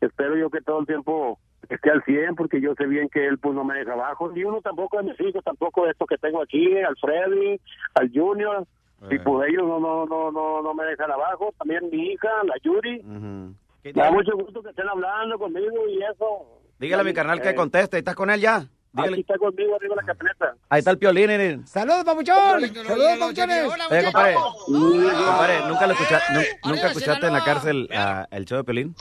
[0.00, 1.38] espero yo que todo el tiempo
[1.68, 4.44] esté al 100, porque yo sé bien que él, pues, no me deja abajo, ni
[4.44, 7.60] uno tampoco de mis hijos, tampoco de estos que tengo aquí, al Freddy,
[7.94, 8.66] al Junior,
[9.10, 12.54] y pues ellos no, no, no, no, no me dejan abajo, también mi hija, la
[12.62, 16.60] Yuri, me da mucho gusto que estén hablando conmigo y eso.
[16.78, 18.64] Dígale a mi carnal que Eh, conteste, ¿estás con él ya?
[18.96, 19.20] Aquí Dígale.
[19.22, 20.54] está conmigo arriba de la camioneta.
[20.68, 21.66] Ahí está el piolín, miren.
[21.66, 22.60] ¡Saludos, papuchón!
[22.86, 23.64] ¡Saludos, papuchones!
[23.90, 28.58] Oye, compadre, compadre, ¿nunca, lo escucha- nu- ¿nunca escuchaste en la cárcel a- el show
[28.58, 28.94] de Pelín?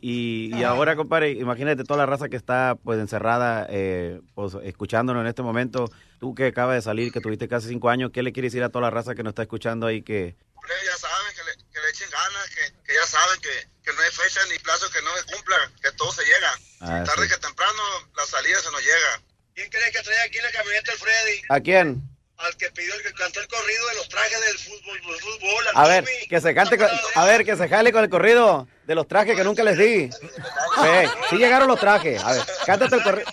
[0.00, 5.22] Y, y ahora, compadre, imagínate toda la raza que está pues encerrada, eh, pues escuchándonos
[5.22, 5.86] en este momento.
[6.20, 8.68] Tú que acabas de salir, que tuviste casi cinco años, ¿qué le quieres decir a
[8.68, 10.36] toda la raza que nos está escuchando ahí que...
[10.84, 14.00] ya saben que le, que le echen ganas, que, que ya saben que, que no
[14.02, 16.52] hay fecha ni plazo que no se cumpla, que todo se llega.
[16.80, 17.34] Ah, Tarde sí.
[17.34, 17.82] que temprano
[18.16, 19.20] la salida se nos llega.
[19.54, 21.42] ¿Quién cree que trae aquí la camioneta el Freddy?
[21.48, 22.02] ¿A quién?
[22.36, 25.66] Al que pidió el que cantó el corrido de los trajes del fútbol, del fútbol
[25.68, 28.66] al A ver, que se cante, con- a ver, que se jale con el corrido
[28.84, 30.10] de los trajes que nunca les di.
[30.10, 32.20] Sí, sí llegaron los trajes.
[32.22, 33.30] A ver, cántate el corrido.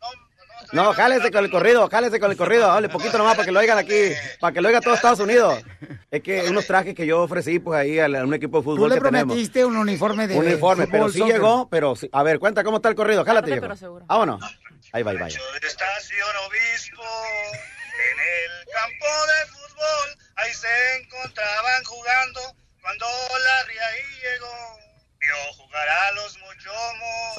[0.00, 0.10] No,
[0.92, 3.78] jálese con el corrido, jálese con el corrido, hable poquito nomás para que lo oigan
[3.78, 5.62] aquí, para que lo oiga todo Estados Unidos.
[6.10, 8.70] Es que unos trajes que yo ofrecí pues ahí a, la- un equipo de Tú
[8.70, 9.26] fútbol le que tenemos.
[9.28, 11.34] prometiste un uniforme de Un uniforme, pero sí soccer.
[11.34, 13.62] llegó, pero sí- a ver, cuenta cómo está el corrido, jálate Tarde, llegó.
[13.66, 14.04] pero seguro.
[14.06, 14.40] Vámonos.
[14.92, 15.26] Ahí va, ahí va.
[15.28, 22.40] Estación Obispo, en el campo de fútbol, ahí se encontraban jugando
[22.82, 24.83] cuando ahí llegó.
[25.24, 27.38] Vio jugar a los muchomos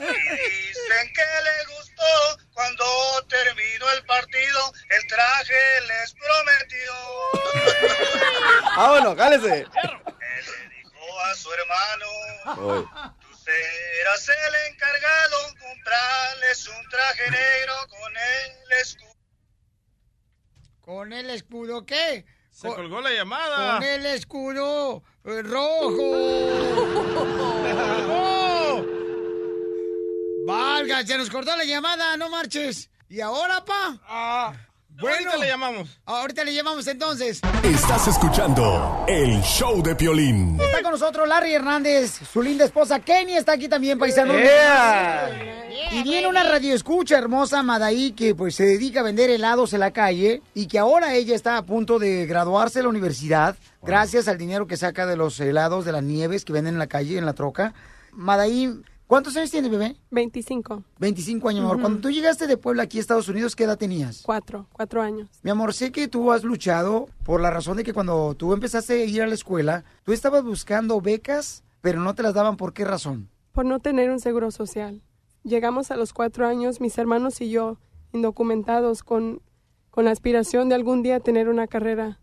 [0.00, 2.84] y dicen que le gustó cuando
[3.28, 6.92] terminó el partido, el traje les prometió.
[8.76, 9.66] Vámonos, jálese.
[10.76, 12.06] Dijo a su hermano,
[12.58, 12.86] Uy.
[13.22, 19.16] tú serás el encargado, comprarles un traje negro con el escudo.
[20.82, 22.26] ¿Con el escudo qué?
[22.56, 23.74] Se colgó la llamada.
[23.74, 26.00] Con el escudo eh, rojo.
[28.08, 28.82] ¡Oh!
[30.46, 32.88] Valga, se nos cortó la llamada, no marches.
[33.10, 34.56] ¿Y ahora, pa?
[35.00, 36.00] Bueno, ahorita le llamamos.
[36.06, 37.40] Ahorita le llamamos entonces.
[37.62, 40.58] Estás escuchando el show de Piolín.
[40.60, 44.34] Está con nosotros Larry Hernández, su linda esposa Kenny está aquí también, paisano.
[45.92, 49.90] Y viene una radioescucha hermosa, Madaí, que pues se dedica a vender helados en la
[49.90, 54.38] calle y que ahora ella está a punto de graduarse de la universidad gracias al
[54.38, 57.26] dinero que saca de los helados, de las nieves que venden en la calle, en
[57.26, 57.74] la troca.
[58.12, 59.96] Madaí, ¿cuántos años tienes, bebé?
[60.10, 60.82] 25.
[60.98, 61.80] 25 años, mi amor.
[61.80, 64.22] Cuando tú llegaste de Puebla aquí a Estados Unidos, ¿qué edad tenías?
[64.24, 65.28] Cuatro, cuatro años.
[65.42, 68.94] Mi amor, sé que tú has luchado por la razón de que cuando tú empezaste
[68.94, 72.56] a ir a la escuela, tú estabas buscando becas, pero no te las daban.
[72.56, 73.28] ¿Por qué razón?
[73.52, 75.02] Por no tener un seguro social.
[75.42, 77.78] Llegamos a los cuatro años, mis hermanos y yo,
[78.12, 79.40] indocumentados, con,
[79.90, 82.18] con la aspiración de algún día tener una carrera.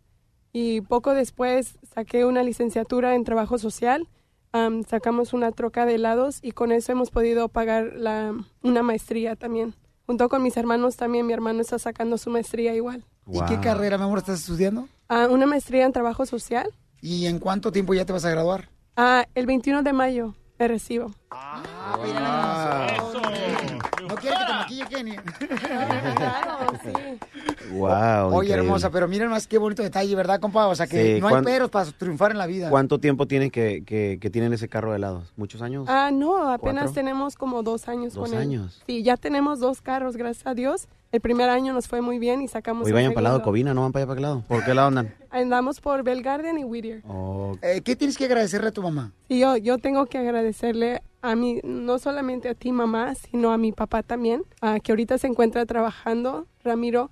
[0.52, 4.08] Y poco después saqué una licenciatura en trabajo social,
[4.54, 9.36] am, sacamos una troca de helados y con eso hemos podido pagar la, una maestría
[9.36, 9.76] también.
[10.06, 13.04] Junto con mis hermanos también, mi hermano está sacando su maestría igual.
[13.28, 14.88] ¿Y qué carrera, mi amor, estás estudiando?
[15.10, 16.70] Ah, una maestría en trabajo social.
[17.02, 18.70] ¿Y en cuánto tiempo ya te vas a graduar?
[18.96, 21.12] Ah, el 21 de mayo me recibo.
[21.32, 22.04] No
[24.24, 25.16] quiere que te maquille, Kenny.
[27.72, 28.54] Wow, Oye, increíble.
[28.54, 30.68] hermosa, pero miren más qué bonito detalle, ¿verdad, compa?
[30.68, 32.70] O sea, que Sí, no hay ¿cuán- peros para triunfar en la vida.
[32.70, 35.34] ¿Cuánto tiempo tienen que, que, que tienen ese carro de helados?
[35.38, 35.86] ¿Muchos años?
[35.88, 36.94] Ah, no, apenas ¿Cuatro?
[36.94, 38.42] tenemos como dos años Dos con él.
[38.42, 38.82] años.
[38.88, 40.88] Sí, ya tenemos dos carros, gracias a Dios.
[41.12, 43.38] El primer año nos fue muy bien y sacamos Hoy el vayan para el lado
[43.40, 43.44] de.
[43.44, 44.44] Covina, no van para allá para qué lado.
[44.48, 45.14] ¿Por qué lado andan?
[45.30, 47.04] Andamos por Bell Garden y Whittier.
[47.62, 49.12] Eh, ¿Qué tienes que agradecerle a tu mamá?
[49.30, 53.58] Y yo, yo tengo que agradecerle a mí, no solamente a ti mamá, sino a
[53.58, 56.48] mi papá también, ah, que ahorita se encuentra trabajando.
[56.66, 57.12] Ramiro,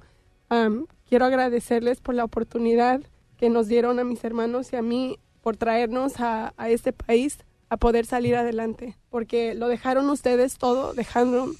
[0.50, 3.00] am, quiero agradecerles por la oportunidad
[3.38, 7.38] que nos dieron a mis hermanos y a mí por traernos a, a este país
[7.70, 11.54] a poder salir adelante, porque lo dejaron ustedes todo, dejaron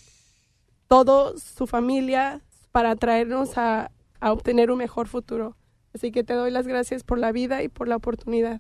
[0.90, 2.42] todo su familia
[2.74, 5.56] para traernos a, a obtener un mejor futuro.
[5.96, 8.60] Así que te doy las gracias por la vida y por la oportunidad.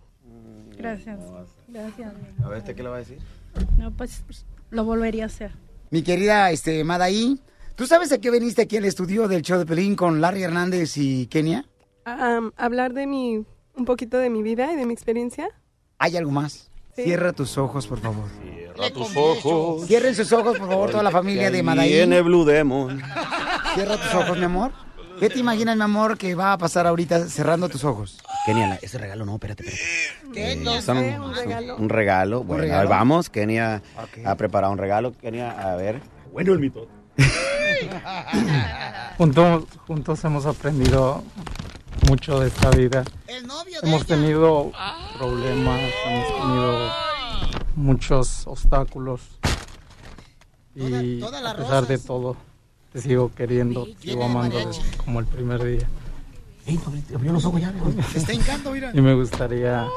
[0.77, 1.19] Gracias.
[1.68, 2.13] Gracias.
[2.41, 3.19] A ver, ¿este qué le va a decir?
[3.77, 4.23] No, pues
[4.69, 5.51] lo volvería a hacer.
[5.89, 7.39] Mi querida este, Madaí,
[7.75, 10.97] ¿tú sabes a qué viniste aquí al estudio del show de Pelín con Larry Hernández
[10.97, 11.65] y Kenia?
[12.05, 13.45] Am, hablar de mi,
[13.75, 15.49] un poquito de mi vida y de mi experiencia.
[15.97, 16.71] ¿Hay algo más?
[16.95, 17.03] Sí.
[17.03, 18.25] Cierra tus ojos, por favor.
[18.41, 19.87] Cierra tus ojos.
[19.87, 21.89] Cierren sus ojos, por favor, toda la familia de Madaí.
[21.89, 23.01] Viene Blue Demon.
[23.75, 24.71] Cierra tus ojos, mi amor.
[25.22, 28.18] ¿Qué te imaginas, mi amor, que va a pasar ahorita cerrando tus ojos?
[28.43, 30.34] Kenia, ese regalo no, espérate, espérate.
[30.34, 30.53] ¿Qué?
[30.53, 31.76] Eh, son un, un regalo.
[31.77, 32.43] un regalo.
[32.43, 32.89] Bueno, a ver, regalo?
[32.89, 33.30] vamos.
[33.30, 33.84] Kenia
[34.26, 35.15] ha preparado un regalo.
[35.15, 36.02] Kenia, a ver.
[36.34, 36.88] Bueno, el mito.
[39.19, 41.23] Juntos, juntos hemos aprendido
[42.07, 43.03] mucho de esta vida.
[43.84, 44.72] hemos tenido
[45.19, 46.91] problemas, hemos tenido
[47.76, 49.38] muchos obstáculos.
[50.73, 52.38] Y todas las a pesar de todo,
[52.91, 55.88] te sigo queriendo, te sigo amando desde como el primer día.
[57.15, 57.73] abrió los ojos ya,
[58.15, 58.91] Está encanto, mira.
[58.93, 59.88] Y me gustaría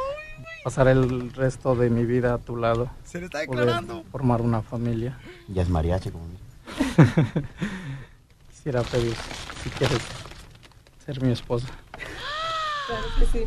[0.62, 2.88] pasar el resto de mi vida a tu lado.
[3.04, 4.04] Se le está declarando.
[4.10, 5.18] formar una familia.
[5.48, 6.24] Ya es mariachi, como
[8.50, 9.14] Quisiera pedir
[9.62, 9.98] si quieres
[11.04, 11.66] ser mi esposa.
[12.86, 13.44] Claro que sí.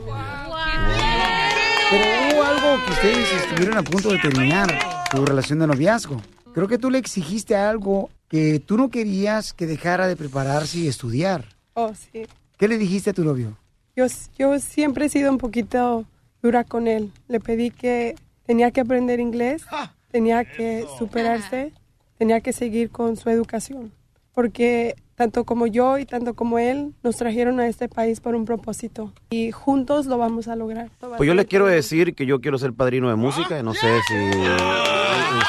[1.89, 2.03] Pero
[2.35, 4.77] hubo algo que ustedes estuvieron a punto de terminar,
[5.09, 6.21] tu relación de noviazgo.
[6.53, 10.87] Creo que tú le exigiste algo que tú no querías que dejara de prepararse y
[10.87, 11.45] estudiar.
[11.73, 12.23] Oh, sí.
[12.57, 13.57] ¿Qué le dijiste a tu novio?
[13.97, 14.05] yo,
[14.37, 16.05] yo siempre he sido un poquito
[16.41, 17.11] dura con él.
[17.27, 19.65] Le pedí que tenía que aprender inglés,
[20.11, 21.73] tenía que superarse,
[22.17, 23.91] tenía que seguir con su educación.
[24.33, 28.45] Porque tanto como yo y tanto como él nos trajeron a este país por un
[28.45, 29.11] propósito.
[29.31, 30.91] Y juntos lo vamos a lograr.
[30.99, 33.63] Pues yo le quiero decir que yo quiero ser padrino de música.
[33.63, 34.13] No sé si,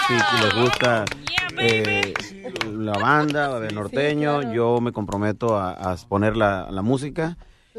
[0.07, 0.15] si
[0.45, 1.05] les gusta
[1.61, 2.15] eh,
[2.77, 4.53] la banda el norteño.
[4.55, 7.37] Yo me comprometo a, a poner la, la música.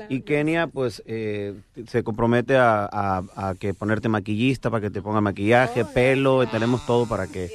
[0.08, 1.54] Y Kenia, pues, eh,
[1.88, 6.48] se compromete a, a- a que ponerte maquillista para que te ponga maquillaje, pelo, y
[6.48, 7.52] tenemos todo para que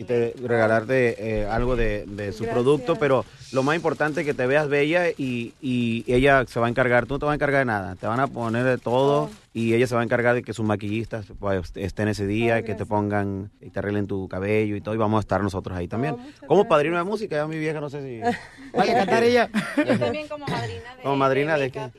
[0.00, 4.32] y te regalarte eh, algo de, de su producto, pero lo más importante es que
[4.32, 7.34] te veas bella y, y ella se va a encargar, tú no te vas a
[7.34, 10.34] encargar de nada, te van a poner de todo y ella se va a encargar
[10.34, 14.28] de que sus maquillistas pues, estén ese día, que te pongan y te arreglen tu
[14.28, 16.16] cabello y todo, y vamos a estar nosotros ahí también.
[16.46, 18.20] como padrino de música, ya mi vieja no sé si...
[18.76, 19.50] Vaya a cantar ella.
[19.76, 21.02] Yo también como madrina de...
[21.02, 21.90] Como madrina de?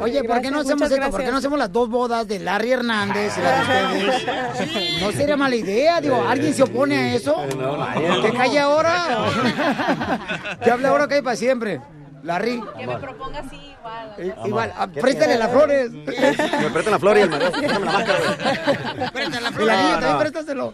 [0.00, 1.10] Oye, ¿por qué no hacemos esto?
[1.10, 5.02] ¿Por qué no hacemos las dos bodas de Larry Hernández y la de ustedes?
[5.02, 7.36] No sería mala idea, digo, ¿alguien se opone a eso?
[8.22, 8.94] Que calle ahora.
[10.62, 11.80] Que hable ahora que hay para siempre.
[12.24, 12.60] Larry.
[12.78, 14.14] Que me proponga así igual.
[14.18, 15.90] Eh, Igual, ah, préstale las flores.
[15.92, 17.52] Me prestan la flor y el marido.
[17.52, 19.10] Préstame la máscara.
[19.12, 19.76] Préstale las flores.
[19.76, 19.90] no.
[20.00, 20.72] también préstaselo.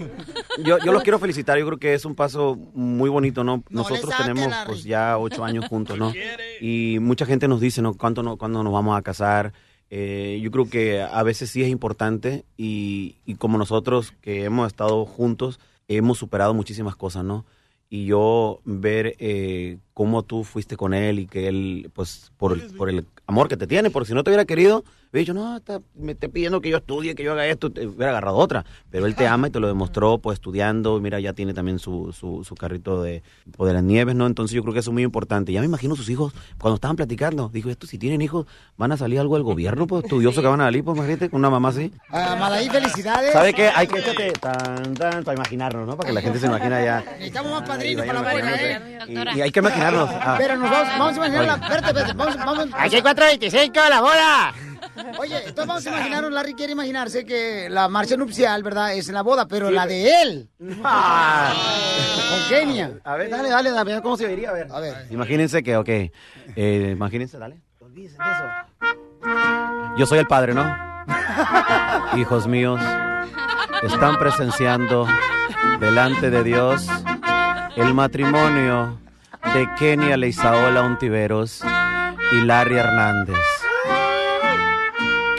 [0.65, 3.65] Yo, yo los quiero felicitar, yo creo que es un paso muy bonito, ¿no?
[3.69, 4.67] Nosotros saque, tenemos Larry.
[4.67, 6.13] pues ya ocho años juntos, ¿no?
[6.61, 7.95] Y mucha gente nos dice, ¿no?
[7.95, 9.53] ¿Cuánto no, ¿Cuándo nos vamos a casar?
[9.91, 14.69] Eh, yo creo que a veces sí es importante y, y como nosotros que hemos
[14.69, 15.59] estado juntos,
[15.89, 17.45] hemos superado muchísimas cosas, ¿no?
[17.91, 22.89] Y yo ver eh, cómo tú fuiste con él y que él, pues, por, por
[22.89, 25.81] el amor que te tiene, porque si no te hubiera querido, hubiera dicho, no, está-
[25.95, 28.65] me está pidiendo que yo estudie, que yo haga esto, te hubiera agarrado otra.
[28.91, 30.99] Pero él te ama y te lo demostró, pues, estudiando.
[30.99, 33.23] y Mira, ya tiene también su, su, su carrito de,
[33.57, 34.27] pues, de las nieves, ¿no?
[34.27, 35.53] Entonces yo creo que eso es muy importante.
[35.53, 38.47] Ya me imagino sus hijos, cuando estaban platicando, dijo, esto si tienen hijos,
[38.77, 41.39] van a salir algo del gobierno, pues, estudioso que van a salir, pues, imagínate, con
[41.41, 41.93] una mamá así.
[42.11, 43.33] Ah, Madaí, felicidades.
[43.33, 43.71] ¿Sabe qué?
[43.75, 44.01] Hay que
[44.41, 45.97] tan, tan, para imaginarnos, ¿no?
[45.97, 47.01] Para que la gente se imagina ya.
[47.19, 48.73] Necesitamos más padrinos para la imaginándote.
[48.73, 49.33] ¿eh?
[49.35, 50.09] Y, y hay que imaginarnos.
[50.13, 50.37] ah.
[50.39, 51.55] Pero nos vamos, vamos a imaginar la...
[51.55, 52.69] Espérate, espérate, vamos, vamos...
[52.79, 54.55] Aquí hay 425, la boda.
[55.19, 58.95] Oye, entonces vamos a imaginarnos, Larry quiere imaginarse que la marcha nupcial, ¿verdad?
[58.95, 60.49] Es en la boda, pero la de él.
[60.83, 61.53] Ah.
[62.31, 62.99] Con Kenia.
[63.05, 64.51] A ver, dale, dale, dale, ¿cómo se vería?
[64.51, 64.69] A ver.
[64.71, 65.07] A ver.
[65.11, 67.61] Imagínense que, ok, eh, imagínense, dale.
[69.97, 70.65] Yo soy el padre, ¿no?
[72.17, 72.81] Hijos míos,
[73.83, 75.07] están presenciando
[75.81, 76.87] delante de Dios
[77.77, 78.99] el matrimonio
[79.55, 81.63] de Kenia Leisaola Ontiveros
[82.33, 83.37] y Larry Hernández.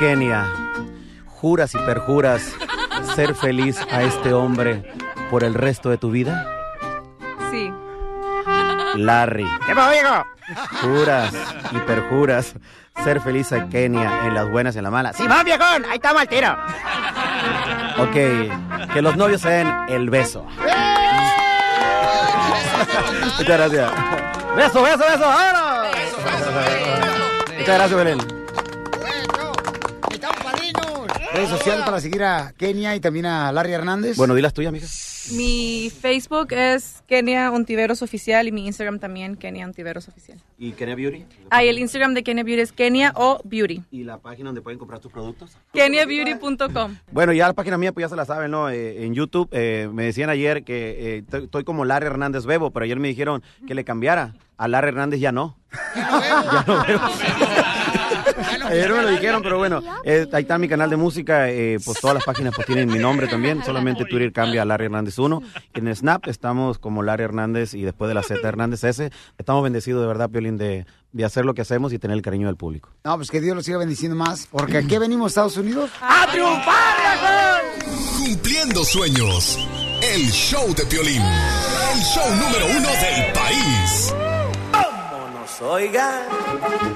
[0.02, 0.52] Kenia,
[1.28, 2.56] ¿juras y perjuras
[3.14, 4.92] ser feliz a este hombre
[5.30, 6.44] por el resto de tu vida?
[7.52, 7.72] Sí.
[8.96, 9.46] Larry.
[9.68, 10.26] ¿Qué pasó, viejo?
[10.82, 11.32] Juras
[11.72, 12.56] y perjuras
[13.04, 15.16] ser feliz a Kenia en las buenas y en las malas.
[15.16, 15.86] ¡Sí, vamos, viejón!
[15.86, 16.58] ¡Ahí estamos al tiro!
[18.00, 20.48] Ok, que los novios se den el beso.
[23.38, 23.92] Muchas gracias.
[24.56, 25.20] ¡Beso, beso, beso!
[25.20, 25.96] ¡Vámonos!
[27.56, 28.41] Muchas gracias, Belén.
[31.34, 34.18] Redes sociales para seguir a Kenia y también a Larry Hernández.
[34.18, 34.88] Bueno, di las tuyas, mija.
[35.32, 40.42] Mi Facebook es Kenia Ontiveros Oficial y mi Instagram también Kenia Ontiveros Oficial.
[40.58, 41.26] ¿Y Kenia Beauty?
[41.50, 43.82] Ah, y el Instagram de Kenia Beauty es Kenia o Beauty.
[43.92, 45.58] ¿Y la página donde pueden comprar tus productos?
[45.74, 46.98] KeniaBeauty.com.
[47.12, 48.70] Bueno, ya la página mía, pues ya se la saben, ¿no?
[48.70, 52.84] Eh, en YouTube eh, me decían ayer que eh, estoy como Larry Hernández Bebo, pero
[52.84, 54.34] ayer me dijeron que le cambiara.
[54.58, 55.58] A Larry Hernández ya no.
[55.96, 57.02] ya no veo.
[58.72, 62.00] Ayer me lo dijeron, pero bueno, eh, ahí está mi canal de música, eh, pues
[62.00, 65.42] todas las páginas pues tienen mi nombre también, solamente Twitter cambia a Larry Hernández 1.
[65.74, 69.12] En Snap estamos como Larry Hernández y después de la Z Hernández S.
[69.38, 72.48] Estamos bendecidos de verdad, Piolín, de, de hacer lo que hacemos y tener el cariño
[72.48, 72.90] del público.
[73.04, 75.92] No, pues que Dios los siga bendiciendo más, porque aquí venimos Estados Unidos.
[76.02, 77.62] ¡A triunfar,
[78.18, 79.58] Cumpliendo sueños.
[80.02, 81.22] El show de Piolín.
[81.22, 84.14] El show número uno del país.
[85.62, 86.24] Oigan.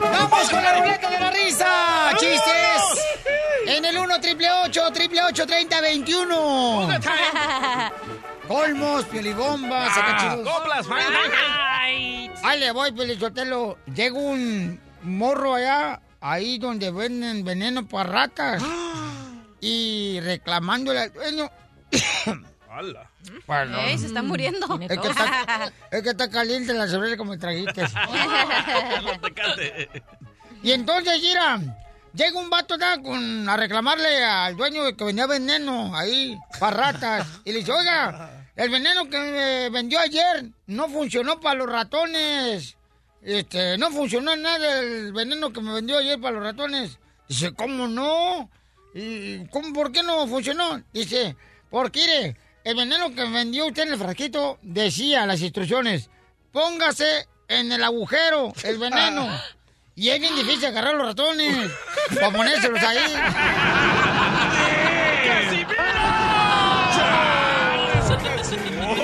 [0.01, 2.09] ¡Vamos con la ruleta de la risa!
[2.17, 3.05] ¡Chistes!
[3.67, 6.87] En el 1 triple 8 triple 8 30 21.
[8.47, 10.47] Colmos, piolibombas, sacachidos.
[10.47, 13.77] Coplas, fine, fine, Ahí le voy, Pelizotelo.
[13.93, 18.63] Llega un morro allá, ahí donde venden veneno para ratas.
[19.61, 21.51] y reclamándole al dueño.
[22.69, 23.11] ¡Hala!
[23.45, 23.79] Perdón.
[23.79, 24.79] Ey, se está muriendo.
[24.81, 27.85] Es que está, es que está caliente la cerveza como me trajiste.
[30.63, 31.59] Y entonces, mira,
[32.15, 37.27] llega un vato acá con, a reclamarle al dueño que vendía veneno ahí, para ratas.
[37.43, 42.77] Y le dice, oiga, el veneno que me vendió ayer no funcionó para los ratones.
[43.21, 46.97] este, no funcionó nada el veneno que me vendió ayer para los ratones.
[47.27, 48.49] Dice, ¿cómo no?
[48.95, 50.81] ¿Y cómo, por qué no funcionó?
[50.93, 51.35] Dice,
[51.69, 56.09] porque mire, el veneno que vendió usted en el frasquito decía las instrucciones,
[56.51, 59.29] póngase en el agujero el veneno.
[59.97, 61.71] Y es bien difícil agarrar los ratones
[62.15, 62.99] para ponérselos ahí.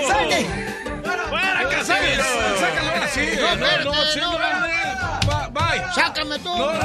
[0.07, 0.45] ¡Salte!
[1.29, 2.23] ¡Fuera, Casimiro!
[2.59, 3.29] ¡Sácalo ahora sí!
[3.39, 5.29] No, No, no, no, no, no.
[5.29, 5.81] Va- Bye.
[5.93, 6.49] ¡Sácame tú!
[6.57, 6.79] No, no,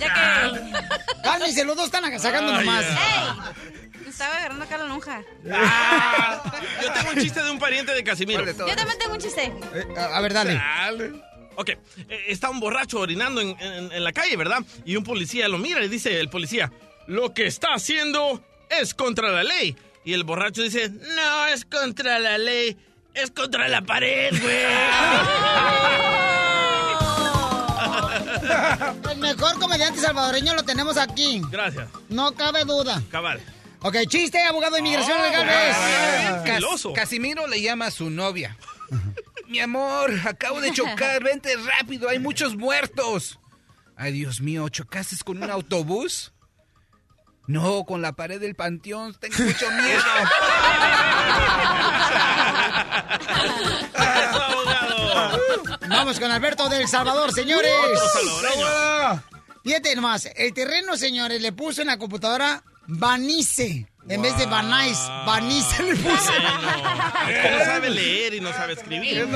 [0.00, 1.22] Ya que.
[1.22, 2.84] Cálmense, los dos están sacando Ay, nomás.
[2.84, 4.08] ¡Ey!
[4.08, 5.22] Estaba agarrando acá la lonja.
[6.82, 8.44] Yo tengo un chiste de un pariente de Casimiro.
[8.44, 9.44] Yo también tengo un chiste.
[9.74, 10.60] Eh, a a ver, dale.
[11.56, 11.78] Ok, eh,
[12.28, 14.58] está un borracho orinando en, en- en la calle, ¿verdad?
[14.84, 16.72] Y un policía lo mira y dice el policía,
[17.06, 19.76] lo que está haciendo es contra la ley.
[20.04, 22.76] Y el borracho dice, no es contra la ley,
[23.14, 24.64] es contra la pared, güey.
[29.10, 31.42] El mejor comediante salvadoreño lo tenemos aquí.
[31.50, 31.88] Gracias.
[32.08, 33.02] No cabe duda.
[33.10, 33.40] Cabal.
[33.82, 36.44] Ok, chiste, abogado de inmigración Oh, legal.
[36.44, 36.86] Cas-.
[36.94, 38.56] Casimiro le llama a su novia.
[39.48, 43.38] Mi amor, acabo de chocar, vente rápido, hay muchos muertos.
[43.96, 46.32] Ay, Dios mío, ¿chocaste con un autobús?
[47.46, 50.02] No, con la pared del panteón, tengo mucho miedo.
[55.88, 57.72] Vamos con Alberto del Salvador, señores.
[57.84, 59.22] Otro salvadoreño.
[59.62, 63.86] Fíjate nomás, el terreno, señores, le puso en la computadora Banice.
[64.08, 66.32] En vez de Banais, Banice le puso.
[67.28, 69.26] Es que no sabe leer y no sabe escribir.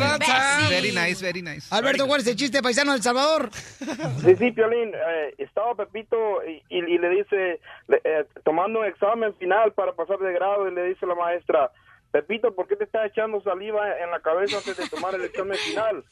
[0.71, 1.67] Very nice, very nice.
[1.71, 3.51] Alberto, ¿cuál es el chiste paisano del Salvador?
[3.55, 6.17] Sí, sí, Piolín, eh, estaba Pepito
[6.49, 7.61] y, y- y le dice,
[8.03, 11.71] eh, tomando un examen final para pasar de grado, y le dice la maestra,
[12.15, 15.57] Pepito, ¿por qué te estás echando saliva en la cabeza antes de tomar el examen
[15.57, 16.05] final?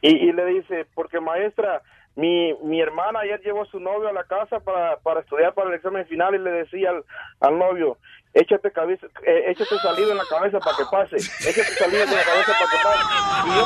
[0.00, 1.82] Y, y le dice, porque maestra,
[2.14, 5.70] mi, mi hermana ayer llevó a su novio a la casa para, para estudiar para
[5.70, 7.04] el examen final y le decía al,
[7.40, 7.98] al novio,
[8.34, 12.22] échate, cabeza, eh, échate saliva en la cabeza para que pase, échate saliva en la
[12.22, 13.02] cabeza para que pase.
[13.48, 13.64] Y yo,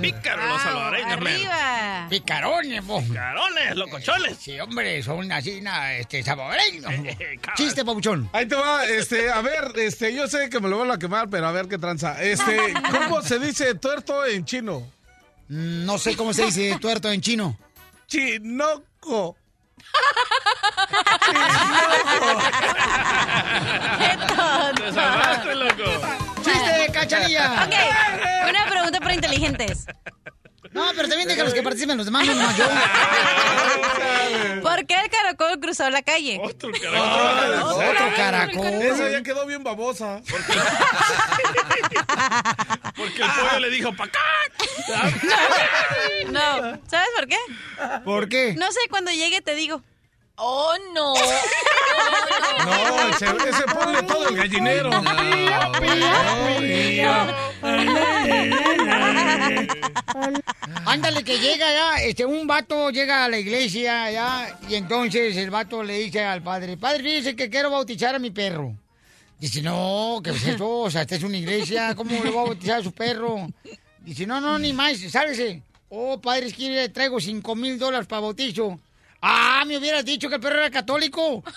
[0.00, 1.26] Pícaro los salvadoreños, man.
[1.32, 2.06] ¡Arriba!
[2.10, 3.00] Picarones, po.
[3.00, 4.36] Picarones, locochones.
[4.38, 6.90] Sí, hombre, son así, na, este, salvadoreños.
[7.56, 8.28] Chiste, papuchón.
[8.32, 11.28] Ahí te va, este, a ver, este, yo sé que me lo van a quemar,
[11.30, 12.20] pero a ver qué tranza.
[12.22, 14.80] Este, ¿cómo se dice tuerto en chino?
[15.48, 17.56] Mm, No sé cómo se dice tuerto en chino.
[18.08, 19.36] Chinoco.
[24.76, 26.31] Te salvaste, loco.
[26.44, 27.66] ¡Chiste, cachanilla!
[27.66, 27.74] Ok,
[28.48, 29.86] una pregunta para inteligentes.
[30.72, 32.64] No, pero también deja los que participen los demás, no nomás yo.
[34.62, 36.40] ¿Por qué el caracol cruzó la calle?
[36.42, 37.84] Otro caracol.
[37.84, 38.82] Otro caracol.
[38.82, 40.22] Esa ya quedó bien babosa.
[42.96, 44.20] Porque el pollo le dijo, ¡pa' acá!
[46.30, 47.36] No, ¿sabes por qué?
[48.04, 48.54] ¿Por qué?
[48.56, 49.82] No sé, cuando llegue te digo.
[50.36, 51.14] ¡Oh, no!
[52.64, 54.90] No, ese, ese pollo todo el gallinero.
[60.86, 65.50] Ándale, que llega ya, este, un vato llega a la iglesia ya, y entonces el
[65.50, 68.74] vato le dice al padre, padre, fíjese que quiero bautizar a mi perro.
[69.38, 70.68] Dice, no, ¿qué es eso?
[70.80, 73.48] O sea, esta es una iglesia, ¿cómo le va a bautizar a su perro?
[74.00, 75.62] Dice, no, no, ni más, sálvese.
[75.88, 78.78] Oh, padre, es que le traigo cinco mil dólares para bautizo.
[79.22, 81.42] Ah, me hubieras dicho que el perro era católico.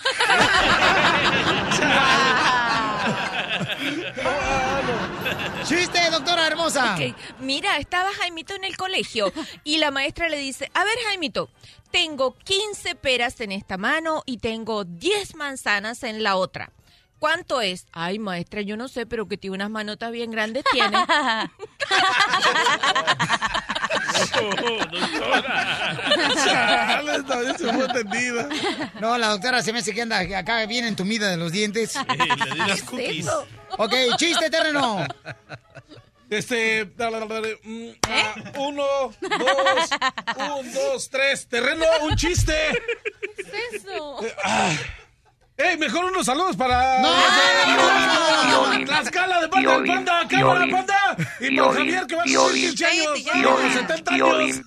[5.64, 6.94] Chiste, doctora hermosa.
[6.94, 9.32] Ok, Mira, estaba Jaimito en el colegio
[9.64, 11.50] y la maestra le dice, a ver Jaimito,
[11.90, 16.70] tengo 15 peras en esta mano y tengo 10 manzanas en la otra.
[17.18, 17.86] ¿Cuánto es?
[17.92, 20.98] Ay, maestra, yo no sé, pero que tiene unas manotas bien grandes tiene.
[29.00, 31.94] No, la doctora se me hace que anda acá bien entumida de los dientes.
[31.96, 33.28] le di las cookies.
[33.78, 35.06] Ok, chiste, terreno.
[36.28, 38.84] Este, dale, dale, dale, mm, ah, uno,
[39.20, 39.90] dos,
[40.58, 41.46] un, dos, tres.
[41.46, 42.54] Terreno, un chiste.
[43.36, 44.18] ¿Qué es eso?
[44.42, 44.72] Ah.
[45.58, 47.00] ¡Ey, mejor unos saludos para...
[47.00, 51.16] No, no, La escala de panda, del panda, cámara, panda.
[51.40, 53.06] Y por Javier, que va a cumplir 15 años.
[53.24, 54.60] Cállate, a los 70 años.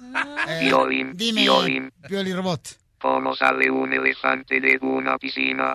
[0.47, 1.93] Eh, Violín, dime, violín.
[2.07, 2.77] Pioli Robot.
[2.99, 5.73] ¿Cómo sale un elefante de una piscina?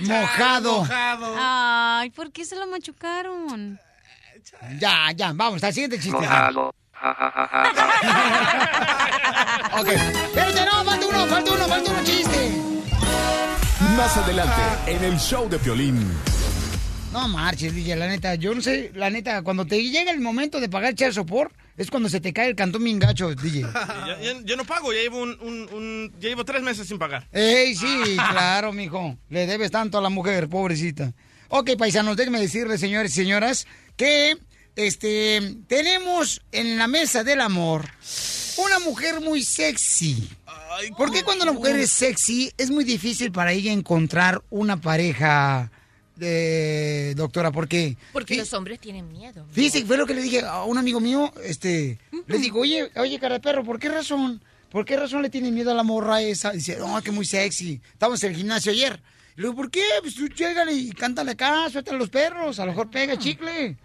[0.00, 0.84] Mojado.
[1.38, 3.78] Ay, ¿por qué se lo machucaron?
[4.78, 6.18] Ya, ya, vamos, al siguiente chiste.
[6.18, 6.74] Mojado.
[9.76, 9.88] Ok.
[10.34, 10.64] No,
[13.96, 16.08] Más adelante, en el show de Piolín.
[17.12, 20.58] No marches, DJ, la neta, yo no sé, la neta, cuando te llega el momento
[20.58, 23.60] de pagar el sopor, es cuando se te cae el cantón bien gacho, DJ.
[24.06, 27.28] Ya- yo no pago, ya llevo, un, un- un- ya llevo tres meses sin pagar.
[27.32, 29.16] Ey, sí, claro, mijo.
[29.30, 31.12] Le debes tanto a la mujer, pobrecita.
[31.48, 33.66] Ok, paisanos, déjenme decirles, señores y señoras,
[33.96, 34.36] que
[34.74, 37.88] este tenemos en la mesa del amor
[38.56, 40.28] una mujer muy sexy.
[40.96, 45.70] ¿Por qué cuando la mujer es sexy es muy difícil para ella encontrar una pareja
[46.16, 47.50] de doctora?
[47.50, 47.96] ¿Por qué?
[48.12, 49.46] Porque los hombres tienen miedo.
[49.50, 53.18] Fíjese, fue lo que le dije a un amigo mío, este, le digo, oye, oye,
[53.18, 54.42] cara de perro, ¿por qué razón?
[54.70, 56.50] ¿Por qué razón le tiene miedo a la morra esa?
[56.50, 57.80] Dice, no, que muy sexy.
[57.92, 59.00] Estábamos en el gimnasio ayer.
[59.36, 59.84] Le digo, ¿por qué?
[60.00, 63.76] Pues tú llégale y cántale acá, suéltale a los perros, a lo mejor pega chicle.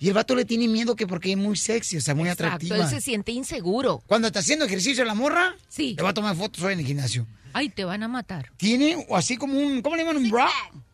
[0.00, 2.44] Y el vato le tiene miedo que porque es muy sexy, o sea, muy Exacto,
[2.54, 2.76] atractiva.
[2.76, 4.02] él se siente inseguro.
[4.06, 5.94] Cuando está haciendo ejercicio la morra, Sí.
[5.96, 7.26] le va a tomar fotos hoy en el gimnasio.
[7.52, 8.52] Ay, te van a matar.
[8.58, 10.18] Tiene así como un, ¿cómo le llaman?
[10.18, 10.48] Un bra.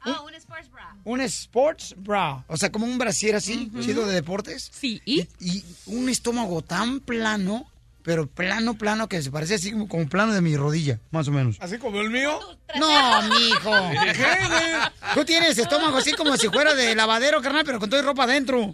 [0.06, 0.96] Oh, un sports bra.
[1.04, 2.44] Un sports bra.
[2.48, 4.70] O sea, como un brasier así, chido de deportes.
[4.72, 5.26] Sí, ¿y?
[5.40, 7.70] Y, un estómago tan plano,
[8.04, 11.32] pero plano, plano, que se parece así como, como plano de mi rodilla, más o
[11.32, 11.56] menos.
[11.58, 12.38] ¿Así como el mío?
[12.78, 13.70] No, mijo.
[15.14, 18.70] Tú tienes estómago así como si fuera de lavadero, carnal, pero con toda ropa adentro.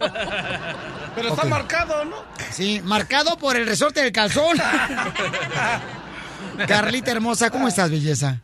[1.15, 2.17] Pero está marcado, ¿no?
[2.51, 4.57] Sí, marcado por el resorte del calzón.
[6.67, 8.41] Carlita hermosa, ¿cómo estás, belleza?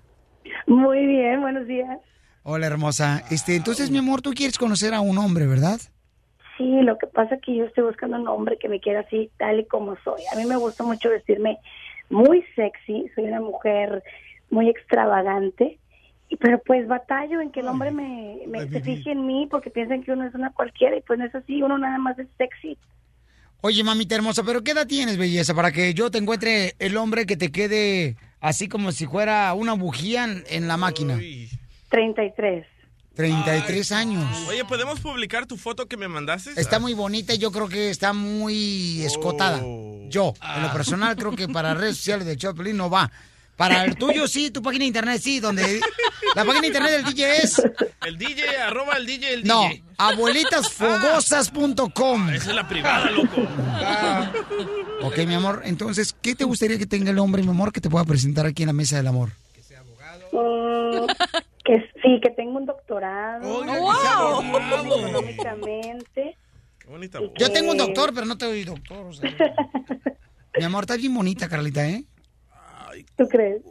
[0.68, 1.98] Muy bien, buenos días.
[2.44, 3.26] Hola, hermosa.
[3.30, 5.82] Este, entonces, mi amor, tú quieres conocer a un hombre, ¿verdad?
[6.58, 9.30] Sí, lo que pasa es que yo estoy buscando un hombre que me quiera así,
[9.38, 10.22] tal y como soy.
[10.32, 11.60] A mí me gusta mucho vestirme
[12.10, 14.04] muy sexy, soy una mujer
[14.50, 15.78] muy extravagante,
[16.30, 20.12] y- pero pues batallo en que el hombre me, me en mí porque piensan que
[20.12, 22.78] uno es una cualquiera y pues no es así, uno nada más es sexy.
[23.62, 25.54] Oye, mamita hermosa, ¿pero qué edad tienes, belleza?
[25.54, 29.74] Para que yo te encuentre el hombre que te quede así como si fuera una
[29.74, 31.20] bujía en, en la máquina.
[31.90, 32.66] 33.
[33.18, 34.24] 33 años.
[34.48, 36.52] Oye, ¿podemos publicar tu foto que me mandaste?
[36.56, 39.60] Está muy bonita y yo creo que está muy escotada.
[40.10, 43.12] Yo, en lo personal, creo que para redes sociales de Choplin no va.
[43.58, 45.80] Para el tuyo sí, tu página de internet sí, donde
[46.36, 47.60] la página de internet del DJ es...
[48.06, 49.84] El DJ, arroba el DJ, el No, DJ.
[49.98, 52.30] abuelitasfogosas.com.
[52.30, 53.42] Esa es la privada, loco.
[55.02, 57.90] Ok, mi amor, entonces, ¿qué te gustaría que tenga el hombre, mi amor, que te
[57.90, 59.32] pueda presentar aquí en la mesa del amor?
[60.32, 61.08] Mm,
[61.68, 63.42] que sí, que tengo un doctorado.
[63.46, 64.56] ¡Wow!
[64.58, 66.38] Económicamente.
[66.80, 69.06] Qué bonita Yo tengo un doctor, pero no te doy doctor.
[69.08, 69.30] o sea.
[70.58, 72.06] Mi amor, estás bien bonita, Carlita, ¿eh?
[73.16, 73.62] ¿Tú crees?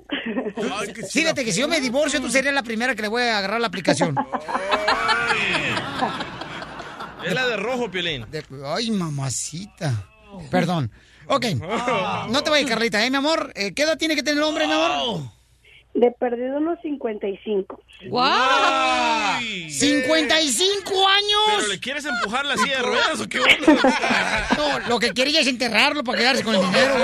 [1.11, 3.61] Fíjate que si yo me divorcio, tú serías la primera que le voy a agarrar
[3.61, 4.15] la aplicación.
[7.25, 8.25] Es la de rojo, Piolín.
[8.31, 10.07] De- ay, mamacita.
[10.51, 10.93] Perdón.
[11.27, 11.47] Ok.
[12.31, 13.53] No te vayas, Carlita, ¿eh, mi amor?
[13.57, 15.23] Eh, ¿Qué edad tiene que tener el hombre, mi amor?
[15.97, 17.81] De perdido unos 55.
[18.09, 19.41] ¡Guau!
[19.41, 21.41] ¡55 años!
[21.57, 24.47] ¿Pero le quieres empujar la silla de ruedas o qué onda?
[24.59, 26.95] No, lo que quiere ella es enterrarlo para quedarse con el dinero.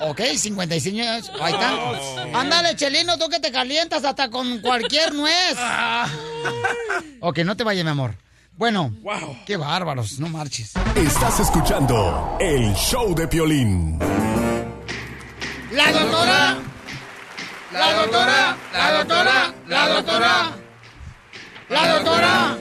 [0.00, 1.30] Ok, 55 años.
[1.40, 2.40] Ahí está.
[2.40, 5.56] Ándale, Chelino, tú que te calientas hasta con cualquier nuez.
[7.20, 8.14] Ok, no te vayas, mi amor.
[8.56, 8.94] Bueno,
[9.46, 10.72] qué bárbaros, no marches.
[10.96, 13.98] Estás escuchando el show de Piolín.
[15.74, 16.58] La doctora.
[17.72, 18.56] La doctora.
[18.72, 19.54] La doctora.
[19.66, 20.56] La doctora.
[21.68, 22.58] La doctora.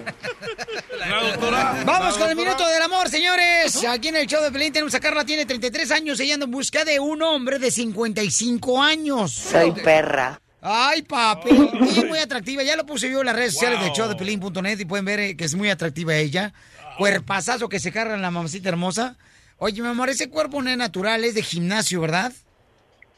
[0.97, 1.83] La doctora.
[1.85, 3.85] Vamos con el minuto del amor, señores.
[3.85, 6.51] Aquí en el show de Pelín tenemos a Carla, tiene 33 años, ella anda en
[6.51, 9.31] busca de un hombre de 55 años.
[9.31, 10.41] Soy perra.
[10.59, 11.49] Ay, papi.
[11.51, 12.63] Y muy atractiva.
[12.63, 15.43] Ya lo puse yo en las redes sociales de showdepelín.net y pueden ver eh, que
[15.45, 16.51] es muy atractiva ella.
[16.97, 19.17] Cuerpazazo que se carga en la mamacita hermosa.
[19.59, 22.33] Oye, mi amor, ese cuerpo no es natural, es de gimnasio, ¿verdad?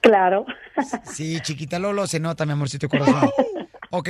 [0.06, 0.46] Claro.
[1.04, 3.30] Sí, chiquita Lolo, se nota, mi amorcito corazón.
[3.90, 4.10] Ok,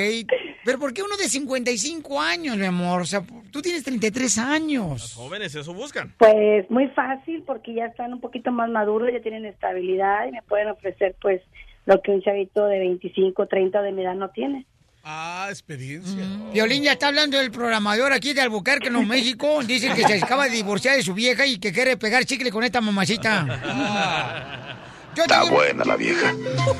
[0.66, 3.02] pero ¿por qué uno de 55 años, mi amor?
[3.02, 5.14] O sea, tú tienes 33 años.
[5.16, 6.14] Jóvenes, eso buscan.
[6.18, 10.42] Pues muy fácil porque ya están un poquito más maduros, ya tienen estabilidad y me
[10.42, 11.42] pueden ofrecer pues
[11.86, 14.66] lo que un chavito de 25, 30 de mi edad no tiene.
[15.04, 16.26] Ah, experiencia.
[16.52, 19.64] Violín ya está hablando del programador aquí de Albuquerque, Nuevo México.
[19.64, 22.64] Dice que se acaba de divorciar de su vieja y que quiere pegar chicle con
[22.64, 24.82] esta mamacita.
[25.16, 26.34] Está buena la vieja.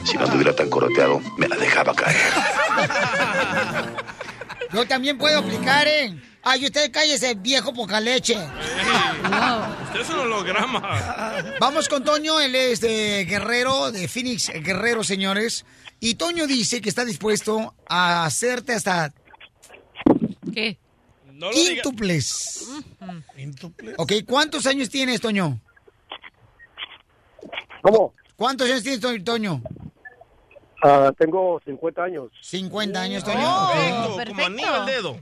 [0.04, 2.18] Si no estuviera tan coroteado, me la dejaba caer.
[4.74, 6.20] Yo también puedo aplicar, ¿eh?
[6.44, 8.36] Ay, usted cállese, viejo poca leche.
[8.36, 11.44] Usted es un holograma.
[11.60, 15.66] Vamos con Toño, él es de Guerrero, de Phoenix Guerrero, señores.
[16.00, 19.14] Y Toño dice que está dispuesto a hacerte hasta...
[20.54, 20.78] ¿Qué?
[21.38, 21.74] lo diga.
[21.76, 22.68] quíntuples.
[23.98, 25.60] Ok, ¿cuántos años tienes, Toño?
[27.82, 28.14] ¿Cómo?
[28.36, 29.62] ¿Cuántos años tienes, To- Toño?
[30.84, 32.32] Ah, tengo 50 años.
[32.42, 33.40] 50 años, Toño.
[33.42, 33.72] Oh,
[34.18, 35.18] perfecto, como anillo al dedo.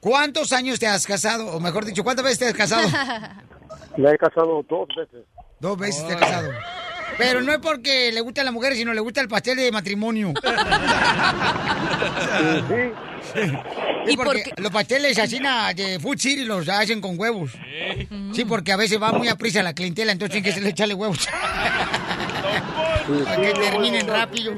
[0.00, 1.46] ¿Cuántos años te has casado?
[1.54, 2.88] O mejor dicho, ¿cuántas veces te has casado?
[3.96, 5.24] Me he casado dos veces.
[5.60, 6.50] Dos veces te has casado.
[7.18, 9.72] Pero no es porque le gusta a la mujer, sino le gusta el pastel de
[9.72, 10.32] matrimonio.
[14.06, 17.52] ¿Y ¿Y por porque los pasteles así na, de Food City los hacen con huevos.
[18.32, 20.70] Sí, porque a veces va muy a prisa la clientela, entonces tienen que se le
[20.70, 21.28] echarle huevos.
[23.24, 24.54] Para que terminen rápido.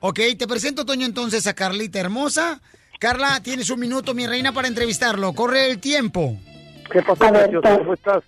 [0.00, 2.60] Ok, te presento, Toño, entonces a Carlita hermosa.
[3.00, 5.32] Carla, tienes un minuto, mi reina, para entrevistarlo.
[5.32, 6.36] Corre el tiempo.
[6.90, 7.26] ¿Qué pasó?
[7.26, 7.60] Toño.
[7.62, 8.22] ¿Cómo estás?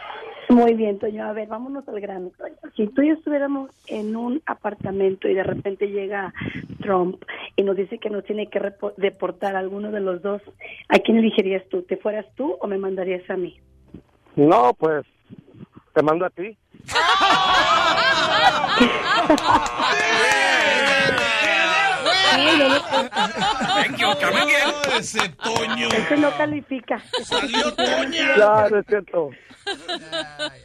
[0.48, 1.24] Muy bien, Toño.
[1.24, 2.54] A ver, vámonos al grano, Toño.
[2.76, 6.32] Si tú y yo estuviéramos en un apartamento y de repente llega
[6.80, 7.22] Trump
[7.56, 8.60] y nos dice que nos tiene que
[8.96, 10.42] deportar a alguno de los dos,
[10.88, 11.82] ¿a quién elegirías tú?
[11.82, 13.58] ¿Te fueras tú o me mandarías a mí?
[14.36, 15.04] No, pues
[15.94, 16.56] te mando a ti.
[22.30, 24.06] Thank you,
[24.98, 25.88] Ese Toño.
[25.88, 27.02] Ese no califica.
[28.34, 29.30] Claro, es cierto.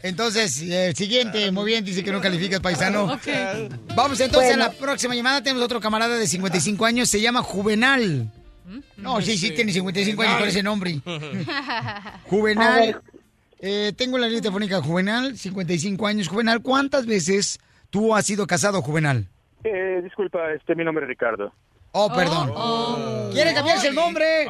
[0.03, 3.05] Entonces, eh, siguiente, muy bien, dice que no califica el paisano.
[3.13, 3.27] Ok.
[3.95, 4.63] Vamos entonces Bueno.
[4.65, 5.41] a la próxima llamada.
[5.41, 8.31] Tenemos otro camarada de 55 años, se llama Juvenal.
[8.97, 11.01] No, sí, sí, tiene 55 años con ese nombre.
[12.29, 13.01] Juvenal.
[13.59, 16.27] eh, tengo la línea telefónica Juvenal, 55 años.
[16.27, 17.59] Juvenal, ¿cuántas veces
[17.89, 19.27] tú has sido casado, Juvenal?
[19.63, 21.51] Eh, disculpa, este, mi nombre es Ricardo.
[21.93, 22.51] Oh, perdón.
[23.33, 24.45] ¿Quiere cambiarse el nombre?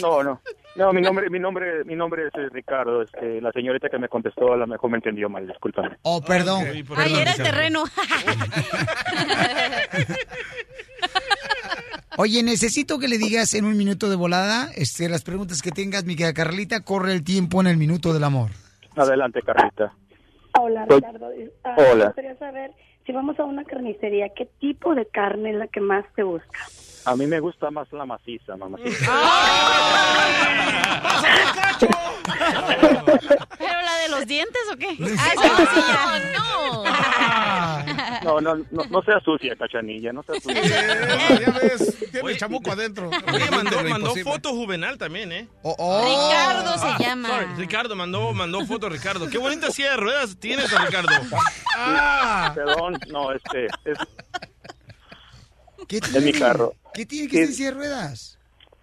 [0.00, 0.40] No, no.
[0.76, 3.02] No, mi nombre, mi nombre, mi nombre es eh, Ricardo.
[3.02, 5.96] Este, la señorita que me contestó a lo mejor me entendió mal, discúlpame.
[6.02, 6.64] Oh, perdón.
[6.96, 7.82] Ay, era el terreno.
[12.16, 16.04] Oye, necesito que le digas en un minuto de volada este, las preguntas que tengas,
[16.04, 16.80] mi querida Carlita.
[16.80, 18.50] Corre el tiempo en el minuto del amor.
[18.96, 19.92] Adelante, Carlita.
[20.58, 21.30] Hola, Soy- Ricardo.
[21.64, 21.94] Ah, Hola.
[21.94, 22.72] Me gustaría saber,
[23.10, 26.58] si vamos a una carnicería, ¿qué tipo de carne es la que más te gusta?
[27.04, 28.98] A mí me gusta más la maciza, mamacita.
[33.58, 34.96] ¿Pero la de los dientes o qué?
[35.18, 36.50] Ah, no.
[38.22, 41.40] No, no, no, no sea sucia, cachanilla, no sea sucia.
[41.40, 43.08] ya ves, tiene el chamuco adentro.
[43.08, 45.48] Oye, mandó, mandó foto juvenal también, ¿eh?
[45.62, 47.28] Oh, Ricardo se llama.
[47.28, 49.28] Sorry, Ricardo, mandó, mandó foto Ricardo.
[49.28, 51.08] Qué bonita silla de ruedas tienes, Ricardo.
[52.54, 53.98] Perdón, no, este, es,
[55.90, 56.72] ¿Qué es mi carro.
[56.94, 58.38] ¿Qué tiene que ser en silla de ruedas?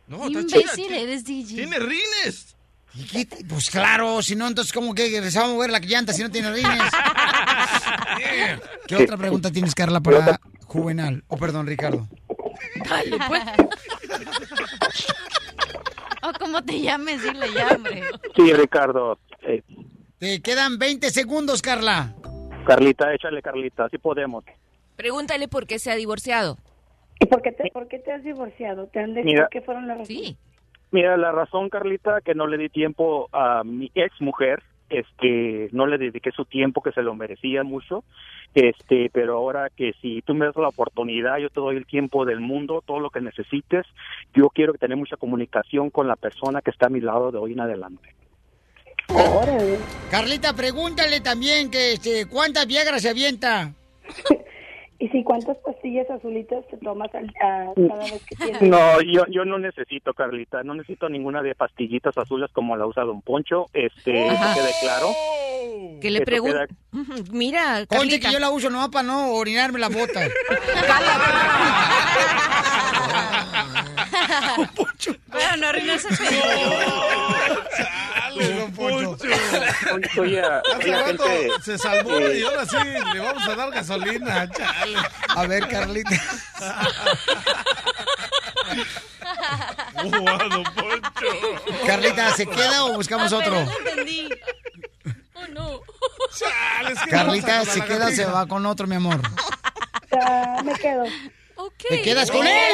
[0.08, 0.98] No, está Imbécil chida.
[0.98, 1.56] eres, DJ.
[1.56, 2.56] Tiene rines.
[2.94, 5.80] ¿Y qué te- Pues claro, si no, entonces, ¿cómo que se va a mover la
[5.80, 6.82] llanta si no tiene rines?
[8.88, 11.24] ¿Qué otra pregunta tienes, Carla, para Juvenal?
[11.30, 12.08] O perdón, Ricardo.
[12.90, 13.44] Dale, pues.
[16.24, 18.04] O como te llames, dile ya, hombre.
[18.36, 19.18] Sí, Ricardo.
[19.44, 19.64] Eh,
[20.20, 22.14] Te quedan 20 segundos, Carla.
[22.66, 24.44] Carlita, échale, Carlita, así podemos.
[24.98, 26.58] Pregúntale por qué se ha divorciado.
[27.20, 28.88] ¿Y por qué te, por qué te has divorciado?
[28.88, 30.28] ¿Te han dicho qué fueron las razones?
[30.28, 30.38] Sí.
[30.92, 35.68] Mira, la razón, Carlita, que no le di tiempo a mi ex mujer es que
[35.74, 38.04] no le dediqué su tiempo que se lo merecía mucho.
[38.54, 42.26] Este, pero ahora que si tú me das la oportunidad, yo te doy el tiempo
[42.26, 43.86] del mundo, todo lo que necesites.
[44.34, 47.54] Yo quiero tener mucha comunicación con la persona que está a mi lado de hoy
[47.54, 48.16] en adelante.
[49.10, 49.78] Órale.
[50.10, 53.74] Carlita, pregúntale también que este, cuántas Viagra se avienta.
[55.00, 58.62] ¿Y si cuántas pastillas azulitas te tomas al, a- cada vez que tienes?
[58.64, 63.04] No, yo, yo no necesito, Carlita, no necesito ninguna de pastillitas azules como la usa
[63.04, 65.08] Don Poncho, este, que quede claro.
[66.02, 66.66] Que le queda-
[67.32, 68.28] Mira, Carlita.
[68.28, 70.22] que yo la uso nomás para no orinarme la bota.
[75.32, 76.06] Pero no arruines
[78.40, 79.28] el Poncho,
[80.22, 82.78] oye, Hace oye, rato gente, se salvó y ahora sí
[83.14, 84.50] le vamos a dar gasolina.
[84.52, 85.00] Chale.
[85.30, 86.22] A ver, Carlita.
[90.04, 91.86] Wow, don Poncho.
[91.86, 93.64] Carlita, ¿se queda o buscamos otro?
[93.64, 94.30] No entendí.
[95.34, 95.82] Oh, no.
[96.36, 99.20] Chale, es que Carlita, se queda, se va con otro, mi amor.
[100.12, 101.06] Ah, me quedo.
[101.90, 102.74] ¿Te quedas con él?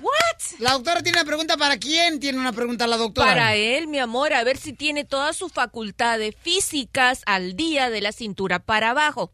[0.00, 0.58] What?
[0.58, 2.20] La doctora tiene una pregunta para quién.
[2.20, 3.28] Tiene una pregunta la doctora.
[3.28, 8.00] Para él, mi amor, a ver si tiene todas sus facultades físicas al día de
[8.00, 9.32] la cintura para abajo.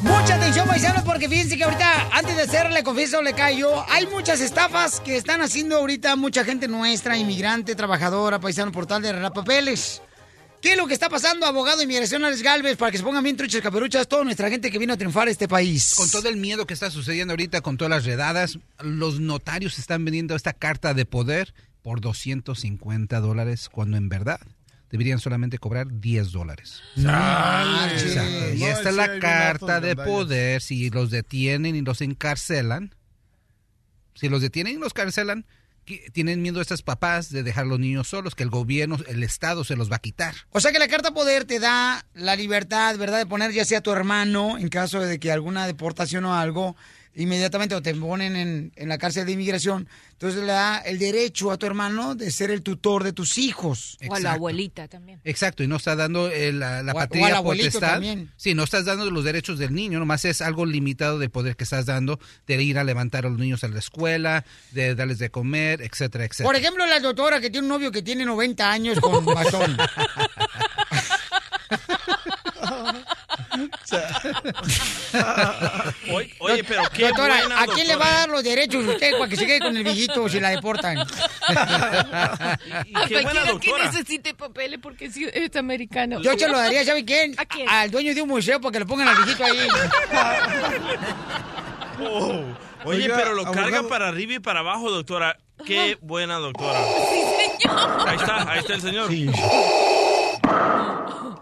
[0.00, 4.40] Mucha atención, paisanos, porque fíjense que ahorita, antes de hacerle, confieso, le callo, hay muchas
[4.40, 9.32] estafas que están haciendo ahorita mucha gente nuestra, inmigrante, trabajadora, paisano, por tal de arreglar
[9.32, 10.02] papeles.
[10.64, 13.22] ¿Qué es lo que está pasando, abogado de inmigración Alex Galvez, para que se pongan
[13.22, 15.94] bien truchas caperuchas toda nuestra gente que vino a triunfar a este país?
[15.94, 20.06] Con todo el miedo que está sucediendo ahorita, con todas las redadas, los notarios están
[20.06, 24.40] vendiendo esta carta de poder por 250 dólares, cuando en verdad
[24.90, 26.80] deberían solamente cobrar 10 dólares.
[28.56, 30.62] Y esta es la carta de poder.
[30.62, 32.94] Si los detienen y los encarcelan,
[34.14, 35.48] si los detienen y los encarcelan, que-
[36.12, 39.64] tienen miedo estos papás de dejar a los niños solos, que el gobierno, el Estado
[39.64, 40.34] se los va a quitar.
[40.50, 43.80] O sea que la carta poder te da la libertad, ¿verdad?, de poner ya sea
[43.80, 46.76] tu hermano en caso de que alguna deportación o algo,
[47.16, 49.88] inmediatamente o te ponen en, en la cárcel de inmigración.
[50.12, 53.98] Entonces le da el derecho a tu hermano de ser el tutor de tus hijos.
[54.08, 55.20] O a la abuelita también.
[55.24, 57.80] Exacto, y no está dando eh, la, la O a- o al patria potestad.
[57.94, 58.30] también.
[58.36, 61.64] Sí, no estás dando los derechos del niño, nomás es algo limitado del poder que
[61.64, 65.30] estás dando de ir a levantar a los niños a la escuela, de darles de
[65.30, 66.46] comer, etcétera, etcétera.
[66.48, 69.76] Por ejemplo, la doctora que tiene un novio que tiene 90 años con bastón.
[76.12, 79.12] Oye, oye, pero qué Doctora, buena ¿a quién le va a dar los derechos usted
[79.18, 80.98] para que se quede con el viejito si la deportan?
[80.98, 81.02] Y
[82.96, 86.20] A qué buena que necesite papeles porque sí es americano.
[86.20, 87.34] Yo se lo daría, ¿sabe quién?
[87.38, 87.68] ¿A quién?
[87.68, 89.68] Al dueño de un museo para que lo pongan al viejito ahí.
[92.00, 92.42] Oh.
[92.86, 93.88] Oye, Oiga, pero lo carga abogado.
[93.88, 95.38] para arriba y para abajo, doctora.
[95.64, 96.78] Qué buena doctora.
[98.06, 99.08] Ahí está, ahí está el señor.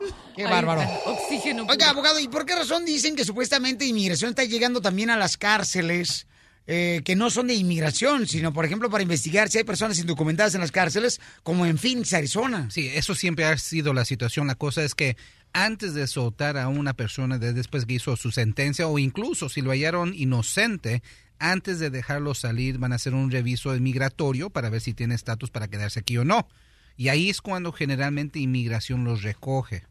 [0.37, 0.83] Qué bárbaro.
[1.07, 1.67] Oxígeno.
[1.69, 5.37] Oiga, abogado, ¿y por qué razón dicen que supuestamente inmigración está llegando también a las
[5.37, 6.27] cárceles
[6.67, 10.55] eh, que no son de inmigración, sino, por ejemplo, para investigar si hay personas indocumentadas
[10.55, 12.69] en las cárceles, como en Phoenix, Arizona?
[12.71, 14.47] Sí, eso siempre ha sido la situación.
[14.47, 15.17] La cosa es que
[15.53, 19.61] antes de soltar a una persona de- después que hizo su sentencia o incluso si
[19.61, 21.03] lo hallaron inocente,
[21.39, 25.51] antes de dejarlo salir van a hacer un reviso migratorio para ver si tiene estatus
[25.51, 26.47] para quedarse aquí o no.
[26.97, 29.85] Y ahí es cuando generalmente inmigración los recoge.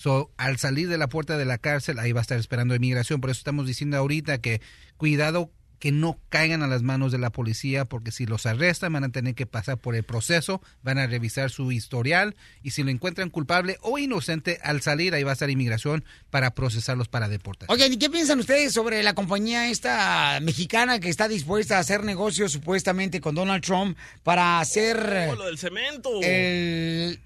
[0.00, 3.20] So, al salir de la puerta de la cárcel, ahí va a estar esperando inmigración.
[3.20, 4.62] Por eso estamos diciendo ahorita que
[4.96, 9.04] cuidado que no caigan a las manos de la policía, porque si los arrestan van
[9.04, 12.90] a tener que pasar por el proceso, van a revisar su historial y si lo
[12.90, 17.70] encuentran culpable o inocente, al salir ahí va a estar inmigración para procesarlos para deportar.
[17.70, 22.04] Oigan, ¿y qué piensan ustedes sobre la compañía esta mexicana que está dispuesta a hacer
[22.04, 26.20] negocios supuestamente con Donald Trump para hacer Oh, lo del cemento.
[26.22, 27.20] el,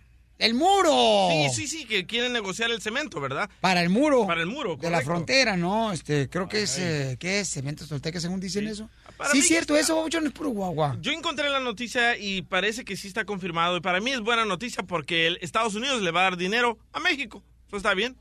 [0.45, 1.29] el muro?
[1.31, 3.49] Sí, sí, sí, que quieren negociar el cemento, ¿verdad?
[3.61, 4.27] Para el muro.
[4.27, 5.07] Para el muro, De la correcto.
[5.11, 5.93] frontera, ¿no?
[5.93, 7.49] Este, creo que es, eh, ¿qué es?
[7.49, 8.89] Cementos toltecas, según dicen eso.
[9.17, 10.97] Para Sí, cierto, está- eso, Babuchón, es puro guagua.
[11.01, 13.77] Yo encontré la noticia y parece que sí está confirmado.
[13.77, 16.79] Y para mí es buena noticia porque el Estados Unidos le va a dar dinero
[16.93, 17.43] a México.
[17.69, 18.17] ¿Eso está bien?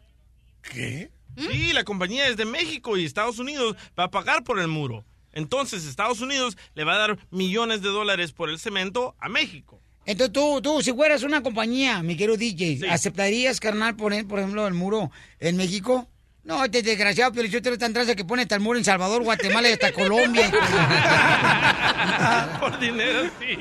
[0.62, 1.10] ¿Qué?
[1.38, 5.04] Sí, la compañía es de México y Estados Unidos va a pagar por el muro.
[5.32, 9.82] Entonces Estados Unidos le va a dar millones de dólares por el cemento a México.
[10.06, 14.68] Entonces tú, tú, si fueras una compañía, mi querido DJ, ¿aceptarías, carnal, poner, por ejemplo,
[14.68, 16.10] el muro en México?
[16.46, 19.24] No, este desgraciado, pero yo tengo tan traza que pone hasta el muro en Salvador,
[19.24, 20.52] Guatemala y hasta Colombia.
[22.60, 23.56] por dinero, sí.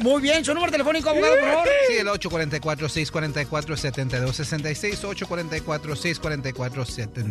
[0.00, 1.68] Muy bien, su número telefónico, abogado, por favor.
[1.88, 5.00] Sí, el 844-644-7266,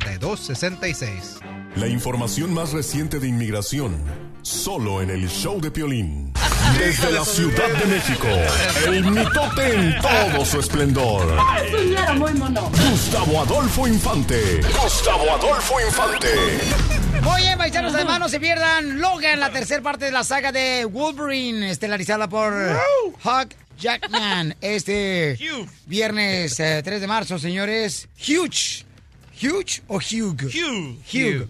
[0.10, 1.40] 844-644-7266.
[1.76, 3.96] La información más reciente de inmigración,
[4.42, 6.34] solo en el show de Piolín.
[6.78, 8.28] Desde la Ciudad de México,
[8.88, 11.38] el mitote en todo su esplendor.
[12.92, 14.62] Gustavo Adolfo Infante.
[14.82, 16.28] Gustavo Adolfo Infante.
[17.22, 20.86] Muy bien, paisanos, además no se pierdan Logan, la tercera parte de la saga de
[20.86, 22.54] Wolverine, estelarizada por
[23.24, 24.56] Hugh Jackman.
[24.62, 25.38] Este
[25.86, 28.08] viernes eh, 3 de marzo, señores.
[28.18, 28.86] Huge.
[29.42, 30.42] ¿Huge o Hugh?
[30.44, 30.98] Hugh.
[31.12, 31.50] Hugh.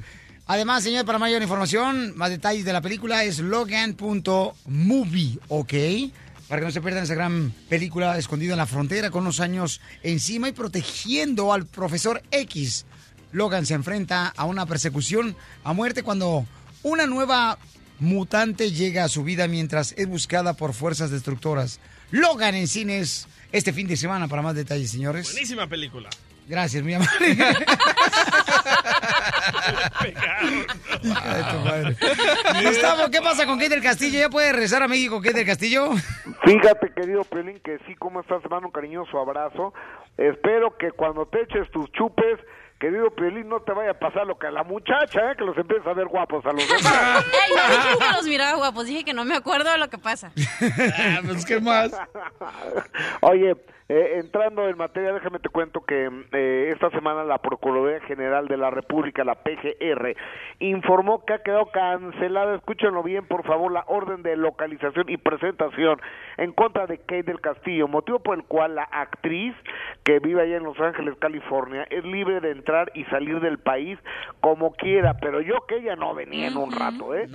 [0.49, 5.73] Además, señor, para mayor información, más detalles de la película es logan.movie, ¿ok?
[6.47, 9.79] Para que no se pierdan esa gran película escondida en la frontera con unos años
[10.01, 12.87] encima y protegiendo al profesor X.
[13.31, 16.47] Logan se enfrenta a una persecución a muerte cuando
[16.81, 17.59] una nueva
[17.99, 21.79] mutante llega a su vida mientras es buscada por fuerzas destructoras.
[22.09, 25.31] Logan en cines este fin de semana para más detalles, señores.
[25.31, 26.09] Buenísima película.
[26.49, 27.29] Gracias, mi amable.
[31.03, 31.95] Hija de tu madre.
[32.63, 34.17] Gustavo, ¿qué pasa con Kate del Castillo?
[34.17, 35.91] ¿Ya puede regresar a México Kate del Castillo?
[36.43, 38.41] Fíjate, querido Pelín, que sí, ¿cómo estás?
[38.41, 39.75] Te mando un cariñoso abrazo.
[40.17, 42.39] Espero que cuando te eches tus chupes,
[42.79, 45.35] querido Piolín, no te vaya a pasar lo que a la muchacha, ¿eh?
[45.37, 47.25] que los empieza a ver guapos a los demás.
[47.47, 49.99] Ey, no dije que los miraba guapos, dije que no me acuerdo de lo que
[49.99, 50.31] pasa.
[51.25, 51.91] pues, ¿qué más?
[53.21, 53.55] Oye,
[53.89, 58.55] eh, entrando en materia, déjame te cuento que eh, esta semana la Procuraduría General de
[58.55, 60.15] la República, la PGR,
[60.59, 65.99] informó que ha quedado cancelada, escúchenlo bien, por favor, la orden de localización y presentación
[66.37, 69.55] en contra de Kate del Castillo, motivo por el cual la actriz
[70.03, 73.97] que vive allá en Los Ángeles, California, es libre de entrar y salir del país
[74.39, 77.27] como quiera, pero yo que ella no venía en un rato, ¿eh?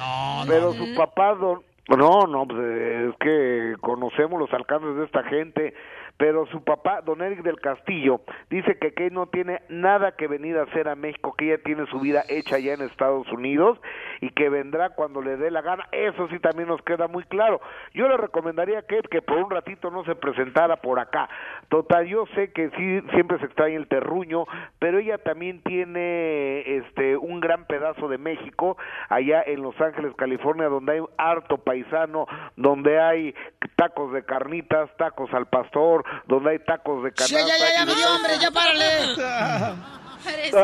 [0.46, 5.74] pero su papá, don, no, no, pues, es que conocemos los alcances de esta gente,
[6.16, 10.56] pero su papá, don Eric del Castillo, dice que Kate no tiene nada que venir
[10.56, 13.80] a hacer a México, que ella tiene su vida hecha allá en Estados Unidos
[14.20, 15.88] y que vendrá cuando le dé la gana.
[15.90, 17.60] Eso sí también nos queda muy claro.
[17.92, 21.28] Yo le recomendaría a Kate que por un ratito no se presentara por acá.
[21.68, 24.44] Total, yo sé que sí, siempre se extraña el terruño,
[24.78, 28.76] pero ella también tiene este un gran pedazo de México
[29.08, 32.26] allá en Los Ángeles, California, donde hay harto paisano,
[32.56, 33.34] donde hay
[33.76, 37.38] tacos de carnitas, tacos al pastor, donde hay tacos de Ya, canasta.
[37.40, 38.84] ya, ya, ya, y me dio hambre, ya párale.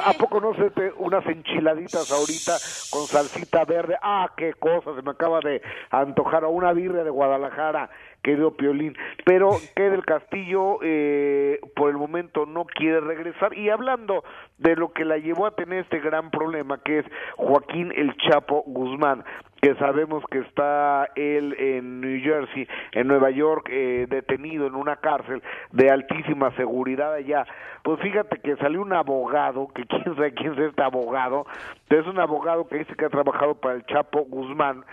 [0.05, 2.53] ¿A poco no se te unas enchiladitas ahorita
[2.91, 3.97] con salsita verde?
[4.03, 5.61] Ah, qué cosa, se me acaba de
[5.91, 7.91] antojar a una birria de Guadalajara,
[8.23, 8.97] querido Piolín.
[9.25, 13.57] Pero que del Castillo eh, por el momento no quiere regresar.
[13.57, 14.25] Y hablando
[14.59, 17.07] de lo que la llevó a tener este gran problema, que es
[17.37, 19.25] Joaquín el Chapo Guzmán,
[19.61, 24.97] que sabemos que está él en New Jersey, en Nueva York, eh, detenido en una
[24.97, 25.43] cárcel
[25.73, 27.45] de altísima seguridad allá.
[27.83, 31.47] Pues fíjate que salió un abogado, que quién sabe quién es este abogado,
[31.89, 34.85] es un abogado que dice que ha trabajado para el Chapo Guzmán,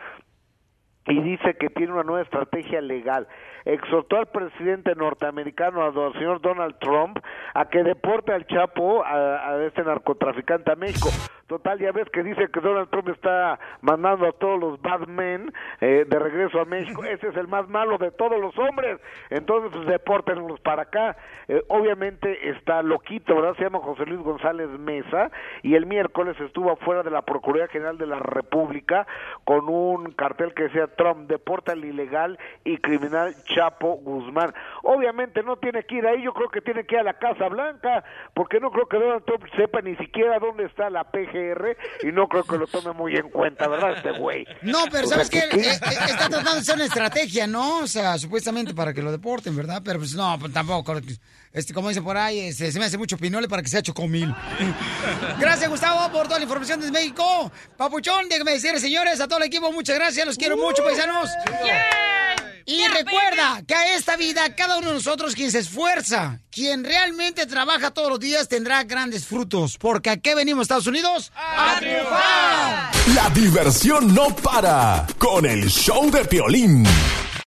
[1.08, 3.28] y dice que tiene una nueva estrategia legal.
[3.66, 7.20] Exhortó al presidente norteamericano, al señor Donald Trump,
[7.54, 11.10] a que deporte al Chapo, a, a este narcotraficante a México.
[11.48, 15.54] Total, ya ves que dice que Donald Trump está mandando a todos los bad men
[15.80, 17.06] eh, de regreso a México.
[17.06, 19.00] Ese es el más malo de todos los hombres.
[19.30, 21.16] Entonces, pues, depórtenlos para acá.
[21.48, 23.56] Eh, obviamente está loquito, ¿verdad?
[23.56, 25.32] Se llama José Luis González Mesa
[25.64, 29.08] y el miércoles estuvo afuera de la Procuraduría General de la República
[29.46, 34.54] con un cartel que decía Trump, deporta al ilegal y criminal Chapo Guzmán.
[34.84, 37.48] Obviamente no tiene que ir ahí, yo creo que tiene que ir a la Casa
[37.48, 38.04] Blanca,
[38.34, 42.28] porque no creo que Donald Trump sepa ni siquiera dónde está la PGR y no
[42.28, 43.94] creo que lo tome muy en cuenta, ¿verdad?
[43.98, 44.46] Este güey.
[44.64, 45.42] No, pero O ¿sabes qué?
[45.50, 45.80] que- Eh, eh,
[46.10, 47.80] Está tratando de hacer una estrategia, ¿no?
[47.80, 49.82] O sea, supuestamente para que lo deporten, ¿verdad?
[49.86, 50.96] Pero pues no, pues tampoco.
[51.54, 54.34] Este, como dice por ahí, este, se me hace mucho pinole para que sea chocomil.
[55.40, 57.52] Gracias, Gustavo, por toda la información desde México.
[57.78, 60.26] Papuchón, déjame decir, señores, a todo el equipo, muchas gracias.
[60.26, 61.30] Los quiero mucho, paisanos.
[62.70, 67.46] Y recuerda que a esta vida, cada uno de nosotros, quien se esfuerza, quien realmente
[67.46, 69.78] trabaja todos los días, tendrá grandes frutos.
[69.78, 71.32] Porque ¿a qué venimos, Estados Unidos?
[71.34, 72.92] ¡A triunfar!
[73.16, 76.84] La diversión no para con el show de Piolín.